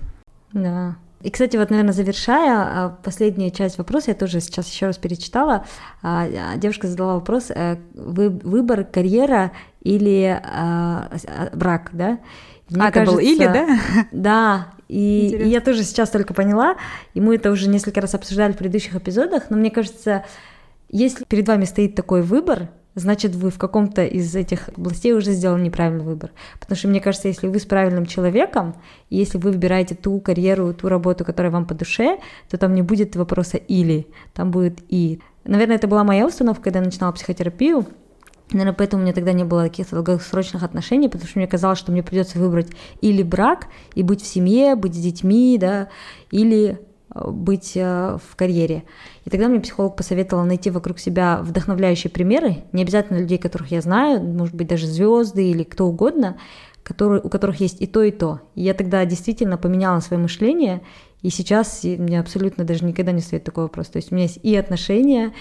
Да. 0.52 0.96
И, 1.22 1.30
кстати, 1.30 1.56
вот, 1.56 1.70
наверное, 1.70 1.92
завершая 1.92 2.58
а, 2.58 2.98
последнюю 3.02 3.52
часть 3.52 3.78
вопроса, 3.78 4.10
я 4.10 4.14
тоже 4.14 4.40
сейчас 4.40 4.68
еще 4.68 4.86
раз 4.86 4.98
перечитала. 4.98 5.64
А, 6.02 6.56
девушка 6.56 6.88
задала 6.88 7.14
вопрос: 7.14 7.50
э, 7.50 7.76
выбор 7.94 8.84
карьера 8.84 9.52
или 9.82 10.40
брак, 11.54 11.90
да? 11.92 12.18
Мне 12.70 12.86
а, 12.86 12.90
кажется, 12.90 13.02
это 13.02 13.10
был 13.12 13.18
или, 13.18 13.44
да? 13.44 13.78
Да, 14.12 14.66
и, 14.88 15.28
и 15.28 15.48
я 15.48 15.60
тоже 15.60 15.84
сейчас 15.84 16.10
только 16.10 16.34
поняла, 16.34 16.76
и 17.14 17.20
мы 17.20 17.36
это 17.36 17.50
уже 17.50 17.68
несколько 17.68 18.00
раз 18.00 18.14
обсуждали 18.14 18.52
в 18.52 18.56
предыдущих 18.56 18.94
эпизодах, 18.94 19.50
но 19.50 19.56
мне 19.56 19.70
кажется, 19.70 20.24
если 20.88 21.24
перед 21.24 21.48
вами 21.48 21.64
стоит 21.64 21.94
такой 21.94 22.22
выбор, 22.22 22.68
значит, 22.94 23.34
вы 23.34 23.50
в 23.50 23.58
каком-то 23.58 24.04
из 24.04 24.34
этих 24.34 24.68
областей 24.68 25.12
уже 25.12 25.32
сделали 25.32 25.62
неправильный 25.62 26.04
выбор. 26.04 26.30
Потому 26.60 26.76
что 26.76 26.88
мне 26.88 27.00
кажется, 27.00 27.28
если 27.28 27.46
вы 27.46 27.58
с 27.58 27.64
правильным 27.64 28.06
человеком, 28.06 28.74
и 29.08 29.16
если 29.16 29.38
вы 29.38 29.52
выбираете 29.52 29.94
ту 29.94 30.20
карьеру, 30.20 30.74
ту 30.74 30.88
работу, 30.88 31.24
которая 31.24 31.52
вам 31.52 31.66
по 31.66 31.74
душе, 31.74 32.18
то 32.50 32.58
там 32.58 32.74
не 32.74 32.82
будет 32.82 33.16
вопроса 33.16 33.56
«или», 33.56 34.06
там 34.34 34.50
будет 34.50 34.80
«и». 34.88 35.20
Наверное, 35.44 35.76
это 35.76 35.88
была 35.88 36.04
моя 36.04 36.26
установка, 36.26 36.64
когда 36.64 36.78
я 36.78 36.84
начинала 36.84 37.12
психотерапию, 37.12 37.86
Наверное, 38.52 38.74
поэтому 38.74 39.02
у 39.02 39.04
меня 39.04 39.14
тогда 39.14 39.32
не 39.32 39.44
было 39.44 39.64
каких-то 39.64 39.96
долгосрочных 39.96 40.62
отношений, 40.62 41.08
потому 41.08 41.28
что 41.28 41.38
мне 41.38 41.48
казалось, 41.48 41.78
что 41.78 41.92
мне 41.92 42.02
придется 42.02 42.38
выбрать 42.38 42.68
или 43.00 43.22
брак 43.22 43.68
и 43.94 44.02
быть 44.02 44.22
в 44.22 44.26
семье, 44.26 44.74
быть 44.74 44.94
с 44.94 44.98
детьми, 44.98 45.56
да, 45.58 45.88
или 46.30 46.78
э, 47.14 47.30
быть 47.30 47.72
э, 47.76 48.18
в 48.22 48.36
карьере. 48.36 48.84
И 49.24 49.30
тогда 49.30 49.48
мне 49.48 49.60
психолог 49.60 49.96
посоветовал 49.96 50.44
найти 50.44 50.70
вокруг 50.70 50.98
себя 50.98 51.40
вдохновляющие 51.42 52.10
примеры, 52.10 52.64
не 52.72 52.82
обязательно 52.82 53.18
людей, 53.18 53.38
которых 53.38 53.70
я 53.70 53.80
знаю, 53.80 54.22
может 54.22 54.54
быть 54.54 54.68
даже 54.68 54.86
звезды 54.86 55.50
или 55.50 55.62
кто 55.62 55.86
угодно, 55.86 56.36
которые, 56.82 57.20
у 57.22 57.28
которых 57.28 57.60
есть 57.60 57.80
и 57.80 57.86
то, 57.86 58.02
и 58.02 58.10
то. 58.10 58.40
И 58.54 58.62
я 58.62 58.74
тогда 58.74 59.04
действительно 59.04 59.56
поменяла 59.56 60.00
свое 60.00 60.20
мышление, 60.20 60.82
и 61.22 61.30
сейчас 61.30 61.84
мне 61.84 62.18
абсолютно 62.18 62.64
даже 62.64 62.84
никогда 62.84 63.12
не 63.12 63.20
стоит 63.20 63.44
такой 63.44 63.64
вопрос. 63.64 63.86
То 63.86 63.98
есть 63.98 64.10
у 64.10 64.14
меня 64.14 64.24
есть 64.24 64.40
и 64.42 64.56
отношения, 64.56 65.32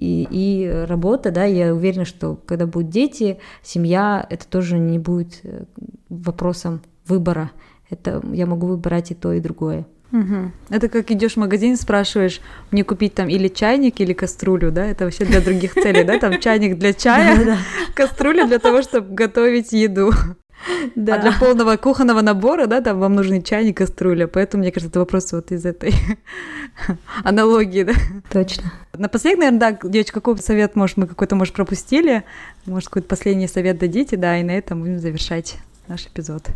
и, 0.00 0.26
и 0.30 0.66
работа, 0.86 1.30
да, 1.30 1.44
я 1.44 1.74
уверена, 1.74 2.06
что 2.06 2.36
когда 2.46 2.64
будут 2.64 2.88
дети, 2.88 3.38
семья, 3.62 4.26
это 4.30 4.48
тоже 4.48 4.78
не 4.78 4.98
будет 4.98 5.40
э, 5.42 5.64
вопросом 6.08 6.80
выбора. 7.06 7.50
Это 7.90 8.22
я 8.32 8.46
могу 8.46 8.66
выбирать 8.66 9.10
и 9.10 9.14
то, 9.14 9.34
и 9.34 9.40
другое. 9.40 9.86
Угу. 10.10 10.52
Это 10.70 10.88
как 10.88 11.10
идешь 11.10 11.34
в 11.34 11.36
магазин, 11.36 11.76
спрашиваешь, 11.76 12.40
мне 12.70 12.82
купить 12.82 13.12
там 13.12 13.28
или 13.28 13.48
чайник, 13.48 14.00
или 14.00 14.14
кастрюлю, 14.14 14.72
да? 14.72 14.86
Это 14.86 15.04
вообще 15.04 15.26
для 15.26 15.42
других 15.42 15.74
целей, 15.74 16.02
да? 16.02 16.18
Там 16.18 16.40
чайник 16.40 16.78
для 16.78 16.94
чая, 16.94 17.58
кастрюля 17.94 18.46
для 18.46 18.58
того, 18.58 18.80
чтобы 18.80 19.14
готовить 19.14 19.72
еду. 19.72 20.12
Да. 20.94 21.16
А 21.16 21.18
для 21.18 21.32
полного 21.32 21.76
кухонного 21.76 22.20
набора, 22.20 22.66
да, 22.66 22.80
там 22.80 23.00
вам 23.00 23.14
нужен 23.14 23.42
чайник, 23.42 23.78
кастрюля. 23.78 24.26
Поэтому, 24.26 24.62
мне 24.62 24.72
кажется, 24.72 24.90
это 24.90 25.00
вопрос 25.00 25.32
вот 25.32 25.52
из 25.52 25.64
этой 25.64 25.94
аналогии, 27.24 27.84
да. 27.84 27.92
Точно. 28.30 28.72
Напоследок, 28.96 29.40
наверное, 29.40 29.60
да, 29.60 29.88
девочка, 29.88 30.20
какой 30.20 30.38
совет, 30.38 30.76
может, 30.76 30.96
мы 30.96 31.06
какой-то, 31.06 31.36
может, 31.36 31.54
пропустили? 31.54 32.24
Может, 32.66 32.88
какой-то 32.88 33.08
последний 33.08 33.48
совет 33.48 33.78
дадите, 33.78 34.16
да, 34.16 34.38
и 34.38 34.42
на 34.42 34.52
этом 34.52 34.80
будем 34.80 34.98
завершать 34.98 35.56
наш 35.88 36.06
эпизод. 36.06 36.48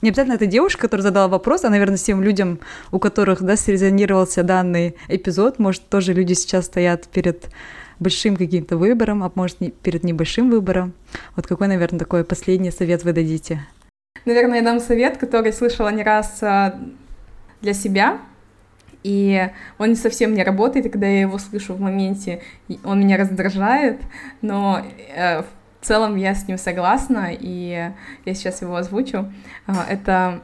Не 0.00 0.10
обязательно 0.10 0.34
это 0.34 0.46
девушка, 0.46 0.82
которая 0.82 1.02
задала 1.02 1.26
вопрос, 1.26 1.64
а, 1.64 1.70
наверное, 1.70 1.96
всем 1.96 2.22
людям, 2.22 2.60
у 2.92 3.00
которых, 3.00 3.42
да, 3.42 3.56
срезонировался 3.56 4.44
данный 4.44 4.94
эпизод, 5.08 5.58
может, 5.58 5.88
тоже 5.88 6.12
люди 6.12 6.34
сейчас 6.34 6.66
стоят 6.66 7.08
перед 7.08 7.48
большим 8.00 8.36
каким-то 8.36 8.76
выбором, 8.76 9.22
а 9.22 9.32
может, 9.34 9.58
перед 9.82 10.04
небольшим 10.04 10.50
выбором. 10.50 10.92
Вот 11.36 11.46
какой, 11.46 11.68
наверное, 11.68 11.98
такой 11.98 12.24
последний 12.24 12.70
совет 12.70 13.04
вы 13.04 13.12
дадите? 13.12 13.60
Наверное, 14.24 14.58
я 14.58 14.64
дам 14.64 14.80
совет, 14.80 15.16
который 15.16 15.52
слышала 15.52 15.88
не 15.90 16.02
раз 16.02 16.42
а, 16.42 16.78
для 17.60 17.72
себя 17.72 18.18
и 19.02 19.50
он 19.78 19.96
совсем 19.96 20.34
не 20.34 20.42
работает, 20.42 20.86
и 20.86 20.88
когда 20.88 21.06
я 21.06 21.20
его 21.20 21.38
слышу 21.38 21.74
в 21.74 21.80
моменте, 21.80 22.42
он 22.84 23.00
меня 23.00 23.16
раздражает, 23.16 24.00
но 24.42 24.84
э, 25.14 25.42
в 25.42 25.46
целом 25.80 26.16
я 26.16 26.34
с 26.34 26.48
ним 26.48 26.58
согласна, 26.58 27.28
и 27.30 27.92
я 28.24 28.34
сейчас 28.34 28.60
его 28.60 28.76
озвучу. 28.76 29.32
Э, 29.66 29.72
это 29.88 30.40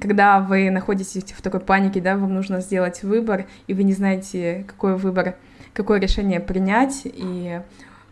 когда 0.00 0.40
вы 0.40 0.70
находитесь 0.70 1.32
в 1.32 1.42
такой 1.42 1.60
панике, 1.60 2.00
да, 2.00 2.16
вам 2.16 2.34
нужно 2.34 2.60
сделать 2.60 3.02
выбор, 3.02 3.46
и 3.66 3.74
вы 3.74 3.84
не 3.84 3.92
знаете, 3.92 4.64
какой 4.66 4.96
выбор, 4.96 5.36
какое 5.72 6.00
решение 6.00 6.40
принять, 6.40 7.02
и 7.04 7.60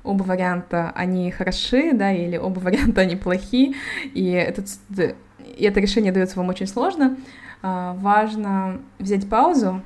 оба 0.02 0.22
варианта, 0.22 0.92
они 0.94 1.30
хороши, 1.30 1.92
да, 1.92 2.12
или 2.12 2.36
оба 2.36 2.58
варианта, 2.60 3.02
они 3.02 3.16
плохи, 3.16 3.74
и, 4.14 4.30
этот, 4.30 4.66
и 4.96 5.64
это 5.64 5.80
решение 5.80 6.12
дается 6.12 6.38
вам 6.38 6.48
очень 6.48 6.66
сложно, 6.66 7.16
а, 7.62 7.94
важно 7.94 8.80
взять 8.98 9.28
паузу 9.28 9.82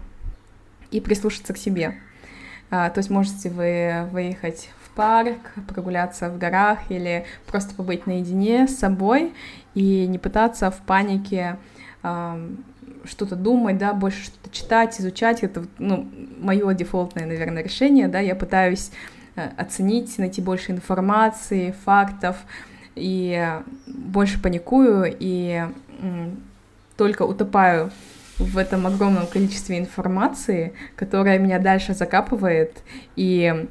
и 0.90 1.00
прислушаться 1.00 1.52
к 1.52 1.58
себе. 1.58 1.96
А, 2.70 2.90
то 2.90 2.98
есть 2.98 3.10
можете 3.10 3.50
вы 3.50 4.08
выехать 4.10 4.70
в 4.84 4.90
парк, 4.94 5.38
прогуляться 5.68 6.30
в 6.30 6.38
горах 6.38 6.90
или 6.90 7.24
просто 7.46 7.74
побыть 7.74 8.06
наедине 8.06 8.68
с 8.68 8.76
собой 8.76 9.32
и 9.74 10.06
не 10.06 10.18
пытаться 10.18 10.70
в 10.70 10.78
панике 10.78 11.58
что-то 13.04 13.36
думать, 13.36 13.78
да, 13.78 13.92
больше 13.92 14.24
что-то 14.24 14.50
читать, 14.50 15.00
изучать. 15.00 15.42
Это, 15.42 15.64
ну, 15.78 16.08
мое 16.38 16.72
дефолтное, 16.74 17.26
наверное, 17.26 17.62
решение, 17.62 18.08
да, 18.08 18.20
я 18.20 18.34
пытаюсь 18.34 18.90
э, 19.36 19.48
оценить, 19.56 20.18
найти 20.18 20.40
больше 20.40 20.72
информации, 20.72 21.74
фактов, 21.84 22.36
и 22.94 23.60
больше 23.86 24.40
паникую, 24.40 25.14
и 25.18 25.64
только 26.96 27.22
утопаю 27.22 27.90
в 28.38 28.58
этом 28.58 28.86
огромном 28.86 29.26
количестве 29.26 29.78
информации, 29.78 30.74
которая 30.96 31.38
меня 31.38 31.58
дальше 31.58 31.94
закапывает 31.94 32.82
и 33.16 33.68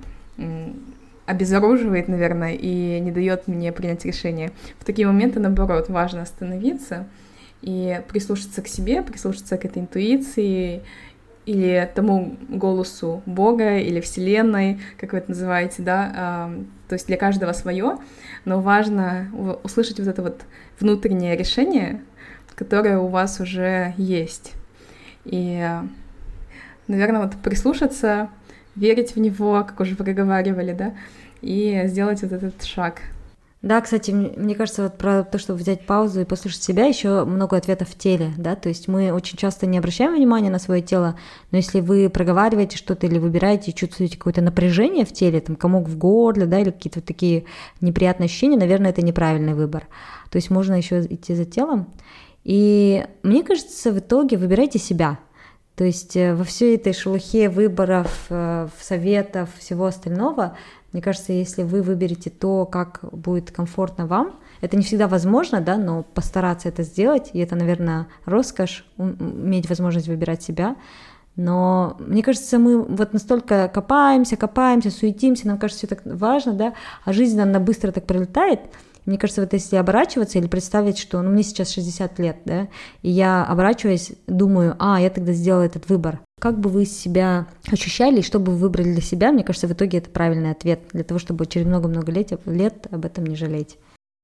обезоруживает, 1.26 2.08
наверное, 2.08 2.54
и 2.54 3.00
не 3.00 3.12
дает 3.12 3.48
мне 3.48 3.72
принять 3.72 4.04
решение. 4.06 4.52
В 4.80 4.86
такие 4.86 5.08
моменты, 5.08 5.40
наоборот, 5.40 5.90
важно 5.90 6.22
остановиться 6.22 7.08
и 7.64 8.02
прислушаться 8.10 8.62
к 8.62 8.68
себе, 8.68 9.02
прислушаться 9.02 9.58
к 9.58 9.64
этой 9.64 9.82
интуиции 9.82 10.84
или 11.46 11.90
тому 11.96 12.38
голосу 12.50 13.24
Бога 13.26 13.78
или 13.78 14.02
Вселенной, 14.02 14.82
как 15.00 15.14
вы 15.14 15.20
это 15.20 15.32
называете, 15.32 15.82
да, 15.82 16.50
то 16.90 16.94
есть 16.94 17.08
для 17.08 17.16
каждого 17.16 17.54
свое, 17.54 17.98
но 18.44 18.60
важно 18.60 19.30
услышать 19.64 19.98
вот 20.00 20.08
это 20.10 20.22
вот 20.22 20.42
внутреннее 20.80 21.38
решение, 21.38 22.02
которое 22.54 23.00
у 23.00 23.08
вас 23.08 23.40
уже 23.40 23.94
есть. 23.98 24.54
И, 25.24 25.66
наверное, 26.88 27.22
вот 27.22 27.36
прислушаться, 27.42 28.30
верить 28.76 29.16
в 29.16 29.20
него, 29.20 29.64
как 29.64 29.80
уже 29.80 29.96
проговаривали, 29.96 30.74
да, 30.74 30.94
и 31.42 31.84
сделать 31.86 32.24
вот 32.24 32.34
этот 32.34 32.62
шаг— 32.64 33.02
да, 33.64 33.80
кстати, 33.80 34.12
мне 34.12 34.56
кажется, 34.56 34.84
вот 34.84 34.98
про 34.98 35.24
то, 35.24 35.38
чтобы 35.38 35.58
взять 35.58 35.86
паузу 35.86 36.20
и 36.20 36.26
послушать 36.26 36.62
себя, 36.62 36.86
еще 36.86 37.24
много 37.24 37.56
ответов 37.56 37.88
в 37.88 37.98
теле, 37.98 38.34
да, 38.38 38.58
то 38.58 38.68
есть 38.68 38.90
мы 38.90 39.14
очень 39.14 39.38
часто 39.38 39.66
не 39.66 39.78
обращаем 39.78 40.14
внимания 40.14 40.50
на 40.50 40.60
свое 40.60 40.82
тело, 40.82 41.18
но 41.50 41.60
если 41.60 41.80
вы 41.80 42.10
проговариваете 42.10 42.76
что-то 42.76 43.08
или 43.08 43.18
выбираете 43.18 43.72
чувствуете 43.72 44.18
какое-то 44.18 44.42
напряжение 44.42 45.06
в 45.06 45.14
теле, 45.14 45.40
там 45.40 45.56
комок 45.56 45.88
в 45.88 45.98
горле, 45.98 46.46
да, 46.46 46.60
или 46.60 46.72
какие-то 46.72 47.00
вот 47.00 47.06
такие 47.06 47.46
неприятные 47.80 48.26
ощущения, 48.26 48.58
наверное, 48.58 48.90
это 48.90 49.02
неправильный 49.02 49.54
выбор. 49.54 49.88
То 50.30 50.36
есть 50.36 50.50
можно 50.50 50.74
еще 50.74 51.00
идти 51.00 51.34
за 51.34 51.46
телом. 51.46 51.88
И 52.44 53.06
мне 53.24 53.44
кажется, 53.44 53.94
в 53.94 54.00
итоге 54.00 54.36
выбирайте 54.36 54.78
себя. 54.78 55.20
То 55.76 55.84
есть 55.84 56.16
э, 56.16 56.36
во 56.36 56.44
всей 56.44 56.76
этой 56.76 56.94
шелухе 56.94 57.50
выборов, 57.50 58.26
э, 58.30 58.68
советов, 58.80 59.50
всего 59.58 59.86
остального 59.86 60.56
мне 60.94 61.02
кажется, 61.02 61.34
если 61.34 61.64
вы 61.64 61.82
выберете 61.82 62.30
то, 62.30 62.66
как 62.66 63.00
будет 63.12 63.52
комфортно 63.52 64.06
вам, 64.06 64.40
это 64.62 64.78
не 64.78 64.84
всегда 64.84 65.08
возможно, 65.08 65.60
да, 65.60 65.76
но 65.76 66.04
постараться 66.04 66.70
это 66.70 66.84
сделать, 66.84 67.32
и 67.34 67.40
это, 67.40 67.56
наверное, 67.56 68.08
роскошь, 68.26 68.86
иметь 68.98 69.68
возможность 69.68 70.08
выбирать 70.08 70.44
себя. 70.44 70.76
Но 71.36 71.98
мне 72.00 72.22
кажется, 72.22 72.60
мы 72.60 72.80
вот 72.80 73.12
настолько 73.12 73.68
копаемся, 73.74 74.38
копаемся, 74.38 74.92
суетимся, 74.92 75.48
нам 75.48 75.58
кажется, 75.58 75.88
все 75.88 75.96
так 75.96 76.06
важно, 76.06 76.54
да, 76.54 76.74
а 77.04 77.12
жизнь 77.12 77.42
нам 77.42 77.64
быстро 77.66 77.92
так 77.92 78.06
пролетает, 78.06 78.60
мне 79.06 79.18
кажется, 79.18 79.42
вот 79.42 79.54
если 79.54 79.76
оборачиваться 79.76 80.40
или 80.40 80.48
представить, 80.48 80.98
что 80.98 81.22
ну, 81.22 81.30
мне 81.30 81.44
сейчас 81.44 81.72
60 81.72 82.20
лет, 82.20 82.38
да, 82.46 82.68
и 83.02 83.10
я 83.10 83.46
оборачиваясь, 83.46 84.14
думаю, 84.28 84.76
а, 84.80 85.00
я 85.02 85.10
тогда 85.10 85.34
сделала 85.34 85.64
этот 85.64 85.90
выбор. 85.90 86.20
Как 86.40 86.60
бы 86.60 86.70
вы 86.70 86.86
себя 86.86 87.48
ощущали, 87.72 88.22
что 88.22 88.40
бы 88.40 88.52
вы 88.52 88.58
выбрали 88.58 88.94
для 88.94 89.02
себя, 89.02 89.32
мне 89.32 89.44
кажется, 89.44 89.68
в 89.68 89.74
итоге 89.74 90.00
это 90.00 90.10
правильный 90.10 90.52
ответ 90.52 90.82
для 90.94 91.04
того, 91.04 91.20
чтобы 91.20 91.46
через 91.46 91.66
много-много 91.68 92.12
лет, 92.12 92.32
лет 92.46 92.88
об 92.92 93.06
этом 93.06 93.26
не 93.26 93.36
жалеть. 93.36 93.78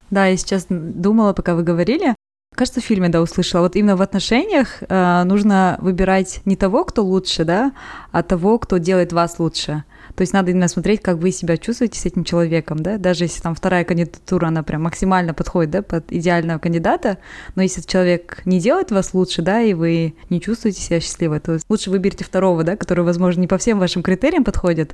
Да, 0.09 0.25
я 0.25 0.38
сейчас 0.38 0.65
думала, 0.69 1.34
пока 1.34 1.55
вы 1.55 1.63
говорили, 1.63 2.15
Кажется, 2.55 2.82
в 2.82 2.84
фильме, 2.84 3.09
да, 3.09 3.21
услышала. 3.21 3.61
Вот 3.61 3.75
именно 3.75 3.95
в 3.95 4.01
отношениях 4.01 4.82
э, 4.82 5.23
нужно 5.23 5.77
выбирать 5.82 6.41
не 6.45 6.55
того, 6.55 6.84
кто 6.84 7.05
лучше, 7.05 7.45
да, 7.45 7.71
а 8.11 8.23
того, 8.23 8.57
кто 8.59 8.77
делает 8.77 9.13
вас 9.13 9.39
лучше. 9.39 9.84
То 10.20 10.24
есть 10.24 10.34
надо 10.34 10.51
именно 10.51 10.67
смотреть, 10.67 11.01
как 11.01 11.15
вы 11.20 11.32
себя 11.32 11.55
чувствуете 11.55 11.97
с 11.97 12.05
этим 12.05 12.26
человеком, 12.26 12.80
да, 12.80 12.97
даже 12.97 13.24
если 13.24 13.41
там 13.41 13.55
вторая 13.55 13.86
кандидатура, 13.86 14.47
она 14.47 14.63
прям 14.63 14.84
максимально 14.84 15.34
подходит, 15.34 15.72
да, 15.72 15.82
под 15.82 16.11
идеального 16.11 16.59
кандидата, 16.59 17.20
но 17.55 17.61
если 17.61 17.80
человек 17.80 18.41
не 18.43 18.59
делает 18.59 18.91
вас 18.91 19.13
лучше, 19.13 19.41
да, 19.41 19.61
и 19.61 19.74
вы 19.74 20.15
не 20.30 20.41
чувствуете 20.41 20.82
себя 20.82 20.99
счастливой, 20.99 21.39
то 21.39 21.57
лучше 21.70 21.89
выберите 21.89 22.26
второго, 22.26 22.65
да, 22.65 22.76
который, 22.76 23.05
возможно, 23.05 23.39
не 23.39 23.47
по 23.47 23.57
всем 23.57 23.80
вашим 23.80 24.03
критериям 24.03 24.43
подходит, 24.43 24.93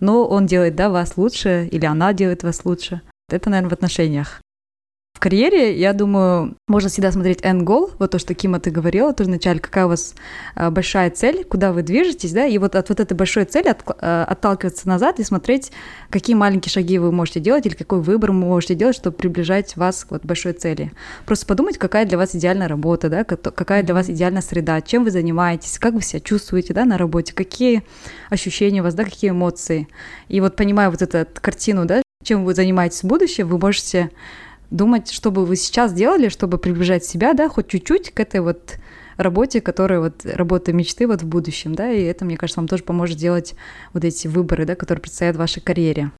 но 0.00 0.26
он 0.26 0.46
делает, 0.46 0.74
да, 0.74 0.90
вас 0.90 1.16
лучше, 1.16 1.68
или 1.70 1.86
она 1.86 2.12
делает 2.12 2.42
вас 2.42 2.64
лучше. 2.64 3.00
Это, 3.30 3.50
наверное, 3.50 3.70
в 3.70 3.74
отношениях. 3.74 4.40
В 5.14 5.20
карьере, 5.20 5.78
я 5.78 5.92
думаю, 5.94 6.56
можно 6.68 6.90
всегда 6.90 7.10
смотреть 7.10 7.40
end 7.40 7.62
goal, 7.62 7.92
вот 7.98 8.10
то, 8.10 8.18
что 8.18 8.34
Кима 8.34 8.58
ты 8.58 8.70
говорила 8.70 9.14
тоже 9.14 9.30
вначале, 9.30 9.60
какая 9.60 9.86
у 9.86 9.88
вас 9.88 10.14
э, 10.56 10.68
большая 10.70 11.08
цель, 11.10 11.44
куда 11.44 11.72
вы 11.72 11.82
движетесь, 11.82 12.32
да, 12.32 12.44
и 12.44 12.58
вот 12.58 12.74
от 12.74 12.88
вот 12.90 13.00
этой 13.00 13.14
большой 13.14 13.44
цели 13.44 13.68
от, 13.68 13.82
э, 13.88 14.24
отталкиваться 14.28 14.88
назад 14.88 15.20
и 15.20 15.24
смотреть, 15.24 15.70
какие 16.10 16.34
маленькие 16.34 16.70
шаги 16.70 16.98
вы 16.98 17.12
можете 17.12 17.40
делать 17.40 17.64
или 17.64 17.74
какой 17.74 18.00
выбор 18.00 18.32
вы 18.32 18.38
можете 18.38 18.74
делать, 18.74 18.96
чтобы 18.96 19.16
приближать 19.16 19.76
вас 19.76 20.04
к 20.04 20.10
вот 20.10 20.24
большой 20.24 20.52
цели. 20.52 20.92
Просто 21.24 21.46
подумать, 21.46 21.78
какая 21.78 22.04
для 22.04 22.18
вас 22.18 22.34
идеальная 22.34 22.68
работа, 22.68 23.08
да, 23.08 23.24
какая 23.24 23.82
для 23.84 23.94
вас 23.94 24.10
идеальная 24.10 24.42
среда, 24.42 24.80
чем 24.82 25.04
вы 25.04 25.10
занимаетесь, 25.12 25.78
как 25.78 25.94
вы 25.94 26.02
себя 26.02 26.20
чувствуете, 26.20 26.74
да, 26.74 26.84
на 26.84 26.98
работе, 26.98 27.32
какие 27.32 27.84
ощущения 28.30 28.80
у 28.80 28.84
вас, 28.84 28.94
да, 28.94 29.04
какие 29.04 29.30
эмоции. 29.30 29.88
И 30.28 30.40
вот 30.40 30.56
понимая 30.56 30.90
вот 30.90 31.00
эту 31.00 31.26
картину, 31.40 31.86
да, 31.86 32.02
чем 32.24 32.44
вы 32.44 32.54
занимаетесь 32.54 33.02
в 33.02 33.06
будущем, 33.06 33.48
вы 33.48 33.58
можете 33.58 34.10
думать, 34.70 35.10
что 35.10 35.30
бы 35.30 35.44
вы 35.44 35.56
сейчас 35.56 35.92
делали, 35.92 36.28
чтобы 36.28 36.58
приближать 36.58 37.04
себя, 37.04 37.34
да, 37.34 37.48
хоть 37.48 37.68
чуть-чуть 37.68 38.10
к 38.10 38.20
этой 38.20 38.40
вот 38.40 38.78
работе, 39.16 39.60
которая 39.60 40.00
вот 40.00 40.24
работа 40.24 40.72
мечты 40.72 41.06
вот 41.06 41.22
в 41.22 41.26
будущем, 41.26 41.74
да, 41.74 41.90
и 41.90 42.02
это, 42.02 42.24
мне 42.24 42.36
кажется, 42.36 42.60
вам 42.60 42.68
тоже 42.68 42.82
поможет 42.82 43.18
делать 43.18 43.54
вот 43.92 44.04
эти 44.04 44.26
выборы, 44.28 44.64
да, 44.64 44.74
которые 44.74 45.02
предстоят 45.02 45.36
вашей 45.36 45.60
карьере. 45.60 46.10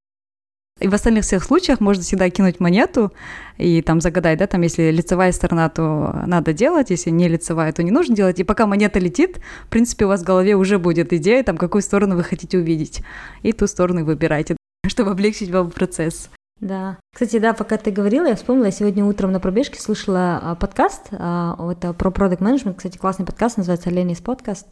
И 0.80 0.88
в 0.88 0.94
остальных 0.94 1.24
всех 1.24 1.44
случаях 1.44 1.78
можно 1.80 2.02
всегда 2.02 2.28
кинуть 2.30 2.58
монету 2.58 3.12
и 3.58 3.80
там 3.80 4.00
загадать, 4.00 4.38
да, 4.38 4.48
там 4.48 4.60
если 4.62 4.90
лицевая 4.90 5.30
сторона, 5.30 5.68
то 5.68 6.22
надо 6.26 6.52
делать, 6.52 6.90
если 6.90 7.10
не 7.10 7.28
лицевая, 7.28 7.72
то 7.72 7.84
не 7.84 7.92
нужно 7.92 8.16
делать. 8.16 8.40
И 8.40 8.44
пока 8.44 8.66
монета 8.66 8.98
летит, 8.98 9.38
в 9.66 9.68
принципе, 9.68 10.04
у 10.04 10.08
вас 10.08 10.22
в 10.22 10.24
голове 10.24 10.56
уже 10.56 10.80
будет 10.80 11.12
идея, 11.12 11.44
там, 11.44 11.56
какую 11.56 11.80
сторону 11.80 12.16
вы 12.16 12.24
хотите 12.24 12.58
увидеть. 12.58 13.02
И 13.42 13.52
ту 13.52 13.68
сторону 13.68 14.04
выбирайте, 14.04 14.56
чтобы 14.88 15.12
облегчить 15.12 15.50
вам 15.50 15.70
процесс. 15.70 16.28
Да. 16.60 16.98
Кстати, 17.12 17.38
да, 17.38 17.52
пока 17.52 17.76
ты 17.76 17.90
говорила, 17.90 18.26
я 18.26 18.36
вспомнила, 18.36 18.66
я 18.66 18.70
сегодня 18.70 19.04
утром 19.04 19.32
на 19.32 19.40
пробежке 19.40 19.80
слушала 19.80 20.38
а, 20.40 20.54
подкаст, 20.54 21.08
а, 21.10 21.56
это 21.72 21.92
про 21.92 22.10
продукт 22.10 22.40
менеджмент, 22.40 22.76
кстати, 22.76 22.96
классный 22.96 23.26
подкаст, 23.26 23.56
называется 23.56 23.90
Ленис 23.90 24.20
подкаст, 24.20 24.68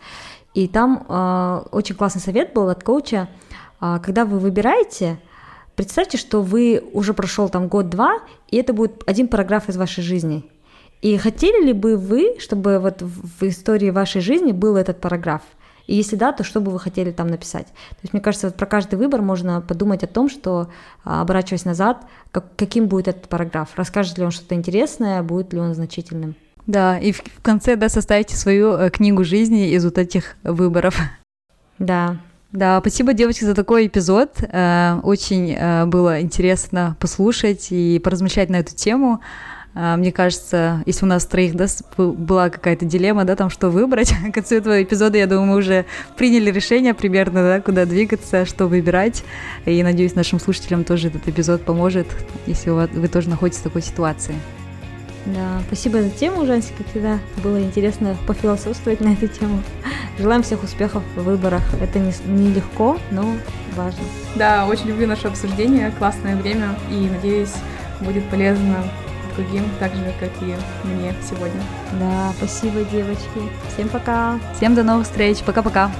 и 0.54 0.68
там 0.68 1.04
а, 1.08 1.66
очень 1.72 1.96
классный 1.96 2.20
совет 2.20 2.52
был 2.52 2.68
от 2.68 2.82
коуча, 2.84 3.28
когда 3.80 4.24
вы 4.24 4.38
выбираете, 4.38 5.18
представьте, 5.74 6.16
что 6.16 6.40
вы 6.40 6.84
уже 6.92 7.14
прошел 7.14 7.48
там 7.48 7.66
год-два, 7.66 8.20
и 8.48 8.56
это 8.58 8.72
будет 8.72 9.02
один 9.06 9.26
параграф 9.26 9.68
из 9.68 9.76
вашей 9.76 10.04
жизни. 10.04 10.48
И 11.00 11.16
хотели 11.16 11.66
ли 11.66 11.72
бы 11.72 11.96
вы, 11.96 12.36
чтобы 12.38 12.78
вот 12.78 13.02
в 13.02 13.42
истории 13.42 13.90
вашей 13.90 14.20
жизни 14.20 14.52
был 14.52 14.76
этот 14.76 15.00
параграф? 15.00 15.42
И 15.86 15.94
если 15.94 16.16
да, 16.16 16.32
то 16.32 16.44
что 16.44 16.60
бы 16.60 16.70
вы 16.70 16.78
хотели 16.78 17.10
там 17.10 17.28
написать? 17.28 17.66
То 17.66 17.98
есть, 18.02 18.12
мне 18.12 18.22
кажется, 18.22 18.48
вот 18.48 18.56
про 18.56 18.66
каждый 18.66 18.96
выбор 18.96 19.22
можно 19.22 19.60
подумать 19.60 20.02
о 20.02 20.06
том, 20.06 20.28
что, 20.28 20.68
а, 21.04 21.22
оборачиваясь 21.22 21.64
назад, 21.64 22.04
как, 22.30 22.54
каким 22.56 22.86
будет 22.86 23.08
этот 23.08 23.28
параграф. 23.28 23.70
Расскажет 23.76 24.18
ли 24.18 24.24
он 24.24 24.30
что-то 24.30 24.54
интересное, 24.54 25.22
будет 25.22 25.52
ли 25.52 25.60
он 25.60 25.74
значительным? 25.74 26.34
Да, 26.66 26.98
и 26.98 27.12
в 27.12 27.22
конце, 27.42 27.76
да, 27.76 27.88
составите 27.88 28.36
свою 28.36 28.74
э, 28.74 28.90
книгу 28.90 29.24
жизни 29.24 29.70
из 29.70 29.84
вот 29.84 29.98
этих 29.98 30.36
выборов. 30.44 30.96
Да, 31.78 32.18
да, 32.52 32.78
спасибо, 32.80 33.14
девочки, 33.14 33.44
за 33.44 33.54
такой 33.54 33.86
эпизод. 33.86 34.42
Э, 34.42 35.00
очень 35.02 35.52
э, 35.52 35.86
было 35.86 36.20
интересно 36.20 36.96
послушать 37.00 37.68
и 37.70 37.98
поразмышлять 37.98 38.50
на 38.50 38.56
эту 38.56 38.74
тему. 38.76 39.20
А, 39.74 39.96
мне 39.96 40.12
кажется, 40.12 40.82
если 40.84 41.04
у 41.04 41.08
нас 41.08 41.24
троих 41.24 41.54
да, 41.54 41.66
была 41.96 42.50
какая-то 42.50 42.84
дилемма, 42.84 43.24
да, 43.24 43.36
там 43.36 43.48
что 43.48 43.70
выбрать, 43.70 44.12
к 44.30 44.34
концу 44.34 44.56
этого 44.56 44.82
эпизода, 44.82 45.16
я 45.16 45.26
думаю, 45.26 45.46
мы 45.46 45.56
уже 45.56 45.86
приняли 46.16 46.50
решение 46.50 46.94
примерно, 46.94 47.42
да, 47.42 47.60
куда 47.60 47.86
двигаться, 47.86 48.44
что 48.44 48.66
выбирать. 48.66 49.24
И 49.64 49.82
надеюсь, 49.82 50.14
нашим 50.14 50.40
слушателям 50.40 50.84
тоже 50.84 51.08
этот 51.08 51.26
эпизод 51.26 51.64
поможет, 51.64 52.06
если 52.46 52.70
вы 52.70 53.08
тоже 53.08 53.30
находитесь 53.30 53.60
в 53.60 53.64
такой 53.64 53.82
ситуации. 53.82 54.34
Да, 55.24 55.62
спасибо 55.68 56.02
за 56.02 56.10
тему, 56.10 56.44
Жанси, 56.44 56.72
как 56.76 56.88
всегда. 56.88 57.18
Было 57.44 57.62
интересно 57.62 58.16
пофилософствовать 58.26 59.00
на 59.00 59.12
эту 59.12 59.28
тему. 59.28 59.62
Желаем 60.18 60.42
всех 60.42 60.64
успехов 60.64 61.02
в 61.14 61.22
выборах. 61.22 61.62
Это 61.80 62.00
не, 62.00 62.12
не 62.26 62.52
легко, 62.52 62.98
но 63.12 63.36
важно. 63.76 64.00
Да, 64.34 64.66
очень 64.66 64.88
люблю 64.88 65.06
наше 65.06 65.28
обсуждение, 65.28 65.92
классное 65.92 66.34
время, 66.34 66.76
и 66.90 67.08
надеюсь, 67.08 67.54
будет 68.00 68.28
полезно 68.30 68.82
другим, 69.36 69.64
так 69.78 69.94
же, 69.94 70.12
как 70.20 70.30
и 70.40 70.56
мне 70.84 71.14
сегодня. 71.28 71.60
Да, 72.00 72.32
спасибо, 72.36 72.82
девочки. 72.84 73.40
Всем 73.72 73.88
пока. 73.88 74.38
Всем 74.56 74.74
до 74.74 74.82
новых 74.82 75.06
встреч. 75.06 75.38
Пока-пока. 75.38 75.90